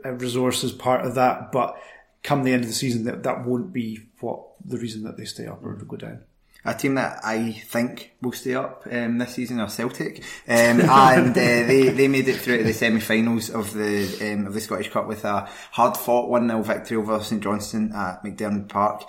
resource 0.04 0.64
is 0.64 0.72
part 0.72 1.06
of 1.06 1.16
that, 1.16 1.52
but 1.52 1.78
come 2.24 2.44
the 2.44 2.54
end 2.54 2.64
of 2.64 2.70
the 2.70 2.76
season, 2.76 3.04
that 3.04 3.24
that 3.24 3.46
won't 3.46 3.74
be 3.74 4.00
what 4.22 4.42
the 4.64 4.78
reason 4.78 5.04
that 5.04 5.18
they 5.18 5.26
stay 5.26 5.46
up 5.46 5.64
or 5.64 5.74
go 5.74 5.98
down 5.98 6.24
a 6.66 6.74
team 6.74 6.96
that 6.96 7.20
I 7.24 7.52
think 7.52 8.14
will 8.22 8.32
stay 8.32 8.56
up 8.56 8.88
um, 8.92 9.20
this 9.20 9.36
season 9.36 9.60
are 9.60 9.70
Celtic, 9.70 10.24
um, 10.48 10.82
and 10.82 11.30
uh, 11.30 11.34
they 11.34 11.90
they 11.90 12.08
made 12.08 12.28
it 12.28 12.38
through 12.38 12.58
to 12.58 12.64
the 12.64 12.74
semi-finals 12.74 13.52
of 13.52 13.74
the 13.74 14.34
um, 14.34 14.48
of 14.48 14.54
the 14.54 14.62
Scottish 14.62 14.90
Cup 14.90 15.08
with 15.08 15.24
a 15.24 15.48
hard 15.72 15.96
fought 15.96 16.30
one 16.30 16.50
0 16.50 16.64
victory 16.64 16.98
over 16.98 17.24
St 17.24 17.42
Johnstone 17.42 17.94
at 17.94 18.24
McDiarmid 18.24 18.68
Park. 18.68 19.04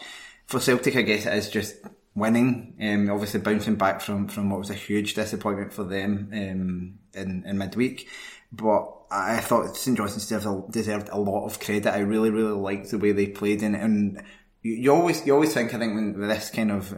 For 0.46 0.60
Celtic, 0.60 0.94
I 0.96 1.02
guess 1.02 1.26
it 1.26 1.32
is 1.32 1.50
just 1.50 1.76
winning. 2.14 2.74
Um, 2.80 3.10
obviously, 3.10 3.40
bouncing 3.40 3.76
back 3.76 4.02
from 4.02 4.28
from 4.28 4.50
what 4.50 4.60
was 4.60 4.70
a 4.70 4.74
huge 4.74 5.14
disappointment 5.14 5.72
for 5.72 5.84
them 5.84 6.30
um, 6.32 6.98
in 7.14 7.44
in 7.46 7.58
midweek, 7.58 8.08
but. 8.52 8.92
I 9.08 9.38
thought 9.38 9.76
St 9.76 9.96
Johnstone 9.96 10.68
deserved 10.68 11.10
a 11.10 11.16
lot 11.16 11.46
of 11.46 11.60
credit. 11.60 11.86
I 11.86 12.00
really, 12.00 12.30
really 12.30 12.58
liked 12.58 12.90
the 12.90 12.98
way 12.98 13.12
they 13.12 13.28
played, 13.28 13.62
and, 13.62 13.76
and 13.76 14.20
you 14.62 14.92
always 14.92 15.24
you 15.24 15.32
always 15.32 15.54
think 15.54 15.72
I 15.72 15.78
think 15.78 15.94
when 15.94 16.20
this 16.20 16.50
kind 16.50 16.72
of 16.72 16.92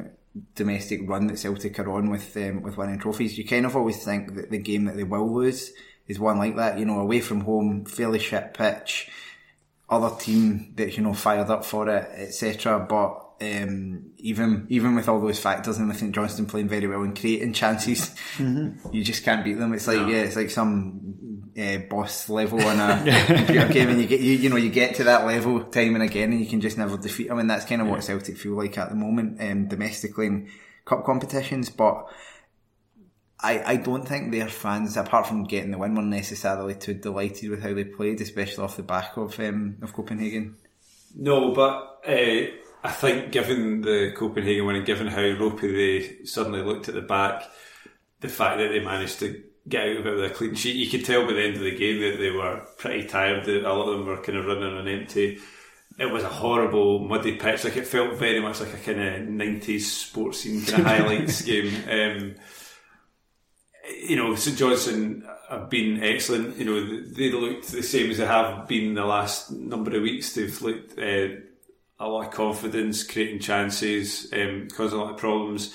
domestic 0.55 1.01
run 1.09 1.27
that 1.29 1.39
Celtic 1.39 1.79
are 1.79 1.91
on 1.91 2.11
with 2.11 2.37
um, 2.37 2.63
with 2.63 2.77
winning 2.77 2.99
trophies, 2.99 3.39
you 3.39 3.47
kind 3.47 3.67
of 3.67 3.77
always 3.77 4.05
think 4.05 4.35
that 4.35 4.51
the 4.51 4.59
game 4.59 4.85
that 4.85 4.97
they 4.97 5.05
will 5.05 5.33
lose 5.33 5.73
is 6.07 6.19
one 6.19 6.39
like 6.39 6.57
that. 6.57 6.79
You 6.79 6.85
know, 6.85 7.01
away 7.01 7.21
from 7.21 7.43
home, 7.43 7.85
fairly 7.85 8.19
shit 8.19 8.55
pitch, 8.55 9.11
other 9.89 10.15
team 10.17 10.73
that 10.77 10.97
you 10.97 11.03
know 11.03 11.15
fired 11.15 11.51
up 11.51 11.65
for 11.65 11.89
it, 11.89 12.09
etc. 12.15 12.87
But 12.89 13.29
um, 13.41 14.11
even 14.19 14.67
even 14.69 14.95
with 14.95 15.09
all 15.09 15.21
those 15.21 15.39
factors, 15.39 15.79
and 15.79 15.93
I 15.93 15.95
think 15.95 16.15
Johnston 16.15 16.47
playing 16.47 16.69
very 16.69 16.87
well 16.87 17.03
and 17.03 17.19
creating 17.19 17.53
chances, 17.53 18.11
mm-hmm. 18.37 18.89
you 18.93 19.05
just 19.05 19.25
can't 19.25 19.45
beat 19.45 19.59
them. 19.59 19.73
It's 19.73 19.87
like 19.87 20.01
no. 20.01 20.09
yeah, 20.09 20.23
it's 20.23 20.37
like 20.37 20.51
some 20.51 21.19
uh, 21.59 21.79
boss 21.79 22.29
level 22.29 22.63
on 22.63 22.79
a 22.79 23.25
computer 23.27 23.69
game, 23.69 23.89
and 23.89 24.01
you 24.01 24.07
get 24.07 24.21
you, 24.21 24.33
you 24.33 24.49
know 24.49 24.57
you 24.57 24.71
get 24.71 24.95
to 24.97 25.05
that 25.05 25.27
level 25.27 25.65
time 25.65 25.95
and 25.95 26.05
again, 26.05 26.33
and 26.33 26.41
you 26.41 26.47
can 26.47 26.61
just 26.61 26.79
never 26.79 26.97
defeat 26.97 27.29
them. 27.29 27.39
And 27.39 27.51
that's 27.51 27.65
kind 27.65 27.81
of 27.81 27.87
yeah. 27.87 27.95
what 27.95 28.05
Celtic 28.05 28.37
feel 28.37 28.53
like 28.53 28.79
at 28.79 28.91
the 28.91 28.95
moment, 28.95 29.41
um, 29.41 29.69
domestically 29.69 30.27
in 30.27 30.49
cup 30.85 31.05
competitions. 31.05 31.71
But 31.71 32.07
I 33.41 33.63
I 33.65 33.77
don't 33.77 34.07
think 34.07 34.31
their 34.31 34.49
fans, 34.49 34.97
apart 34.97 35.27
from 35.27 35.45
getting 35.45 35.71
the 35.71 35.79
win, 35.79 35.95
were 35.95 36.03
necessarily 36.03 36.75
too 36.75 36.95
delighted 36.95 37.51
with 37.51 37.63
how 37.63 37.75
they 37.75 37.85
played, 37.85 38.21
especially 38.21 38.65
off 38.65 38.77
the 38.77 38.83
back 38.83 39.17
of 39.17 39.39
um, 39.41 39.79
of 39.83 39.93
Copenhagen. 39.93 40.57
No, 41.15 41.53
but. 41.53 42.01
Uh 42.07 42.59
I 42.83 42.93
think 42.93 43.33
given 43.33 43.81
the 43.81 44.13
Copenhagen 44.17 44.65
win 44.65 44.77
and 44.77 44.87
given 44.87 45.09
how 45.09 45.21
ropey 45.21 45.73
they 45.73 46.25
suddenly 46.25 46.63
looked 46.63 46.89
at 46.89 46.95
the 46.95 47.01
back, 47.01 47.43
the 48.21 48.29
fact 48.29 48.59
that 48.59 48.69
they 48.69 48.81
managed 48.81 49.19
to 49.21 49.43
get 49.69 49.89
out 49.89 49.97
of 49.99 50.07
it 50.07 50.15
with 50.15 50.31
a 50.31 50.35
clean 50.35 50.55
sheet, 50.55 50.77
you 50.77 50.91
could 50.91 51.05
tell 51.05 51.27
by 51.27 51.33
the 51.33 51.43
end 51.43 51.57
of 51.57 51.63
the 51.63 51.77
game 51.77 52.01
that 52.01 52.19
they 52.19 52.31
were 52.31 52.63
pretty 52.77 53.07
tired. 53.07 53.45
That 53.45 53.65
a 53.65 53.73
lot 53.73 53.89
of 53.89 53.99
them 53.99 54.07
were 54.07 54.23
kind 54.23 54.39
of 54.39 54.47
running 54.47 54.77
on 54.77 54.89
empty. 54.89 55.39
It 55.99 56.07
was 56.07 56.23
a 56.23 56.29
horrible 56.29 57.01
muddy 57.01 57.37
pitch. 57.37 57.65
Like 57.65 57.77
it 57.77 57.87
felt 57.87 58.17
very 58.17 58.41
much 58.41 58.61
like 58.61 58.73
a 58.73 58.79
kind 58.79 59.01
of 59.01 59.29
nineties 59.29 59.91
sports 59.91 60.41
scene 60.41 60.63
kind 60.65 60.81
of 60.81 60.87
highlights 60.87 61.43
game. 61.43 61.75
Um, 61.91 62.35
you 64.07 64.17
know, 64.17 64.35
St 64.35 64.57
Johnstone 64.57 65.29
have 65.51 65.71
been 65.71 66.03
excellent. 66.03 66.57
You 66.57 66.65
know, 66.65 67.03
they 67.03 67.33
looked 67.33 67.73
the 67.73 67.83
same 67.83 68.11
as 68.11 68.19
they 68.19 68.27
have 68.27 68.69
been 68.69 68.95
the 68.95 69.05
last 69.05 69.51
number 69.51 69.97
of 69.97 70.03
weeks. 70.03 70.35
They've 70.35 70.63
looked. 70.63 70.99
Uh, 70.99 71.43
a 72.01 72.07
lot 72.07 72.27
of 72.27 72.33
confidence, 72.33 73.03
creating 73.03 73.41
chances, 73.41 74.33
um, 74.33 74.69
causing 74.71 74.99
a 74.99 75.03
lot 75.03 75.15
of 75.15 75.19
problems. 75.19 75.75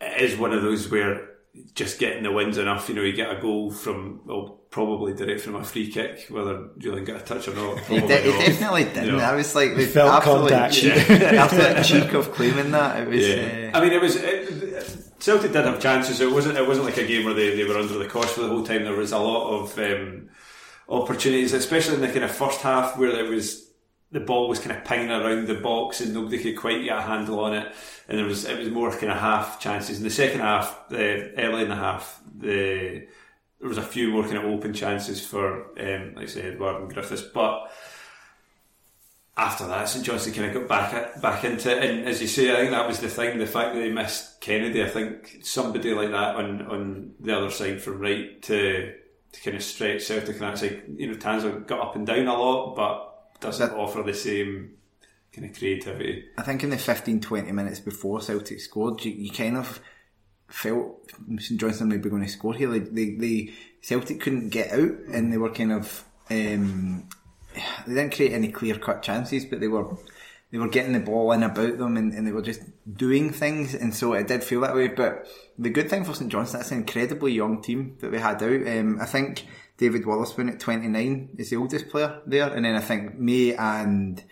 It 0.00 0.22
is 0.22 0.38
one 0.38 0.52
of 0.52 0.62
those 0.62 0.90
where 0.90 1.33
just 1.74 1.98
getting 1.98 2.22
the 2.22 2.32
wins 2.32 2.58
enough. 2.58 2.88
You 2.88 2.94
know, 2.96 3.02
you 3.02 3.12
get 3.12 3.30
a 3.30 3.40
goal 3.40 3.70
from 3.70 4.20
well, 4.24 4.60
probably 4.70 5.14
direct 5.14 5.40
from 5.42 5.54
a 5.54 5.62
free 5.64 5.90
kick, 5.90 6.26
whether 6.28 6.68
Jullien 6.78 7.06
got 7.06 7.20
a 7.20 7.24
touch 7.24 7.46
or 7.48 7.54
not. 7.54 7.78
He, 7.80 7.98
probably 7.98 8.08
de- 8.08 8.22
he 8.22 8.30
not. 8.30 8.38
definitely 8.40 8.84
didn't. 8.84 9.04
You 9.06 9.12
know. 9.12 9.18
I 9.18 9.34
was 9.34 9.54
like, 9.54 9.76
the 9.76 9.86
felt 9.86 10.12
absolute 10.12 10.50
contact. 10.50 10.74
cheek, 10.74 10.94
the 11.06 11.36
absolute 11.36 11.84
cheek 11.84 12.12
of 12.14 12.32
claiming 12.32 12.70
that. 12.72 13.02
It 13.02 13.08
was. 13.08 13.28
Yeah, 13.28 13.70
Uh, 13.72 13.78
I 13.78 13.80
mean, 13.82 13.92
it 13.92 14.00
was 14.02 14.16
it, 14.16 15.12
Celtic 15.20 15.52
did 15.52 15.64
have 15.64 15.80
chances. 15.80 16.20
It 16.20 16.30
wasn't. 16.30 16.58
It 16.58 16.66
wasn't 16.66 16.86
like 16.86 16.96
a 16.98 17.06
game 17.06 17.24
where 17.24 17.34
they, 17.34 17.54
they 17.56 17.64
were 17.64 17.78
under 17.78 17.98
the 17.98 18.06
cosh 18.06 18.26
for 18.30 18.40
the 18.42 18.48
whole 18.48 18.64
time. 18.64 18.84
There 18.84 18.92
was 18.96 19.12
a 19.12 19.18
lot 19.18 19.50
of 19.60 19.78
um, 19.78 20.28
opportunities, 20.88 21.52
especially 21.52 21.94
in 21.94 22.00
the 22.00 22.08
kind 22.08 22.24
of 22.24 22.30
first 22.32 22.60
half 22.60 22.98
where 22.98 23.10
it 23.10 23.28
was 23.30 23.70
the 24.14 24.20
ball 24.20 24.48
was 24.48 24.60
kind 24.60 24.70
of 24.70 24.84
pinging 24.84 25.10
around 25.10 25.48
the 25.48 25.56
box 25.56 26.00
and 26.00 26.14
nobody 26.14 26.40
could 26.40 26.56
quite 26.56 26.84
get 26.84 26.96
a 26.96 27.02
handle 27.02 27.40
on 27.40 27.52
it. 27.52 27.74
And 28.08 28.16
there 28.16 28.24
was 28.24 28.44
it 28.44 28.56
was 28.56 28.70
more 28.70 28.92
kind 28.92 29.10
of 29.10 29.18
half 29.18 29.58
chances. 29.58 29.98
In 29.98 30.04
the 30.04 30.10
second 30.10 30.38
half, 30.38 30.88
the 30.88 31.34
early 31.36 31.62
in 31.62 31.68
the 31.68 31.74
half, 31.74 32.22
the 32.32 33.08
there 33.58 33.68
was 33.68 33.76
a 33.76 33.82
few 33.82 34.10
more 34.10 34.22
kind 34.22 34.36
of 34.36 34.44
open 34.44 34.72
chances 34.72 35.26
for, 35.26 35.64
um, 35.80 36.14
like 36.14 36.24
I 36.24 36.26
say, 36.26 36.42
Edouard 36.42 36.82
and 36.82 36.92
Griffiths, 36.94 37.22
but 37.22 37.72
after 39.36 39.66
that, 39.66 39.88
St 39.88 40.04
Johnson 40.04 40.32
kind 40.32 40.54
of 40.54 40.62
got 40.62 40.68
back 40.68 41.20
back 41.20 41.44
into 41.44 41.76
it, 41.76 41.82
and 41.82 42.06
as 42.06 42.20
you 42.20 42.28
say, 42.28 42.52
I 42.52 42.56
think 42.58 42.70
that 42.70 42.86
was 42.86 43.00
the 43.00 43.08
thing. 43.08 43.38
The 43.38 43.46
fact 43.46 43.74
that 43.74 43.80
they 43.80 43.90
missed 43.90 44.40
Kennedy, 44.40 44.84
I 44.84 44.88
think 44.88 45.40
somebody 45.42 45.92
like 45.92 46.10
that 46.10 46.36
on 46.36 46.62
on 46.66 47.14
the 47.18 47.36
other 47.36 47.50
side 47.50 47.82
from 47.82 47.98
right 47.98 48.40
to 48.42 48.94
to 49.32 49.40
kind 49.40 49.56
of 49.56 49.62
stretch 49.64 50.02
Celtic, 50.02 50.36
and 50.36 50.42
that's 50.42 50.62
like 50.62 50.84
you 50.96 51.08
know 51.08 51.14
Tanser 51.14 51.66
got 51.66 51.80
up 51.80 51.96
and 51.96 52.06
down 52.06 52.28
a 52.28 52.38
lot, 52.38 52.76
but 52.76 53.13
doesn't 53.44 53.68
That- 53.70 53.76
offer 53.76 54.02
the 54.02 54.14
same 54.14 54.74
kind 55.32 55.50
of 55.50 55.56
creativity. 55.58 56.24
I 56.38 56.42
think 56.42 56.62
in 56.62 56.70
the 56.70 56.78
15, 56.78 57.20
20 57.20 57.52
minutes 57.52 57.80
before 57.80 58.20
Celtic 58.20 58.60
scored, 58.60 59.04
you, 59.04 59.12
you 59.12 59.30
kind 59.30 59.56
of 59.56 59.80
felt 60.48 61.10
St 61.38 61.58
Johnson 61.60 61.88
might 61.88 62.02
be 62.02 62.10
going 62.10 62.22
to 62.24 62.28
score 62.28 62.54
here. 62.54 62.68
Like 62.68 62.92
they, 62.92 63.10
they 63.10 63.52
Celtic 63.80 64.20
couldn't 64.20 64.50
get 64.50 64.72
out, 64.72 64.92
and 65.12 65.32
they 65.32 65.36
were 65.38 65.50
kind 65.50 65.72
of 65.72 66.04
um, 66.30 67.08
they 67.86 67.94
didn't 67.94 68.14
create 68.14 68.32
any 68.32 68.48
clear 68.48 68.76
cut 68.78 69.02
chances, 69.02 69.44
but 69.44 69.60
they 69.60 69.68
were 69.68 69.96
they 70.50 70.58
were 70.58 70.68
getting 70.68 70.92
the 70.92 71.00
ball 71.00 71.32
in 71.32 71.42
about 71.42 71.78
them, 71.78 71.96
and, 71.96 72.12
and 72.12 72.26
they 72.26 72.32
were 72.32 72.42
just 72.42 72.60
doing 72.96 73.30
things, 73.32 73.74
and 73.74 73.92
so 73.94 74.12
it 74.12 74.28
did 74.28 74.44
feel 74.44 74.60
that 74.60 74.74
way. 74.74 74.86
But 74.88 75.26
the 75.58 75.70
good 75.70 75.90
thing 75.90 76.04
for 76.04 76.14
St 76.14 76.30
Johnson, 76.30 76.60
that's 76.60 76.70
an 76.70 76.78
incredibly 76.78 77.32
young 77.32 77.60
team 77.60 77.96
that 78.00 78.12
they 78.12 78.18
had 78.20 78.40
out. 78.42 78.68
Um, 78.68 78.98
I 79.00 79.06
think 79.06 79.46
David 79.76 80.04
Wotherspoon 80.04 80.48
at 80.48 80.60
twenty 80.60 80.88
nine 80.88 81.30
is 81.36 81.50
the 81.50 81.56
oldest 81.56 81.88
player 81.88 82.20
there, 82.26 82.52
and 82.52 82.64
then 82.64 82.76
I 82.76 82.80
think 82.80 83.18
May 83.18 83.54
and 83.54 84.22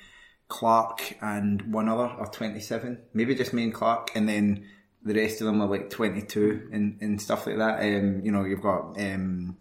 Clark 0.52 1.16
and 1.22 1.72
one 1.72 1.88
other 1.88 2.04
are 2.04 2.30
27, 2.30 2.98
maybe 3.14 3.34
just 3.34 3.54
me 3.54 3.64
and 3.64 3.72
Clark, 3.72 4.10
and 4.14 4.28
then 4.28 4.66
the 5.02 5.14
rest 5.14 5.40
of 5.40 5.46
them 5.46 5.62
are 5.62 5.66
like 5.66 5.88
22 5.88 6.68
and, 6.70 6.98
and 7.00 7.20
stuff 7.20 7.46
like 7.46 7.56
that. 7.56 7.80
Um, 7.80 8.20
you 8.22 8.30
know, 8.30 8.44
you've 8.44 8.60
got 8.60 9.00
um, 9.00 9.56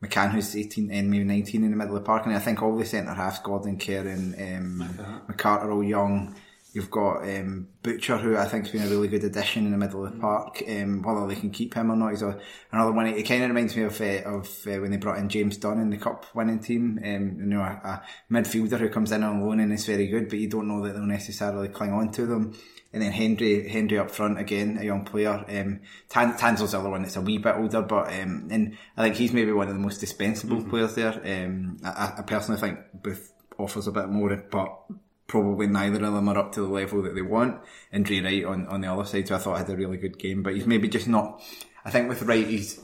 McCann 0.00 0.30
who's 0.30 0.54
18 0.54 0.92
and 0.92 1.10
maybe 1.10 1.24
19 1.24 1.64
in 1.64 1.70
the 1.70 1.76
middle 1.76 1.96
of 1.96 2.02
the 2.02 2.06
park, 2.06 2.26
and 2.26 2.34
I 2.34 2.38
think 2.38 2.62
all 2.62 2.76
the 2.76 2.86
centre 2.86 3.12
halves, 3.12 3.40
Gordon, 3.40 3.76
Kerr, 3.76 4.08
um, 4.08 5.24
McCart 5.28 5.64
are 5.64 5.72
all 5.72 5.82
young. 5.82 6.36
You've 6.76 6.90
got 6.90 7.22
um, 7.22 7.68
Butcher, 7.82 8.18
who 8.18 8.36
I 8.36 8.44
think's 8.44 8.68
been 8.68 8.82
a 8.82 8.86
really 8.86 9.08
good 9.08 9.24
addition 9.24 9.64
in 9.64 9.72
the 9.72 9.78
middle 9.78 10.04
of 10.04 10.12
the 10.12 10.20
park. 10.20 10.62
Um, 10.68 11.00
whether 11.00 11.26
they 11.26 11.34
can 11.34 11.48
keep 11.48 11.72
him 11.72 11.90
or 11.90 11.96
not, 11.96 12.10
he's 12.10 12.20
a, 12.20 12.38
another 12.70 12.92
one. 12.92 13.06
It 13.06 13.22
kind 13.22 13.42
of 13.42 13.48
reminds 13.48 13.74
me 13.74 13.84
of 13.84 13.98
uh, 13.98 14.28
of 14.28 14.46
uh, 14.66 14.78
when 14.82 14.90
they 14.90 14.98
brought 14.98 15.16
in 15.16 15.30
James 15.30 15.56
Dunne 15.56 15.80
in 15.80 15.88
the 15.88 15.96
cup 15.96 16.26
winning 16.34 16.58
team. 16.58 17.00
Um, 17.02 17.36
you 17.40 17.46
know, 17.46 17.62
a, 17.62 17.80
a 17.82 18.02
midfielder 18.30 18.78
who 18.78 18.90
comes 18.90 19.10
in 19.10 19.22
on 19.22 19.40
loan 19.40 19.60
and 19.60 19.72
is 19.72 19.86
very 19.86 20.06
good, 20.06 20.28
but 20.28 20.38
you 20.38 20.50
don't 20.50 20.68
know 20.68 20.84
that 20.84 20.92
they'll 20.92 21.06
necessarily 21.06 21.68
cling 21.68 21.94
on 21.94 22.10
to 22.12 22.26
them. 22.26 22.54
And 22.92 23.02
then 23.02 23.12
Hendry, 23.12 23.66
Hendry 23.70 23.98
up 23.98 24.10
front 24.10 24.38
again, 24.38 24.76
a 24.78 24.84
young 24.84 25.06
player. 25.06 25.46
Um, 25.48 25.80
Tan, 26.10 26.36
Tanser's 26.36 26.72
the 26.72 26.78
other 26.78 26.90
one 26.90 27.00
that's 27.00 27.16
a 27.16 27.22
wee 27.22 27.38
bit 27.38 27.56
older, 27.56 27.80
but 27.80 28.12
um, 28.12 28.48
and 28.50 28.76
I 28.98 29.04
think 29.04 29.16
he's 29.16 29.32
maybe 29.32 29.52
one 29.52 29.68
of 29.68 29.74
the 29.74 29.80
most 29.80 30.00
dispensable 30.00 30.62
players 30.68 30.94
there. 30.94 31.14
Um, 31.24 31.78
I, 31.82 32.16
I 32.18 32.22
personally 32.26 32.60
think 32.60 32.80
Booth 32.92 33.32
offers 33.58 33.86
a 33.86 33.92
bit 33.92 34.10
more, 34.10 34.36
but 34.50 34.78
probably 35.26 35.66
neither 35.66 36.04
of 36.04 36.14
them 36.14 36.28
are 36.28 36.38
up 36.38 36.52
to 36.52 36.60
the 36.60 36.68
level 36.68 37.02
that 37.02 37.14
they 37.14 37.22
want. 37.22 37.60
And 37.92 38.06
Drey 38.06 38.22
Wright 38.22 38.44
on, 38.44 38.66
on 38.68 38.80
the 38.80 38.92
other 38.92 39.04
side, 39.04 39.28
so 39.28 39.34
I 39.34 39.38
thought 39.38 39.58
had 39.58 39.70
a 39.70 39.76
really 39.76 39.96
good 39.96 40.18
game, 40.18 40.42
but 40.42 40.54
he's 40.54 40.66
maybe 40.66 40.88
just 40.88 41.08
not. 41.08 41.42
I 41.84 41.90
think 41.90 42.08
with 42.08 42.22
Wright, 42.22 42.46
he's 42.46 42.80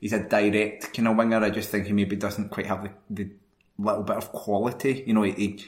he's 0.00 0.12
a 0.12 0.22
direct 0.22 0.94
kind 0.94 1.08
of 1.08 1.16
winger. 1.16 1.42
I 1.42 1.50
just 1.50 1.70
think 1.70 1.86
he 1.86 1.92
maybe 1.92 2.16
doesn't 2.16 2.50
quite 2.50 2.66
have 2.66 2.82
the, 2.82 2.90
the 3.10 3.30
little 3.78 4.02
bit 4.02 4.16
of 4.16 4.32
quality. 4.32 5.04
You 5.06 5.14
know, 5.14 5.22
he. 5.22 5.32
he 5.32 5.64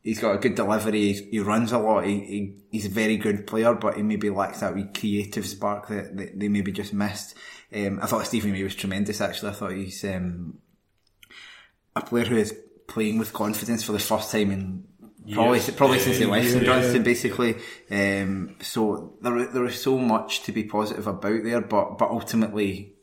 He's 0.00 0.20
got 0.20 0.36
a 0.36 0.38
good 0.38 0.54
delivery. 0.54 1.12
He, 1.12 1.22
he 1.32 1.40
runs 1.40 1.72
a 1.72 1.78
lot. 1.78 2.06
He, 2.06 2.20
he 2.20 2.54
he's 2.70 2.86
a 2.86 2.88
very 2.88 3.18
good 3.18 3.46
player, 3.46 3.74
but 3.74 3.96
he 3.96 4.02
maybe 4.02 4.30
lacks 4.30 4.60
that 4.60 4.74
wee 4.74 4.86
creative 4.96 5.44
spark 5.44 5.88
that, 5.88 6.16
that 6.16 6.38
they 6.38 6.48
maybe 6.48 6.72
just 6.72 6.94
missed. 6.94 7.34
Um, 7.74 7.98
I 8.00 8.06
thought 8.06 8.24
Stephen 8.24 8.52
May 8.52 8.62
was 8.62 8.76
tremendous. 8.76 9.20
Actually, 9.20 9.50
I 9.50 9.54
thought 9.54 9.72
he's 9.72 10.02
um, 10.04 10.58
a 11.94 12.00
player 12.00 12.24
who 12.24 12.36
is 12.36 12.56
playing 12.86 13.18
with 13.18 13.34
confidence 13.34 13.82
for 13.82 13.92
the 13.92 13.98
first 13.98 14.30
time 14.30 14.50
in 14.50 14.84
probably 15.32 15.58
Years. 15.58 15.70
probably 15.70 15.98
since 15.98 16.18
he 16.18 16.24
left 16.26 16.48
St 16.48 16.62
yeah. 16.62 16.80
Johnstone, 16.80 17.02
basically. 17.02 17.56
Um, 17.90 18.56
so 18.60 19.14
there 19.20 19.46
there 19.46 19.64
is 19.66 19.80
so 19.80 19.98
much 19.98 20.42
to 20.44 20.52
be 20.52 20.64
positive 20.64 21.06
about 21.06 21.42
there, 21.42 21.60
but 21.60 21.98
but 21.98 22.10
ultimately. 22.10 22.94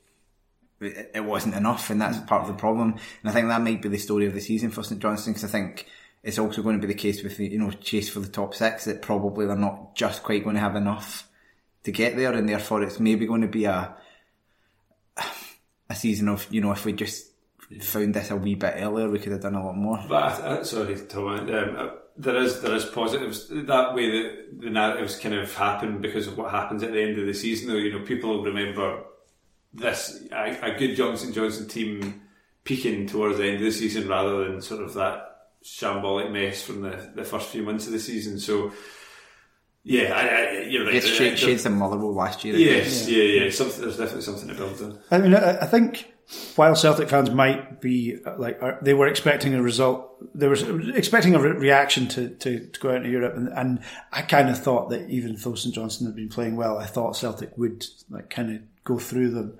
It 0.81 1.11
it 1.15 1.23
wasn't 1.23 1.55
enough, 1.55 1.89
and 1.89 2.01
that's 2.01 2.19
part 2.19 2.41
of 2.41 2.47
the 2.49 2.53
problem. 2.53 2.91
And 3.21 3.29
I 3.29 3.31
think 3.31 3.47
that 3.47 3.61
might 3.61 3.81
be 3.81 3.87
the 3.87 3.97
story 3.97 4.25
of 4.25 4.33
the 4.33 4.41
season 4.41 4.71
for 4.71 4.83
St 4.83 5.01
Johnstone, 5.01 5.33
because 5.33 5.45
I 5.45 5.51
think 5.51 5.87
it's 6.21 6.37
also 6.37 6.61
going 6.61 6.75
to 6.75 6.85
be 6.85 6.91
the 6.91 6.99
case 6.99 7.23
with 7.23 7.37
the 7.37 7.47
you 7.47 7.57
know 7.57 7.71
chase 7.71 8.09
for 8.09 8.19
the 8.19 8.27
top 8.27 8.53
six 8.53 8.83
that 8.85 9.01
probably 9.01 9.45
they're 9.45 9.55
not 9.55 9.95
just 9.95 10.21
quite 10.21 10.43
going 10.43 10.55
to 10.55 10.61
have 10.61 10.75
enough 10.75 11.29
to 11.83 11.91
get 11.91 12.17
there, 12.17 12.33
and 12.33 12.49
therefore 12.49 12.83
it's 12.83 12.99
maybe 12.99 13.25
going 13.25 13.41
to 13.41 13.47
be 13.47 13.65
a 13.65 13.95
a 15.89 15.95
season 15.95 16.27
of 16.27 16.45
you 16.51 16.61
know 16.61 16.71
if 16.71 16.83
we 16.83 16.93
just 16.93 17.31
found 17.81 18.13
this 18.13 18.31
a 18.31 18.35
wee 18.35 18.55
bit 18.55 18.75
earlier, 18.77 19.09
we 19.09 19.19
could 19.19 19.31
have 19.31 19.41
done 19.41 19.55
a 19.55 19.65
lot 19.65 19.77
more. 19.77 20.03
But 20.07 20.41
I, 20.41 20.59
I, 20.59 20.63
sorry, 20.63 20.95
Thom. 20.95 21.49
Um, 21.49 21.91
there 22.17 22.37
is 22.37 22.61
there 22.61 22.73
is 22.75 22.85
positives 22.85 23.47
that 23.49 23.93
way 23.93 24.09
that 24.09 24.59
the 24.61 24.69
narratives 24.69 25.17
kind 25.19 25.35
of 25.35 25.53
happen 25.55 26.01
because 26.01 26.27
of 26.27 26.37
what 26.37 26.51
happens 26.51 26.81
at 26.83 26.91
the 26.93 27.01
end 27.01 27.19
of 27.19 27.25
the 27.25 27.33
season. 27.33 27.67
Though 27.69 27.75
you 27.75 27.91
know 27.91 28.05
people 28.05 28.29
will 28.29 28.43
remember 28.43 29.03
this 29.73 30.21
a, 30.31 30.57
a 30.61 30.77
good 30.79 30.95
Johnson 30.95 31.33
Johnson 31.33 31.67
team 31.67 32.21
peaking 32.63 33.07
towards 33.07 33.37
the 33.37 33.45
end 33.45 33.55
of 33.57 33.61
the 33.61 33.71
season 33.71 34.07
rather 34.07 34.45
than 34.45 34.61
sort 34.61 34.81
of 34.81 34.93
that 34.95 35.31
shambolic 35.63 36.31
mess 36.31 36.61
from 36.61 36.81
the, 36.81 37.11
the 37.15 37.23
first 37.23 37.49
few 37.49 37.63
months 37.63 37.85
of 37.87 37.91
the 37.93 37.99
season. 37.99 38.39
So 38.39 38.71
yeah, 39.83 40.13
I, 40.15 40.21
I, 40.27 40.61
you're 40.61 40.85
right. 40.85 40.95
It's 40.95 41.05
I- 41.05 41.09
I 41.09 41.13
shade, 41.13 41.37
shades 41.39 41.65
of 41.65 41.73
Motherwell 41.73 42.13
last 42.13 42.43
year. 42.43 42.55
I 42.55 42.57
guess. 42.57 43.07
Yes, 43.07 43.09
yeah, 43.09 43.23
yeah. 43.43 43.51
Something, 43.51 43.81
there's 43.81 43.97
definitely 43.97 44.23
something 44.23 44.47
to 44.47 44.55
build 44.55 44.81
on. 44.81 44.99
I 45.11 45.17
mean, 45.19 45.35
I, 45.35 45.59
I 45.59 45.65
think 45.67 46.11
while 46.55 46.75
Celtic 46.75 47.09
fans 47.09 47.29
might 47.29 47.81
be 47.81 48.17
uh, 48.25 48.35
like 48.37 48.61
uh, 48.61 48.77
they 48.81 48.93
were 48.93 49.07
expecting 49.07 49.53
a 49.53 49.61
result, 49.61 50.09
they 50.33 50.47
were 50.47 50.57
expecting 50.95 51.35
a 51.35 51.39
re- 51.39 51.51
reaction 51.51 52.07
to, 52.09 52.29
to, 52.29 52.67
to 52.67 52.79
go 52.79 52.89
out 52.89 52.97
into 52.97 53.09
Europe, 53.09 53.35
and, 53.35 53.49
and 53.49 53.79
I 54.11 54.23
kind 54.23 54.49
of 54.49 54.57
thought 54.57 54.89
that 54.89 55.09
even 55.09 55.35
though 55.35 55.55
St 55.55 55.75
Johnson 55.75 56.07
had 56.07 56.15
been 56.15 56.29
playing 56.29 56.55
well, 56.55 56.77
I 56.79 56.85
thought 56.85 57.15
Celtic 57.15 57.55
would 57.57 57.85
like 58.09 58.29
kind 58.29 58.55
of 58.55 58.61
go 58.83 58.97
through 58.97 59.31
them. 59.31 59.59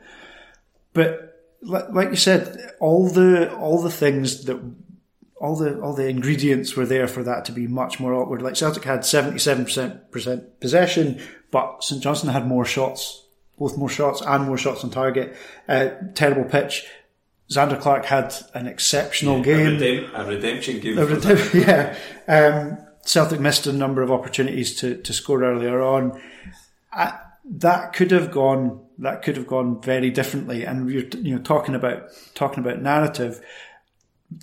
But 0.94 1.36
like, 1.62 1.90
like 1.92 2.10
you 2.10 2.16
said, 2.16 2.74
all 2.80 3.10
the 3.10 3.54
all 3.56 3.82
the 3.82 3.92
things 3.92 4.46
that 4.46 4.60
all 5.36 5.56
the 5.56 5.80
all 5.82 5.94
the 5.94 6.08
ingredients 6.08 6.76
were 6.76 6.86
there 6.86 7.08
for 7.08 7.22
that 7.24 7.46
to 7.46 7.52
be 7.52 7.68
much 7.68 8.00
more 8.00 8.14
awkward. 8.14 8.42
Like 8.42 8.56
Celtic 8.56 8.86
had 8.86 9.06
seventy 9.06 9.38
seven 9.38 9.66
percent 9.66 10.60
possession, 10.62 11.22
but 11.52 11.84
St 11.84 12.02
Johnson 12.02 12.30
had 12.30 12.48
more 12.48 12.66
shots, 12.66 13.25
both 13.58 13.78
more 13.78 13.90
shots 13.90 14.22
and 14.22 14.46
more 14.46 14.58
shots 14.58 14.84
on 14.84 14.90
target. 14.90 15.36
Uh, 15.68 15.90
terrible 16.14 16.44
pitch. 16.50 16.86
Zander 17.50 17.80
Clark 17.80 18.06
had 18.06 18.34
an 18.54 18.68
exceptional 18.68 19.40
A, 19.42 19.44
game. 19.44 19.78
redem- 19.78 20.10
a 20.14 20.26
redemption 20.26 20.80
game. 20.80 20.98
A 20.98 21.06
redem- 21.06 21.54
yeah. 21.68 21.96
Um, 22.28 22.78
Celtic 23.04 23.40
missed 23.40 23.68
a 23.68 23.74
number 23.74 24.02
of 24.02 24.12
opportunities 24.12 24.76
to, 24.78 24.98
to 25.04 25.14
score 25.14 25.44
earlier 25.44 25.80
on. 25.82 26.20
I, 26.92 27.20
that 27.46 27.94
could 27.94 28.12
have 28.12 28.32
gone. 28.32 28.82
That 28.98 29.22
could 29.22 29.38
have 29.38 29.46
gone 29.46 29.80
very 29.82 30.10
differently. 30.10 30.64
And 30.66 30.90
you're 30.90 31.04
you 31.22 31.36
know 31.36 31.42
talking 31.42 31.76
about 31.76 32.10
talking 32.34 32.64
about 32.64 32.82
narrative. 32.82 33.42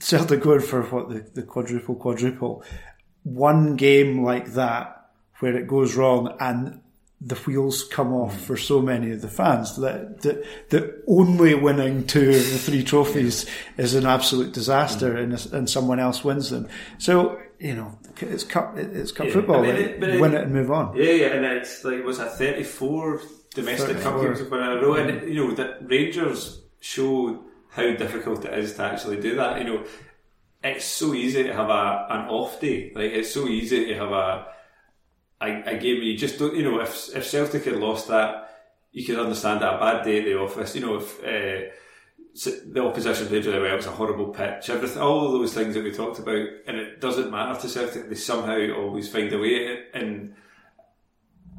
Celtic 0.00 0.40
going 0.42 0.60
for 0.60 0.82
what 0.82 1.08
the, 1.08 1.26
the 1.34 1.42
quadruple 1.42 1.96
quadruple. 1.96 2.62
One 3.24 3.74
game 3.76 4.22
like 4.22 4.52
that 4.52 5.06
where 5.40 5.56
it 5.56 5.66
goes 5.66 5.96
wrong 5.96 6.36
and 6.38 6.80
the 7.24 7.36
wheels 7.36 7.84
come 7.84 8.12
off 8.12 8.40
for 8.40 8.56
so 8.56 8.80
many 8.80 9.12
of 9.12 9.22
the 9.22 9.28
fans 9.28 9.76
that 9.76 10.22
the, 10.22 10.44
the 10.70 11.02
only 11.06 11.54
winning 11.54 12.06
two 12.06 12.30
of 12.30 12.50
the 12.50 12.58
three 12.58 12.82
trophies 12.82 13.46
is 13.76 13.94
an 13.94 14.06
absolute 14.06 14.52
disaster 14.52 15.14
mm-hmm. 15.14 15.32
and, 15.32 15.52
and 15.52 15.70
someone 15.70 16.00
else 16.00 16.24
wins 16.24 16.50
them. 16.50 16.68
So, 16.98 17.40
you 17.58 17.74
know, 17.74 17.96
it's 18.20 18.42
cup, 18.44 18.76
it's 18.76 19.12
cup 19.12 19.26
Yeah, 19.26 19.32
football. 19.32 19.60
I 19.60 19.62
mean, 19.62 19.76
it- 19.76 20.00
but 20.00 20.10
it- 20.10 20.20
win 20.20 20.34
it 20.34 20.42
and 20.42 20.52
move 20.52 20.70
on. 20.70 20.96
Yeah, 20.96 21.12
yeah, 21.12 21.26
and 21.28 21.44
it's 21.44 21.84
like 21.84 22.04
was 22.04 22.18
a 22.18 22.26
thirty-four 22.26 23.20
domestic 23.54 24.00
cup 24.00 24.14
34. 24.14 24.24
games 24.24 24.40
in 24.40 24.52
a 24.52 24.82
row, 24.82 24.94
and 24.94 25.10
mm-hmm. 25.10 25.28
you 25.28 25.34
know 25.46 25.54
that 25.54 25.88
Rangers 25.88 26.62
show 26.80 27.44
how 27.70 27.94
difficult 27.94 28.44
it 28.44 28.58
is 28.58 28.74
to 28.74 28.82
actually 28.82 29.20
do 29.20 29.36
that. 29.36 29.58
You 29.58 29.64
know, 29.64 29.84
it's 30.64 30.84
so 30.84 31.14
easy 31.14 31.44
to 31.44 31.54
have 31.54 31.70
a 31.70 32.06
an 32.10 32.28
off 32.28 32.60
day. 32.60 32.92
Like 32.94 33.12
it's 33.12 33.32
so 33.32 33.46
easy 33.46 33.86
to 33.86 33.94
have 33.94 34.10
a 34.10 34.46
a, 35.42 35.62
a 35.74 35.76
game 35.78 36.02
you 36.02 36.16
just 36.16 36.38
don't. 36.38 36.54
You 36.54 36.62
know, 36.62 36.80
if 36.80 37.14
if 37.14 37.26
Celtic 37.26 37.64
had 37.64 37.76
lost 37.76 38.08
that, 38.08 38.50
you 38.92 39.04
could 39.04 39.18
understand 39.18 39.60
that 39.60 39.74
a 39.74 39.78
bad 39.78 40.04
day 40.04 40.18
at 40.18 40.24
the 40.24 40.38
office. 40.38 40.74
You 40.74 40.82
know, 40.82 40.96
if 40.96 41.18
uh, 41.20 41.72
the 42.72 42.82
opposition 42.82 43.26
played 43.26 43.44
really 43.44 43.60
well, 43.60 43.72
it 43.72 43.76
was 43.76 43.86
a 43.86 43.90
horrible 43.90 44.28
pitch. 44.28 44.70
Everything, 44.70 45.02
all 45.02 45.26
of 45.26 45.32
those 45.32 45.52
things 45.52 45.74
that 45.74 45.84
we 45.84 45.92
talked 45.92 46.18
about, 46.18 46.46
and 46.66 46.76
it 46.76 47.00
doesn't 47.00 47.30
matter 47.30 47.60
to 47.60 47.68
Celtic. 47.68 48.08
They 48.08 48.14
somehow 48.14 48.72
always 48.76 49.10
find 49.10 49.32
a 49.32 49.38
way, 49.38 49.84
and 49.92 50.34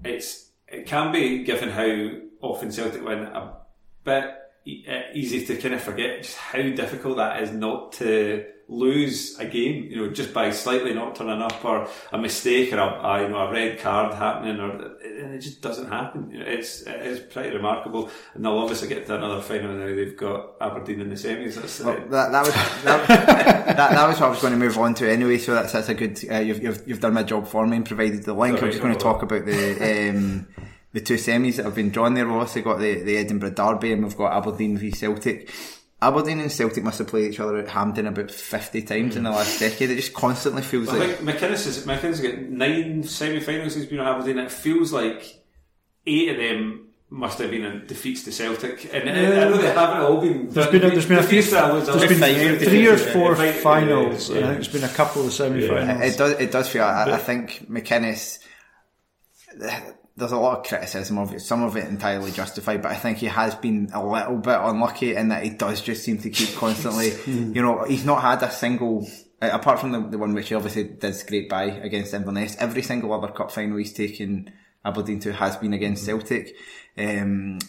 it's 0.03 0.49
it 0.67 0.85
can 0.87 1.11
be 1.11 1.43
given 1.43 1.69
how 1.69 2.09
often 2.41 2.71
Celtic 2.71 3.03
win 3.03 3.19
a 3.19 3.57
bit 4.03 4.23
uh, 4.25 5.01
easy 5.13 5.45
to 5.45 5.57
kind 5.57 5.73
of 5.73 5.81
forget 5.81 6.23
just 6.23 6.37
how 6.37 6.61
difficult 6.61 7.17
that 7.17 7.41
is 7.43 7.51
not 7.51 7.91
to 7.93 8.45
lose 8.67 9.37
a 9.39 9.45
game. 9.45 9.85
You 9.89 9.97
know, 9.97 10.09
just 10.11 10.33
by 10.33 10.51
slightly 10.51 10.93
not 10.93 11.15
turning 11.15 11.41
up 11.41 11.63
or 11.63 11.87
a 12.11 12.17
mistake 12.17 12.73
or 12.73 12.79
a, 12.79 12.85
a 12.85 13.21
you 13.23 13.29
know 13.29 13.47
a 13.47 13.51
red 13.51 13.79
card 13.79 14.13
happening, 14.13 14.59
or 14.59 14.71
and 14.71 15.35
it 15.35 15.39
just 15.39 15.61
doesn't 15.61 15.87
happen. 15.87 16.31
You 16.31 16.39
know, 16.39 16.45
it's 16.45 16.81
it 16.81 17.01
is 17.01 17.19
pretty 17.19 17.55
remarkable, 17.55 18.09
and 18.33 18.43
they'll 18.43 18.57
obviously 18.57 18.87
get 18.87 19.05
to 19.07 19.15
another 19.15 19.41
final 19.41 19.73
now. 19.73 19.85
They've 19.85 20.17
got 20.17 20.55
Aberdeen 20.61 21.01
in 21.01 21.09
the 21.09 21.15
semis. 21.15 21.55
That's 21.55 21.79
Well, 21.79 21.95
that, 22.09 22.31
that 22.31 22.45
was 22.45 22.53
that, 22.53 23.07
that, 23.07 23.77
that 23.77 24.07
was 24.07 24.19
what 24.19 24.27
I 24.27 24.29
was 24.29 24.41
going 24.41 24.53
to 24.53 24.59
move 24.59 24.77
on 24.77 24.93
to 24.95 25.11
anyway. 25.11 25.37
So 25.37 25.53
that's 25.53 25.73
that's 25.73 25.89
a 25.89 25.93
good. 25.93 26.19
Uh, 26.29 26.39
you've, 26.39 26.61
you've 26.61 26.87
you've 26.87 26.99
done 27.01 27.13
my 27.13 27.23
job 27.23 27.47
for 27.47 27.65
me 27.67 27.77
and 27.77 27.85
provided 27.85 28.23
the 28.23 28.33
link. 28.33 28.61
I'm 28.61 28.71
just 28.71 28.81
going 28.81 28.93
to 28.93 28.99
talk 28.99 29.21
about 29.23 29.45
the 29.45 30.09
um, 30.09 30.47
the 30.93 31.01
two 31.01 31.15
semis 31.15 31.57
that 31.57 31.65
have 31.65 31.75
been 31.75 31.89
drawn 31.89 32.13
there. 32.13 32.25
We've 32.25 32.35
also 32.35 32.61
got 32.61 32.79
the, 32.79 33.01
the 33.01 33.17
Edinburgh 33.17 33.51
Derby 33.51 33.91
and 33.91 34.03
we've 34.03 34.15
got 34.15 34.33
Aberdeen 34.33 34.77
v 34.77 34.91
Celtic. 34.91 35.51
Aberdeen 36.07 36.39
and 36.39 36.51
Celtic 36.51 36.83
must 36.83 36.99
have 36.99 37.07
played 37.07 37.31
each 37.31 37.39
other 37.39 37.57
at 37.57 37.67
Hampden 37.69 38.07
about 38.07 38.31
fifty 38.31 38.81
times 38.81 39.15
in 39.15 39.23
the 39.23 39.31
last 39.31 39.59
decade. 39.59 39.89
It 39.89 39.95
just 39.95 40.13
constantly 40.13 40.61
feels 40.61 40.89
I 40.89 40.97
like 40.97 41.17
think 41.17 41.29
McInnes 41.29 41.65
has 41.65 41.85
McInnes 41.85 42.01
has 42.01 42.21
got 42.21 42.37
nine 42.39 43.03
semi-finals 43.03 43.75
he's 43.75 43.85
been 43.85 43.99
at 43.99 44.07
Aberdeen. 44.07 44.39
It 44.39 44.51
feels 44.51 44.91
like 44.93 45.41
eight 46.05 46.29
of 46.29 46.37
them 46.37 46.87
must 47.09 47.37
have 47.37 47.51
been 47.51 47.63
in 47.63 47.85
defeats 47.85 48.23
to 48.23 48.31
Celtic, 48.31 48.91
and 48.93 49.07
I 49.07 49.13
know 49.13 49.57
they 49.57 49.67
haven't 49.67 50.01
all 50.01 50.19
been. 50.19 50.49
There's 50.49 50.67
been 50.67 50.77
a, 50.77 50.79
few. 50.81 50.89
there's 50.91 51.05
been 51.05 51.17
a 51.19 51.23
few, 51.23 51.37
defeats 51.41 51.49
to 51.51 51.59
others, 51.63 51.85
there's 51.85 52.19
been 52.19 52.59
three 52.59 52.87
or 52.87 52.97
four 52.97 53.35
Yeah. 53.37 53.51
finals, 53.53 54.29
Yeah. 54.31 54.37
and 54.37 54.45
I 54.45 54.47
think 54.49 54.63
there's 54.63 54.81
been 54.81 54.89
a 54.89 54.93
couple 54.93 55.25
of 55.27 55.31
semi-finals. 55.31 56.01
It 56.13 56.17
does. 56.17 56.31
It 56.39 56.51
does 56.51 56.69
feel. 56.69 56.83
I, 56.83 57.11
I 57.11 57.17
think 57.17 57.67
McInnes. 57.69 58.39
There's 60.15 60.31
a 60.31 60.37
lot 60.37 60.59
of 60.59 60.65
criticism 60.65 61.17
of 61.17 61.33
it. 61.33 61.39
Some 61.41 61.63
of 61.63 61.75
it 61.75 61.87
entirely 61.87 62.31
justified, 62.31 62.83
but 62.83 62.91
I 62.91 62.95
think 62.95 63.17
he 63.17 63.25
has 63.25 63.55
been 63.55 63.89
a 63.93 64.05
little 64.05 64.37
bit 64.37 64.59
unlucky 64.59 65.15
in 65.15 65.29
that 65.29 65.43
he 65.43 65.49
does 65.49 65.81
just 65.81 66.03
seem 66.03 66.19
to 66.19 66.29
keep 66.29 66.55
constantly. 66.55 67.13
you 67.25 67.61
know, 67.61 67.83
he's 67.83 68.05
not 68.05 68.21
had 68.21 68.43
a 68.43 68.51
single. 68.51 69.07
uh, 69.41 69.49
Apart 69.51 69.79
from 69.79 69.91
the, 69.91 70.01
the 70.01 70.17
one 70.19 70.33
which 70.35 70.49
he 70.49 70.55
obviously 70.55 70.83
did 70.83 71.15
scrape 71.15 71.49
by 71.49 71.63
against 71.63 72.13
Inverness, 72.13 72.55
every 72.59 72.83
single 72.83 73.11
other 73.11 73.33
cup 73.33 73.51
final 73.51 73.77
he's 73.77 73.93
taken 73.93 74.51
Aberdeen 74.85 75.19
to 75.21 75.33
has 75.33 75.55
been 75.57 75.73
against 75.73 76.05
Celtic. 76.05 76.55
Um, 76.97 77.59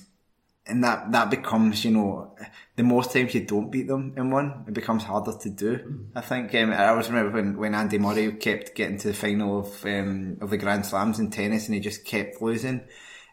and 0.67 0.83
that 0.83 1.12
that 1.12 1.31
becomes 1.31 1.85
you 1.85 1.91
know 1.91 2.35
the 2.77 2.83
more 2.83 3.05
times 3.05 3.35
you 3.35 3.45
don't 3.45 3.71
beat 3.71 3.87
them 3.87 4.15
in 4.17 4.31
one 4.31 4.65
it 4.67 4.73
becomes 4.75 5.03
harder 5.05 5.37
to 5.39 5.51
do 5.51 6.05
I 6.15 6.21
think. 6.21 6.55
Um, 6.55 6.73
I 6.73 6.89
always 6.89 7.09
remember 7.09 7.33
when, 7.33 7.57
when 7.57 7.75
Andy 7.75 7.99
Murray 7.99 8.33
kept 8.35 8.75
getting 8.75 8.99
to 8.99 9.09
the 9.09 9.15
final 9.15 9.61
of 9.61 9.85
um, 9.85 10.39
of 10.41 10.51
the 10.51 10.57
Grand 10.57 10.87
Slams 10.87 11.19
in 11.19 11.31
tennis 11.31 11.67
and 11.67 11.75
he 11.75 11.81
just 11.81 12.05
kept 12.05 12.41
losing. 12.41 12.83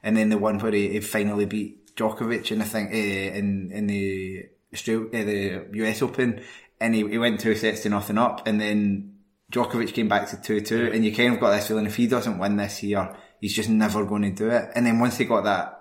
And 0.04 0.18
then 0.18 0.30
the 0.30 0.38
one 0.38 0.58
where 0.58 0.72
he, 0.72 0.90
he 0.90 1.00
finally 1.00 1.46
beat 1.46 1.96
Djokovic 1.96 2.52
and 2.52 2.62
I 2.62 2.66
think 2.66 2.92
uh, 2.92 2.96
in 2.96 3.72
in 3.72 3.88
the 3.88 4.46
Australia, 4.74 5.08
uh, 5.08 5.24
the 5.24 5.86
US 5.86 6.02
Open 6.02 6.42
and 6.80 6.96
he, 6.96 7.08
he 7.08 7.18
went 7.18 7.40
two 7.40 7.56
sets 7.56 7.82
to 7.82 7.90
nothing 7.90 8.18
up 8.18 8.48
and 8.48 8.60
then 8.60 9.16
Djokovic 9.52 9.94
came 9.94 10.08
back 10.08 10.30
to 10.30 10.38
2-2 10.38 10.94
and 10.94 11.04
you 11.06 11.14
kind 11.14 11.34
of 11.34 11.40
got 11.40 11.52
this 11.52 11.68
feeling 11.68 11.86
if 11.86 11.98
he 11.98 12.08
doesn't 12.08 12.40
win 12.40 12.56
this 12.56 12.82
year 12.82 13.16
he's 13.42 13.54
just 13.54 13.70
never 13.70 14.06
going 14.06 14.22
to 14.22 14.32
do 14.32 14.50
it. 14.50 14.70
And 14.76 14.86
then 14.86 15.00
once 15.00 15.18
he 15.18 15.26
got 15.26 15.44
that 15.44 15.81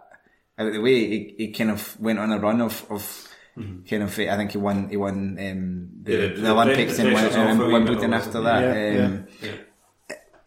out 0.61 0.67
of 0.69 0.73
the 0.75 0.81
way, 0.81 0.95
he, 1.09 1.35
he 1.39 1.49
kind 1.53 1.71
of 1.71 1.99
went 1.99 2.19
on 2.19 2.31
a 2.31 2.39
run 2.39 2.61
of, 2.61 2.85
of 2.91 3.29
kind 3.89 4.03
of. 4.03 4.19
I 4.19 4.37
think 4.37 4.53
he 4.53 4.59
won. 4.59 4.89
He 4.91 4.97
won 4.97 5.39
um, 5.41 5.89
the, 6.03 6.13
Yeah, 6.13 6.27
the, 6.35 6.41
the- 6.43 6.51
Olympics 6.51 6.97
the 6.99 7.07
and, 7.07 7.13
pressure's 7.17 7.35
and 7.37 7.61
a 7.63 7.67
Wimbledon 7.67 8.13
after 8.15 8.41
that. 8.43 8.61
Yeah, 8.77 9.05
um, 9.07 9.27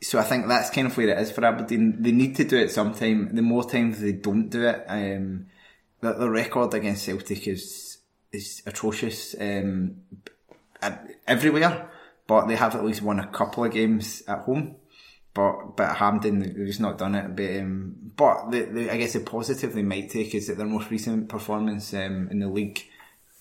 So 0.02 0.20
I 0.20 0.24
think 0.24 0.48
that's 0.48 0.70
kind 0.70 0.88
of 0.88 0.96
where 0.98 1.10
it 1.10 1.18
is 1.18 1.32
for 1.32 1.44
Aberdeen. 1.46 2.02
They 2.02 2.12
need 2.12 2.36
to 2.36 2.44
do 2.44 2.58
it 2.58 2.72
sometime. 2.72 3.34
The 3.36 3.42
more 3.42 3.64
times 3.70 4.00
they 4.00 4.12
don't 4.12 4.50
do 4.50 4.68
it, 4.68 4.84
um, 4.88 5.48
the, 6.02 6.14
the 6.14 6.30
record 6.30 6.74
against 6.74 7.06
Celtic 7.06 7.48
is 7.48 7.98
is 8.32 8.62
atrocious 8.66 9.36
um, 9.40 9.96
everywhere. 11.28 11.90
But 12.28 12.48
they 12.48 12.56
have 12.56 12.76
at 12.76 12.86
least 12.86 13.02
won 13.02 13.20
a 13.20 13.28
couple 13.28 13.66
of 13.66 13.72
games 13.74 14.24
at 14.28 14.40
home. 14.40 14.76
But 15.34 15.76
but 15.76 16.22
they've 16.22 16.68
just 16.68 16.80
not 16.80 16.98
done 16.98 17.16
it. 17.16 17.36
But 17.36 17.60
um, 17.62 17.96
but 18.16 18.52
the, 18.52 18.62
the, 18.62 18.92
I 18.92 18.98
guess 18.98 19.14
the 19.14 19.22
positive 19.22 19.74
they 19.74 19.82
might 19.82 20.10
take 20.10 20.36
is 20.36 20.48
that 20.48 20.58
their 20.58 20.68
most 20.68 20.92
recent 20.92 21.30
performance 21.30 21.94
um, 21.94 22.28
in 22.30 22.40
the 22.40 22.48
league, 22.48 22.84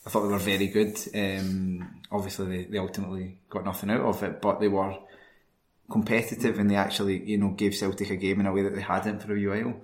I 0.07 0.11
thought 0.11 0.22
they 0.22 0.32
were 0.32 0.38
very 0.38 0.68
good. 0.68 0.99
Um, 1.14 2.01
obviously 2.11 2.47
they, 2.47 2.64
they 2.64 2.78
ultimately 2.78 3.38
got 3.51 3.64
nothing 3.64 3.90
out 3.90 4.01
of 4.01 4.22
it, 4.22 4.40
but 4.40 4.61
they 4.61 4.68
were 4.68 4.97
competitive 5.90 6.59
and 6.59 6.70
they 6.70 6.76
actually 6.76 7.22
you 7.28 7.36
know 7.36 7.51
gave 7.51 7.74
Celtic 7.74 8.09
a 8.09 8.16
game 8.16 8.40
in 8.40 8.47
a 8.47 8.53
way 8.53 8.62
that 8.62 8.74
they 8.74 8.80
hadn't 8.80 9.22
for 9.22 9.36
a 9.36 9.47
while. 9.47 9.74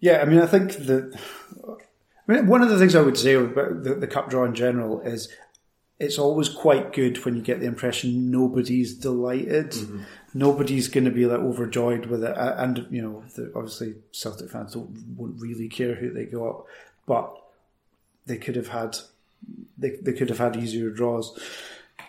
Yeah, 0.00 0.20
I 0.20 0.24
mean, 0.24 0.40
I 0.40 0.46
think 0.46 0.72
that. 0.86 1.18
I 2.28 2.32
mean, 2.32 2.46
one 2.46 2.62
of 2.62 2.68
the 2.68 2.78
things 2.78 2.94
I 2.94 3.02
would 3.02 3.18
say 3.18 3.34
about 3.34 3.82
the, 3.82 3.94
the 3.94 4.06
cup 4.06 4.30
draw 4.30 4.44
in 4.44 4.54
general 4.54 5.00
is 5.00 5.28
it's 5.98 6.18
always 6.18 6.48
quite 6.48 6.92
good 6.92 7.24
when 7.24 7.36
you 7.36 7.42
get 7.42 7.60
the 7.60 7.66
impression 7.66 8.30
nobody's 8.30 8.94
delighted. 8.94 9.74
Nobody's 10.34 10.88
going 10.88 11.04
to 11.04 11.10
be 11.10 11.26
like 11.26 11.40
overjoyed 11.40 12.06
with 12.06 12.24
it, 12.24 12.34
and 12.36 12.86
you 12.90 13.02
know, 13.02 13.24
the, 13.34 13.52
obviously 13.54 13.94
Celtic 14.12 14.50
fans 14.50 14.74
don't 14.74 15.16
won't 15.16 15.40
really 15.40 15.68
care 15.68 15.94
who 15.94 16.10
they 16.10 16.24
got, 16.24 16.64
but 17.06 17.36
they 18.26 18.38
could 18.38 18.56
have 18.56 18.68
had 18.68 18.96
they 19.76 19.90
they 20.00 20.12
could 20.12 20.30
have 20.30 20.38
had 20.38 20.56
easier 20.56 20.90
draws, 20.90 21.38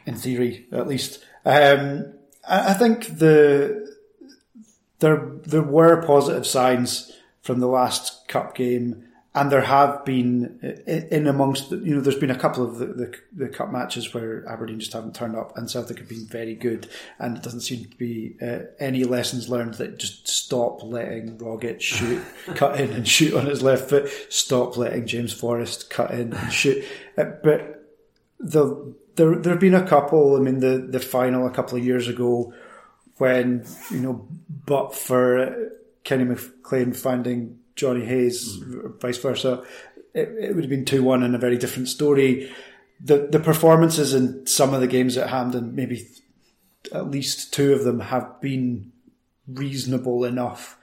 in 0.05 0.15
theory 0.15 0.67
at 0.71 0.87
least. 0.87 1.23
Um, 1.45 2.13
I, 2.47 2.69
I 2.69 2.73
think 2.73 3.19
the 3.19 3.93
there 4.99 5.17
there 5.45 5.61
were 5.61 6.01
positive 6.01 6.47
signs 6.47 7.11
from 7.41 7.59
the 7.59 7.67
last 7.67 8.27
cup 8.27 8.55
game, 8.55 9.03
and 9.35 9.51
there 9.51 9.61
have 9.61 10.05
been 10.05 10.59
in 10.85 11.27
amongst 11.27 11.71
the, 11.71 11.77
you 11.77 11.95
know 11.95 12.01
there's 12.01 12.17
been 12.17 12.29
a 12.29 12.37
couple 12.37 12.63
of 12.63 12.77
the, 12.77 12.85
the 12.85 13.15
the 13.33 13.49
cup 13.49 13.71
matches 13.71 14.13
where 14.13 14.47
Aberdeen 14.47 14.79
just 14.79 14.93
haven't 14.93 15.15
turned 15.15 15.35
up, 15.35 15.57
and 15.57 15.69
Celtic 15.69 15.97
have 15.97 16.07
been 16.07 16.25
very 16.25 16.53
good, 16.53 16.87
and 17.17 17.37
it 17.37 17.43
doesn't 17.43 17.61
seem 17.61 17.85
to 17.85 17.97
be 17.97 18.35
uh, 18.41 18.59
any 18.79 19.03
lessons 19.03 19.49
learned 19.49 19.75
that 19.75 19.97
just 19.97 20.27
stop 20.27 20.83
letting 20.83 21.37
Rogic 21.37 21.81
shoot, 21.81 22.23
cut 22.55 22.79
in 22.79 22.91
and 22.91 23.07
shoot 23.07 23.33
on 23.33 23.47
his 23.47 23.63
left 23.63 23.89
foot, 23.89 24.09
stop 24.29 24.77
letting 24.77 25.07
James 25.07 25.33
Forrest 25.33 25.89
cut 25.89 26.11
in 26.11 26.33
and 26.33 26.53
shoot, 26.53 26.83
Uh, 27.17 27.25
but 27.43 27.89
the 28.39 28.93
there 29.15 29.35
there 29.35 29.53
have 29.53 29.59
been 29.59 29.73
a 29.73 29.87
couple. 29.87 30.35
I 30.35 30.39
mean, 30.39 30.59
the 30.59 30.77
the 30.77 30.99
final 30.99 31.47
a 31.47 31.51
couple 31.51 31.77
of 31.77 31.83
years 31.83 32.07
ago, 32.07 32.53
when 33.17 33.65
you 33.89 33.99
know, 33.99 34.27
but 34.65 34.95
for 34.95 35.39
uh, 35.39 35.53
Kenny 36.03 36.25
McLean 36.25 36.93
finding 36.93 37.59
Johnny 37.75 38.05
Hayes, 38.05 38.61
or 38.61 38.95
vice 38.99 39.17
versa, 39.17 39.63
it, 40.13 40.29
it 40.39 40.55
would 40.55 40.63
have 40.63 40.69
been 40.69 40.85
two 40.85 41.03
one 41.03 41.23
and 41.23 41.35
a 41.35 41.39
very 41.39 41.57
different 41.57 41.87
story. 41.87 42.51
The 42.99 43.27
the 43.31 43.39
performances 43.39 44.13
in 44.13 44.45
some 44.45 44.73
of 44.73 44.81
the 44.81 44.87
games 44.87 45.17
at 45.17 45.29
Hampden, 45.29 45.75
maybe 45.75 46.07
at 46.93 47.09
least 47.09 47.53
two 47.53 47.73
of 47.73 47.83
them, 47.83 47.99
have 47.99 48.39
been 48.41 48.91
reasonable 49.47 50.23
enough. 50.23 50.77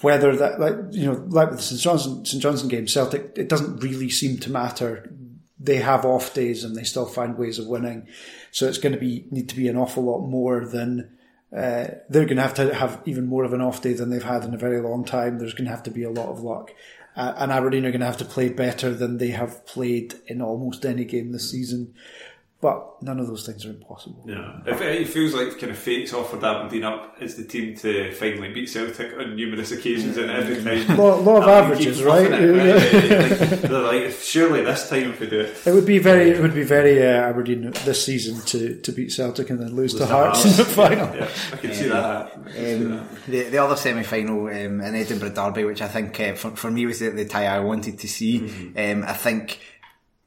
Whether 0.00 0.36
that, 0.36 0.60
like 0.60 0.76
you 0.90 1.06
know, 1.06 1.24
like 1.28 1.50
with 1.50 1.58
the 1.58 1.64
St 1.64 1.80
Johnson 1.80 2.24
St 2.24 2.42
Johnson 2.42 2.68
game, 2.68 2.86
Celtic, 2.86 3.32
it 3.36 3.48
doesn't 3.48 3.82
really 3.82 4.10
seem 4.10 4.38
to 4.38 4.50
matter. 4.50 5.12
They 5.58 5.76
have 5.76 6.04
off 6.04 6.34
days 6.34 6.62
and 6.62 6.76
they 6.76 6.84
still 6.84 7.06
find 7.06 7.36
ways 7.36 7.58
of 7.58 7.66
winning. 7.66 8.06
So 8.50 8.68
it's 8.68 8.78
going 8.78 8.92
to 8.92 8.98
be 8.98 9.26
need 9.30 9.48
to 9.48 9.56
be 9.56 9.68
an 9.68 9.76
awful 9.76 10.04
lot 10.04 10.26
more 10.26 10.64
than 10.64 11.16
uh, 11.56 11.88
they're 12.08 12.26
going 12.26 12.36
to 12.36 12.42
have 12.42 12.54
to 12.54 12.74
have 12.74 13.02
even 13.06 13.26
more 13.26 13.44
of 13.44 13.52
an 13.52 13.60
off 13.60 13.82
day 13.82 13.92
than 13.92 14.10
they've 14.10 14.22
had 14.22 14.44
in 14.44 14.54
a 14.54 14.58
very 14.58 14.80
long 14.80 15.04
time. 15.04 15.38
There's 15.38 15.54
going 15.54 15.64
to 15.64 15.70
have 15.70 15.82
to 15.84 15.90
be 15.90 16.04
a 16.04 16.10
lot 16.10 16.28
of 16.28 16.40
luck. 16.40 16.70
Uh, 17.16 17.34
and 17.38 17.50
Aberdeen 17.50 17.84
are 17.84 17.90
going 17.90 18.00
to 18.00 18.06
have 18.06 18.16
to 18.18 18.24
play 18.24 18.48
better 18.48 18.94
than 18.94 19.18
they 19.18 19.30
have 19.30 19.66
played 19.66 20.14
in 20.26 20.40
almost 20.40 20.86
any 20.86 21.04
game 21.04 21.32
this 21.32 21.50
season. 21.50 21.92
But 22.62 23.02
none 23.02 23.18
of 23.18 23.26
those 23.26 23.46
things 23.46 23.64
are 23.64 23.70
impossible. 23.70 24.22
Yeah, 24.26 24.60
if 24.66 24.82
it, 24.82 25.00
it 25.00 25.08
feels 25.08 25.32
like 25.32 25.58
kind 25.58 25.72
of 25.72 25.78
fate's 25.78 26.12
offered 26.12 26.44
Aberdeen 26.44 26.84
up 26.84 27.16
as 27.18 27.34
the 27.36 27.44
team 27.44 27.74
to 27.76 28.12
finally 28.12 28.52
beat 28.52 28.68
Celtic 28.68 29.16
on 29.18 29.34
numerous 29.34 29.72
occasions 29.72 30.18
and 30.18 30.30
every 30.30 30.62
time. 30.62 30.98
Law, 30.98 31.16
law 31.20 31.38
of 31.38 31.48
averages, 31.48 32.02
right? 32.04 32.30
it, 32.30 32.52
right? 32.52 33.40
Like, 33.50 33.60
they're 33.62 33.80
like, 33.80 34.10
surely 34.12 34.62
this 34.62 34.90
time 34.90 35.12
if 35.12 35.20
we 35.20 35.28
do 35.28 35.40
it. 35.40 35.56
It 35.66 35.72
would 35.72 35.86
be 35.86 35.98
very, 35.98 36.32
it 36.32 36.40
would 36.42 36.52
be 36.54 36.62
very 36.62 37.02
uh, 37.02 37.30
Aberdeen 37.30 37.70
this 37.86 38.04
season 38.04 38.40
to, 38.46 38.78
to 38.82 38.92
beat 38.92 39.10
Celtic 39.10 39.48
and 39.48 39.58
then 39.58 39.74
lose 39.74 39.94
to 39.94 40.04
Hearts 40.04 40.44
in 40.44 40.52
the 40.58 40.64
final. 40.66 41.14
Yeah, 41.16 41.30
I 41.54 41.56
can 41.56 41.72
see 41.72 41.88
that. 41.88 42.26
I 42.26 42.28
can 42.30 42.52
see 42.52 42.74
Um, 42.84 42.90
that. 42.90 43.24
the, 43.26 43.42
the 43.44 43.58
other 43.58 43.76
semi 43.76 44.02
final 44.02 44.48
um, 44.48 44.80
in 44.82 44.94
Edinburgh 44.94 45.30
Derby, 45.30 45.64
which 45.64 45.80
I 45.80 45.88
think 45.88 46.20
uh, 46.20 46.34
for, 46.34 46.50
for 46.50 46.70
me 46.70 46.84
was 46.84 46.98
the, 46.98 47.08
the 47.08 47.24
tie 47.24 47.46
I 47.46 47.60
wanted 47.60 47.98
to 48.00 48.06
see. 48.06 48.72
Um, 48.76 49.02
I 49.04 49.14
think 49.14 49.60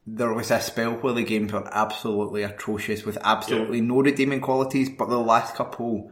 there 0.05 0.33
was 0.33 0.51
a 0.51 0.59
spell 0.59 0.93
where 0.93 1.13
the 1.13 1.23
games 1.23 1.53
were 1.53 1.67
absolutely 1.73 2.43
atrocious 2.43 3.05
with 3.05 3.17
absolutely 3.23 3.81
no 3.81 4.01
redeeming 4.01 4.41
qualities, 4.41 4.89
but 4.89 5.09
the 5.09 5.19
last 5.19 5.55
couple, 5.55 6.11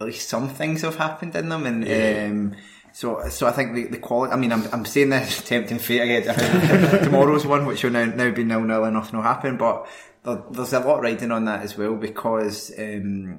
at 0.00 0.06
least 0.06 0.28
some 0.28 0.48
things 0.48 0.82
have 0.82 0.96
happened 0.96 1.34
in 1.36 1.48
them, 1.48 1.66
and 1.66 1.84
um, 1.84 2.56
So, 2.96 3.28
so 3.28 3.46
I 3.46 3.52
think 3.52 3.74
the, 3.74 3.84
the 3.88 3.98
quality. 3.98 4.32
I 4.32 4.36
mean, 4.36 4.52
I'm, 4.52 4.66
I'm 4.72 4.86
saying 4.86 5.10
this 5.10 5.42
tempting 5.46 5.78
fate 5.78 6.00
again 6.00 7.04
tomorrow's 7.04 7.46
one, 7.46 7.66
which 7.66 7.84
will 7.84 7.90
now 7.90 8.06
now 8.06 8.30
be 8.30 8.42
nil 8.42 8.62
nil 8.62 8.84
and 8.84 8.94
nothing 8.94 9.18
will 9.18 9.22
happen. 9.22 9.58
But 9.58 9.86
there, 10.22 10.42
there's 10.50 10.72
a 10.72 10.80
lot 10.80 11.02
riding 11.02 11.30
on 11.30 11.44
that 11.44 11.60
as 11.60 11.76
well 11.76 11.94
because 11.94 12.72
um, 12.78 13.38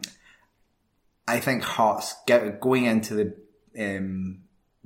I 1.27 1.39
think 1.39 1.63
Hearts 1.63 2.13
get 2.27 2.61
going 2.61 2.85
into 2.85 3.15
the 3.15 3.97
um, 3.97 4.43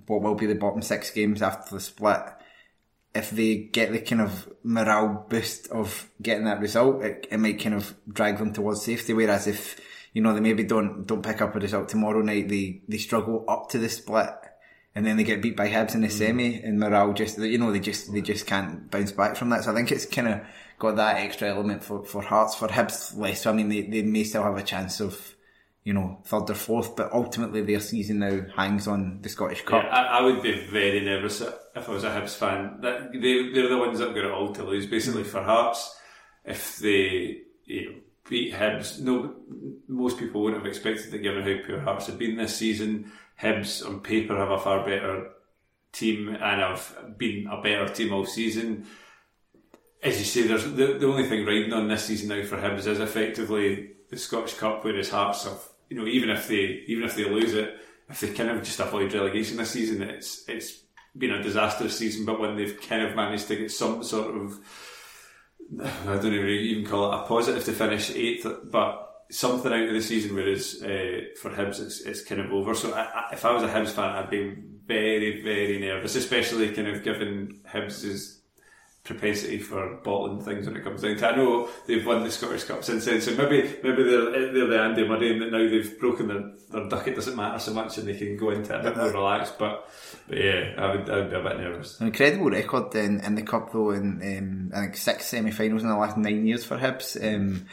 what 0.08 0.22
will 0.22 0.36
be 0.36 0.46
the 0.46 0.56
bottom 0.56 0.82
six 0.82 1.12
games 1.12 1.42
after 1.42 1.76
the 1.76 1.82
split. 1.82 2.22
If 3.14 3.32
they 3.32 3.56
get 3.56 3.92
the 3.92 4.00
kind 4.00 4.22
of 4.22 4.50
morale 4.64 5.26
boost 5.30 5.70
of 5.70 6.10
getting 6.22 6.46
that 6.46 6.62
result, 6.62 7.04
it, 7.04 7.28
it 7.30 7.38
might 7.38 7.62
kind 7.62 7.76
of 7.76 7.94
drag 8.08 8.38
them 8.38 8.54
towards 8.54 8.84
safety. 8.84 9.14
Whereas 9.14 9.48
if 9.48 9.80
you 10.14 10.22
know 10.22 10.34
they 10.34 10.40
maybe 10.40 10.64
don't 10.64 11.06
don't 11.06 11.24
pick 11.24 11.42
up 11.42 11.56
a 11.56 11.60
result 11.60 11.90
tomorrow 11.90 12.22
night, 12.22 12.48
they 12.48 12.82
they 12.88 12.98
struggle 12.98 13.44
up 13.48 13.70
to 13.70 13.78
the 13.78 13.90
split 13.90 14.30
and 14.94 15.06
then 15.06 15.18
they 15.18 15.24
get 15.24 15.42
beat 15.42 15.56
by 15.56 15.70
Hibs 15.70 15.96
in 15.96 16.02
the 16.02 16.08
mm-hmm. 16.08 16.18
semi, 16.18 16.62
and 16.62 16.80
morale 16.80 17.14
just 17.14 17.38
you 17.38 17.58
know 17.58 17.72
they 17.72 17.80
just 17.80 18.12
they 18.12 18.22
just 18.22 18.46
can't 18.46 18.90
bounce 18.92 19.12
back 19.12 19.36
from 19.36 19.50
that. 19.50 19.64
So 19.64 19.72
I 19.72 19.76
think 19.76 19.92
it's 19.92 20.06
kind 20.06 20.28
of 20.28 20.42
got 20.80 20.98
that 20.98 21.18
extra 21.18 21.50
element 21.50 21.84
for 21.84 22.04
for 22.04 22.22
Hearts 22.22 22.56
for 22.56 22.68
Hibs 22.68 23.18
less. 23.18 23.42
So 23.42 23.52
I 23.52 23.54
mean 23.54 23.70
they 23.70 23.82
they 23.84 24.02
may 24.02 24.24
still 24.24 24.44
have 24.44 24.58
a 24.58 24.64
chance 24.64 25.00
of 25.00 25.36
you 25.84 25.94
know 25.94 26.20
third 26.26 26.50
or 26.50 26.56
fourth, 26.56 26.96
but 26.96 27.12
ultimately 27.14 27.62
their 27.62 27.80
season 27.80 28.20
now 28.20 28.42
hangs 28.56 28.88
on 28.88 29.20
the 29.22 29.30
Scottish 29.30 29.64
Cup. 29.64 29.84
Yeah, 29.84 29.90
I, 29.90 30.20
I 30.20 30.22
would 30.22 30.42
be 30.42 30.60
very 30.66 31.02
nervous 31.02 31.42
if 31.42 31.90
I 31.90 31.92
was 31.92 32.04
a 32.04 32.10
Hibs 32.10 32.36
fan. 32.36 32.80
That 32.82 33.12
they 33.14 33.52
they're 33.52 33.70
the 33.70 33.78
ones 33.78 34.00
that 34.00 34.16
got 34.16 34.26
it 34.26 34.32
all 34.32 34.54
to 34.54 34.64
lose. 34.64 34.86
Basically 34.86 35.24
mm. 35.24 35.28
for 35.28 35.42
Hearts, 35.44 35.98
if 36.46 36.78
they 36.78 37.42
you 37.66 37.86
know, 37.86 37.96
beat 38.30 38.54
Hibs, 38.54 39.00
no 39.00 39.36
most 39.88 40.18
people 40.18 40.42
wouldn't 40.42 40.64
have 40.64 40.70
expected 40.70 41.14
it 41.14 41.24
given 41.24 41.44
how 41.44 41.66
poor 41.66 41.82
Hearts 41.82 42.08
have 42.08 42.20
been 42.20 42.36
this 42.36 42.56
season 42.56 43.12
Hibs 43.42 43.86
on 43.86 44.02
paper 44.02 44.38
have 44.38 44.52
a 44.52 44.60
far 44.60 44.86
better 44.86 45.32
team 45.92 46.30
and 46.30 46.62
have 46.62 47.16
been 47.18 47.48
a 47.48 47.62
better 47.62 47.88
team 47.90 48.14
all 48.14 48.26
season. 48.26 48.86
As 50.04 50.20
you 50.20 50.26
say, 50.26 50.48
there's 50.48 50.64
the, 50.64 50.98
the 51.00 51.08
only 51.08 51.28
thing 51.28 51.46
riding 51.46 51.74
on 51.74 51.88
this 51.88 52.06
season 52.06 52.30
now 52.30 52.44
for 52.44 52.58
Hibs 52.58 52.88
is 52.88 53.00
effectively 53.00 53.92
the 54.10 54.18
Scottish 54.18 54.56
Cup, 54.56 54.84
whereas 54.84 55.10
Hearts 55.10 55.46
have, 55.46 55.60
you 55.92 55.98
know, 55.98 56.08
even 56.08 56.30
if 56.30 56.48
they 56.48 56.84
even 56.88 57.04
if 57.04 57.16
they 57.16 57.26
lose 57.26 57.54
it, 57.54 57.76
if 58.10 58.22
they 58.22 58.30
kind 58.30 58.50
of 58.50 58.64
just 58.64 58.80
avoid 58.80 59.14
relegation 59.14 59.58
this 59.58 59.72
season, 59.72 60.02
it's 60.02 60.46
it's 60.48 60.84
been 61.18 61.32
a 61.32 61.44
disastrous 61.44 61.98
season. 61.98 62.26
But 62.26 62.40
when 62.40 62.56
they've 62.56 62.80
kind 62.80 63.02
of 63.02 63.14
managed 63.14 63.50
to 63.50 63.58
get 63.58 63.72
some 63.72 64.02
sort 64.02 64.34
of 64.34 64.58
I 65.82 66.16
don't 66.16 66.34
even 66.34 66.48
even 66.48 66.86
call 66.86 67.12
it 67.12 67.20
a 67.20 67.24
positive 67.24 67.66
to 67.66 67.74
finish 67.74 68.10
eighth, 68.12 68.48
but 68.72 69.26
something 69.32 69.72
out 69.72 69.90
of 69.90 69.94
the 69.94 70.02
season, 70.02 70.34
whereas 70.34 70.82
uh, 70.82 71.28
for 71.42 71.52
Hibs 71.52 71.82
it's, 71.82 72.00
it's 72.02 72.24
kind 72.24 72.40
of 72.40 72.54
over. 72.54 72.74
So 72.74 72.94
I, 72.94 73.02
I, 73.02 73.30
if 73.34 73.44
I 73.44 73.52
was 73.52 73.64
a 73.64 73.68
Hibs 73.68 73.90
fan, 73.90 74.16
I'd 74.16 74.30
be 74.30 74.56
very, 74.86 75.42
very 75.42 75.78
nervous, 75.78 76.16
especially 76.16 76.74
kind 76.74 76.88
of 76.88 77.04
given 77.04 77.60
Hibs' 77.68 78.40
propensity 79.04 79.58
for 79.58 79.96
bottling 80.04 80.42
things 80.42 80.68
when 80.68 80.76
it 80.76 80.84
comes 80.84 81.02
down 81.02 81.16
to. 81.16 81.28
I 81.28 81.36
know 81.36 81.70
they've 81.88 82.06
won 82.06 82.24
the 82.24 82.32
Scottish 82.32 82.66
Cup 82.66 82.84
since 82.84 83.06
then, 83.06 83.20
so 83.22 83.34
maybe 83.36 83.76
maybe 83.84 84.04
they're 84.04 84.54
they're 84.54 84.68
the 84.68 84.80
Andy 84.80 85.08
Murray, 85.08 85.32
and 85.32 85.42
that 85.42 85.52
now 85.52 85.68
they've 85.68 86.00
broken 86.00 86.28
their, 86.28 86.52
their 86.70 86.88
duck. 86.88 87.08
It 87.08 87.16
doesn't 87.16 87.36
matter 87.36 87.58
so 87.58 87.74
much, 87.74 87.98
and 87.98 88.08
they 88.08 88.16
can 88.16 88.38
go 88.38 88.52
into 88.52 88.74
it 88.74 88.80
a 88.80 88.84
bit 88.84 88.98
more 88.98 89.12
relaxed. 89.12 89.58
But 89.58 89.90
but 90.28 90.38
yeah, 90.38 90.76
I 90.78 90.96
would 90.96 91.10
I 91.10 91.16
would 91.18 91.30
be 91.32 91.36
a 91.36 91.44
bit 91.44 91.58
nervous. 91.58 92.00
An 92.00 92.08
incredible 92.08 92.52
record 92.52 92.96
in, 92.96 93.22
in 93.22 93.36
the 93.36 93.42
cup 93.44 93.74
though, 93.74 93.92
in 93.92 94.22
um, 94.22 94.72
I 94.74 94.82
think 94.82 94.98
six 94.98 95.26
semi-finals 95.28 95.82
in 95.82 95.90
the 95.90 95.98
last 95.98 96.18
nine 96.18 96.46
years 96.46 96.64
for 96.64 96.78
Hibs. 96.78 97.18
Um, 97.22 97.66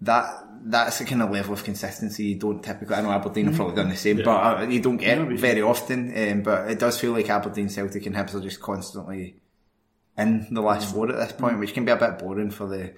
that 0.00 0.44
that's 0.62 0.98
the 1.00 1.04
kind 1.04 1.22
of 1.22 1.30
level 1.30 1.54
of 1.54 1.64
consistency 1.64 2.24
you 2.26 2.34
don't 2.36 2.62
typically. 2.62 2.94
I 2.94 3.02
know 3.02 3.10
Aberdeen 3.10 3.46
have 3.46 3.56
probably 3.56 3.74
done 3.74 3.88
the 3.88 3.96
same, 3.96 4.18
yeah. 4.18 4.24
but 4.24 4.60
uh, 4.60 4.62
you 4.68 4.80
don't 4.80 4.96
get 4.96 5.18
very 5.28 5.62
often. 5.62 6.12
Um, 6.16 6.42
but 6.42 6.70
it 6.70 6.78
does 6.78 7.00
feel 7.00 7.10
like 7.10 7.28
Aberdeen, 7.28 7.68
Celtic, 7.68 8.06
and 8.06 8.14
Hibs 8.14 8.34
are 8.34 8.40
just 8.40 8.60
constantly 8.60 9.34
in 10.18 10.46
the 10.50 10.60
last 10.60 10.88
mm. 10.88 10.92
four 10.92 11.08
at 11.08 11.16
this 11.16 11.32
point, 11.32 11.58
which 11.58 11.72
can 11.72 11.84
be 11.84 11.92
a 11.92 11.96
bit 11.96 12.18
boring 12.18 12.50
for 12.50 12.66
the 12.66 12.94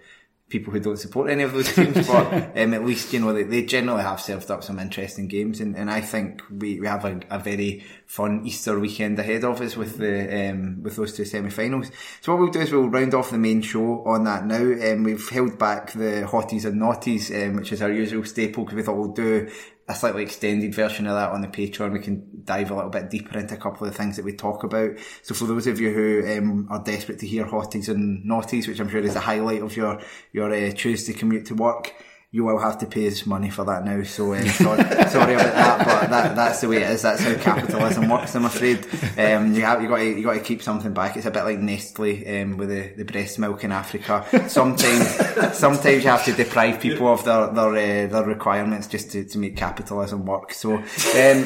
people 0.50 0.72
who 0.72 0.80
don't 0.80 0.98
support 0.98 1.30
any 1.30 1.44
of 1.44 1.52
those 1.52 1.72
teams, 1.74 2.06
but 2.06 2.56
um, 2.56 2.74
at 2.74 2.84
least 2.84 3.12
you 3.12 3.20
know 3.20 3.32
they, 3.32 3.44
they 3.44 3.64
generally 3.64 4.02
have 4.02 4.20
served 4.20 4.50
up 4.50 4.62
some 4.62 4.78
interesting 4.78 5.28
games, 5.28 5.60
and, 5.60 5.76
and 5.76 5.90
I 5.90 6.00
think 6.00 6.42
we, 6.50 6.80
we 6.80 6.86
have 6.86 7.04
a, 7.04 7.20
a 7.30 7.38
very 7.38 7.84
fun 8.06 8.42
Easter 8.44 8.78
weekend 8.78 9.18
ahead 9.18 9.44
of 9.44 9.60
us 9.60 9.76
with 9.76 9.96
the 9.98 10.50
um, 10.50 10.82
with 10.82 10.96
those 10.96 11.16
two 11.16 11.24
semi-finals. 11.24 11.90
So 12.20 12.32
what 12.32 12.40
we'll 12.40 12.50
do 12.50 12.60
is 12.60 12.72
we'll 12.72 12.88
round 12.88 13.14
off 13.14 13.30
the 13.30 13.38
main 13.38 13.62
show 13.62 14.04
on 14.04 14.24
that 14.24 14.44
now. 14.44 14.56
Um, 14.92 15.04
we've 15.04 15.28
held 15.28 15.58
back 15.58 15.92
the 15.92 16.26
hotties 16.28 16.64
and 16.64 16.80
naughties, 16.80 17.30
um, 17.30 17.56
which 17.56 17.72
is 17.72 17.80
our 17.80 17.92
usual 17.92 18.24
staple, 18.24 18.64
because 18.64 18.76
we 18.76 18.82
thought 18.82 18.96
we'll 18.96 19.12
do 19.12 19.50
a 19.90 19.94
slightly 19.94 20.22
extended 20.22 20.74
version 20.74 21.06
of 21.06 21.14
that 21.14 21.30
on 21.30 21.40
the 21.40 21.48
Patreon. 21.48 21.92
We 21.92 21.98
can 21.98 22.42
dive 22.44 22.70
a 22.70 22.74
little 22.74 22.90
bit 22.90 23.10
deeper 23.10 23.36
into 23.36 23.54
a 23.54 23.58
couple 23.58 23.86
of 23.86 23.92
the 23.92 23.98
things 23.98 24.16
that 24.16 24.24
we 24.24 24.32
talk 24.32 24.62
about. 24.62 24.92
So 25.22 25.34
for 25.34 25.46
those 25.46 25.66
of 25.66 25.80
you 25.80 25.92
who 25.92 26.38
um, 26.38 26.68
are 26.70 26.82
desperate 26.82 27.18
to 27.18 27.26
hear 27.26 27.44
hotties 27.44 27.88
and 27.88 28.24
naughties, 28.24 28.68
which 28.68 28.78
I'm 28.78 28.88
sure 28.88 29.00
is 29.00 29.16
a 29.16 29.20
highlight 29.20 29.62
of 29.62 29.76
your 29.76 30.00
your 30.32 30.52
uh, 30.52 30.70
Tuesday 30.72 31.12
commute 31.12 31.46
to 31.46 31.54
work, 31.54 31.92
you 32.32 32.44
will 32.44 32.60
have 32.60 32.78
to 32.78 32.86
pay 32.86 33.08
us 33.08 33.26
money 33.26 33.50
for 33.50 33.64
that 33.64 33.84
now. 33.84 34.02
So 34.04 34.34
um, 34.34 34.46
sorry, 34.46 34.82
sorry 35.08 35.34
about 35.34 35.52
that, 35.52 35.78
but 35.84 36.10
that, 36.10 36.36
that's 36.36 36.60
the 36.60 36.68
way 36.68 36.76
it 36.76 36.90
is. 36.90 37.02
That's 37.02 37.22
how 37.22 37.34
capitalism 37.34 38.08
works. 38.08 38.36
I'm 38.36 38.44
afraid. 38.44 38.86
Um, 39.18 39.52
you 39.52 39.62
have 39.62 39.82
you 39.82 39.88
got 39.88 39.96
to 39.96 40.04
you 40.04 40.22
got 40.22 40.34
to 40.34 40.40
keep 40.40 40.62
something 40.62 40.94
back. 40.94 41.16
It's 41.16 41.26
a 41.26 41.30
bit 41.32 41.42
like 41.42 41.58
Nestle 41.58 42.42
um, 42.42 42.56
with 42.56 42.68
the, 42.68 42.94
the 42.96 43.04
breast 43.04 43.40
milk 43.40 43.64
in 43.64 43.72
Africa. 43.72 44.24
Sometimes 44.48 45.08
sometimes 45.58 46.04
you 46.04 46.10
have 46.10 46.24
to 46.24 46.32
deprive 46.32 46.80
people 46.80 47.08
of 47.08 47.24
their 47.24 47.48
their, 47.48 47.70
uh, 47.70 48.06
their 48.08 48.24
requirements 48.24 48.86
just 48.86 49.10
to, 49.10 49.24
to 49.24 49.38
make 49.38 49.56
capitalism 49.56 50.24
work. 50.24 50.52
So 50.52 50.74
um, 50.74 50.84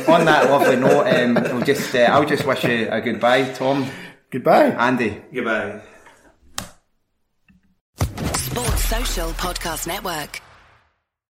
on 0.07 0.27
that 0.27 0.51
lovely 0.51 0.77
note, 0.77 1.07
um, 1.07 1.35
we'll 1.35 1.65
just 1.65 1.95
uh, 1.95 2.11
I'll 2.11 2.27
just 2.27 2.45
wish 2.45 2.63
you 2.65 2.89
a 2.91 3.01
goodbye, 3.01 3.45
Thom. 3.45 3.91
Goodbye, 4.31 4.67
Andy. 4.67 5.23
Goodbye. 5.33 5.81
Sports 8.37 8.85
Social 8.85 9.31
Podcast 9.31 9.87
Network. 9.87 10.43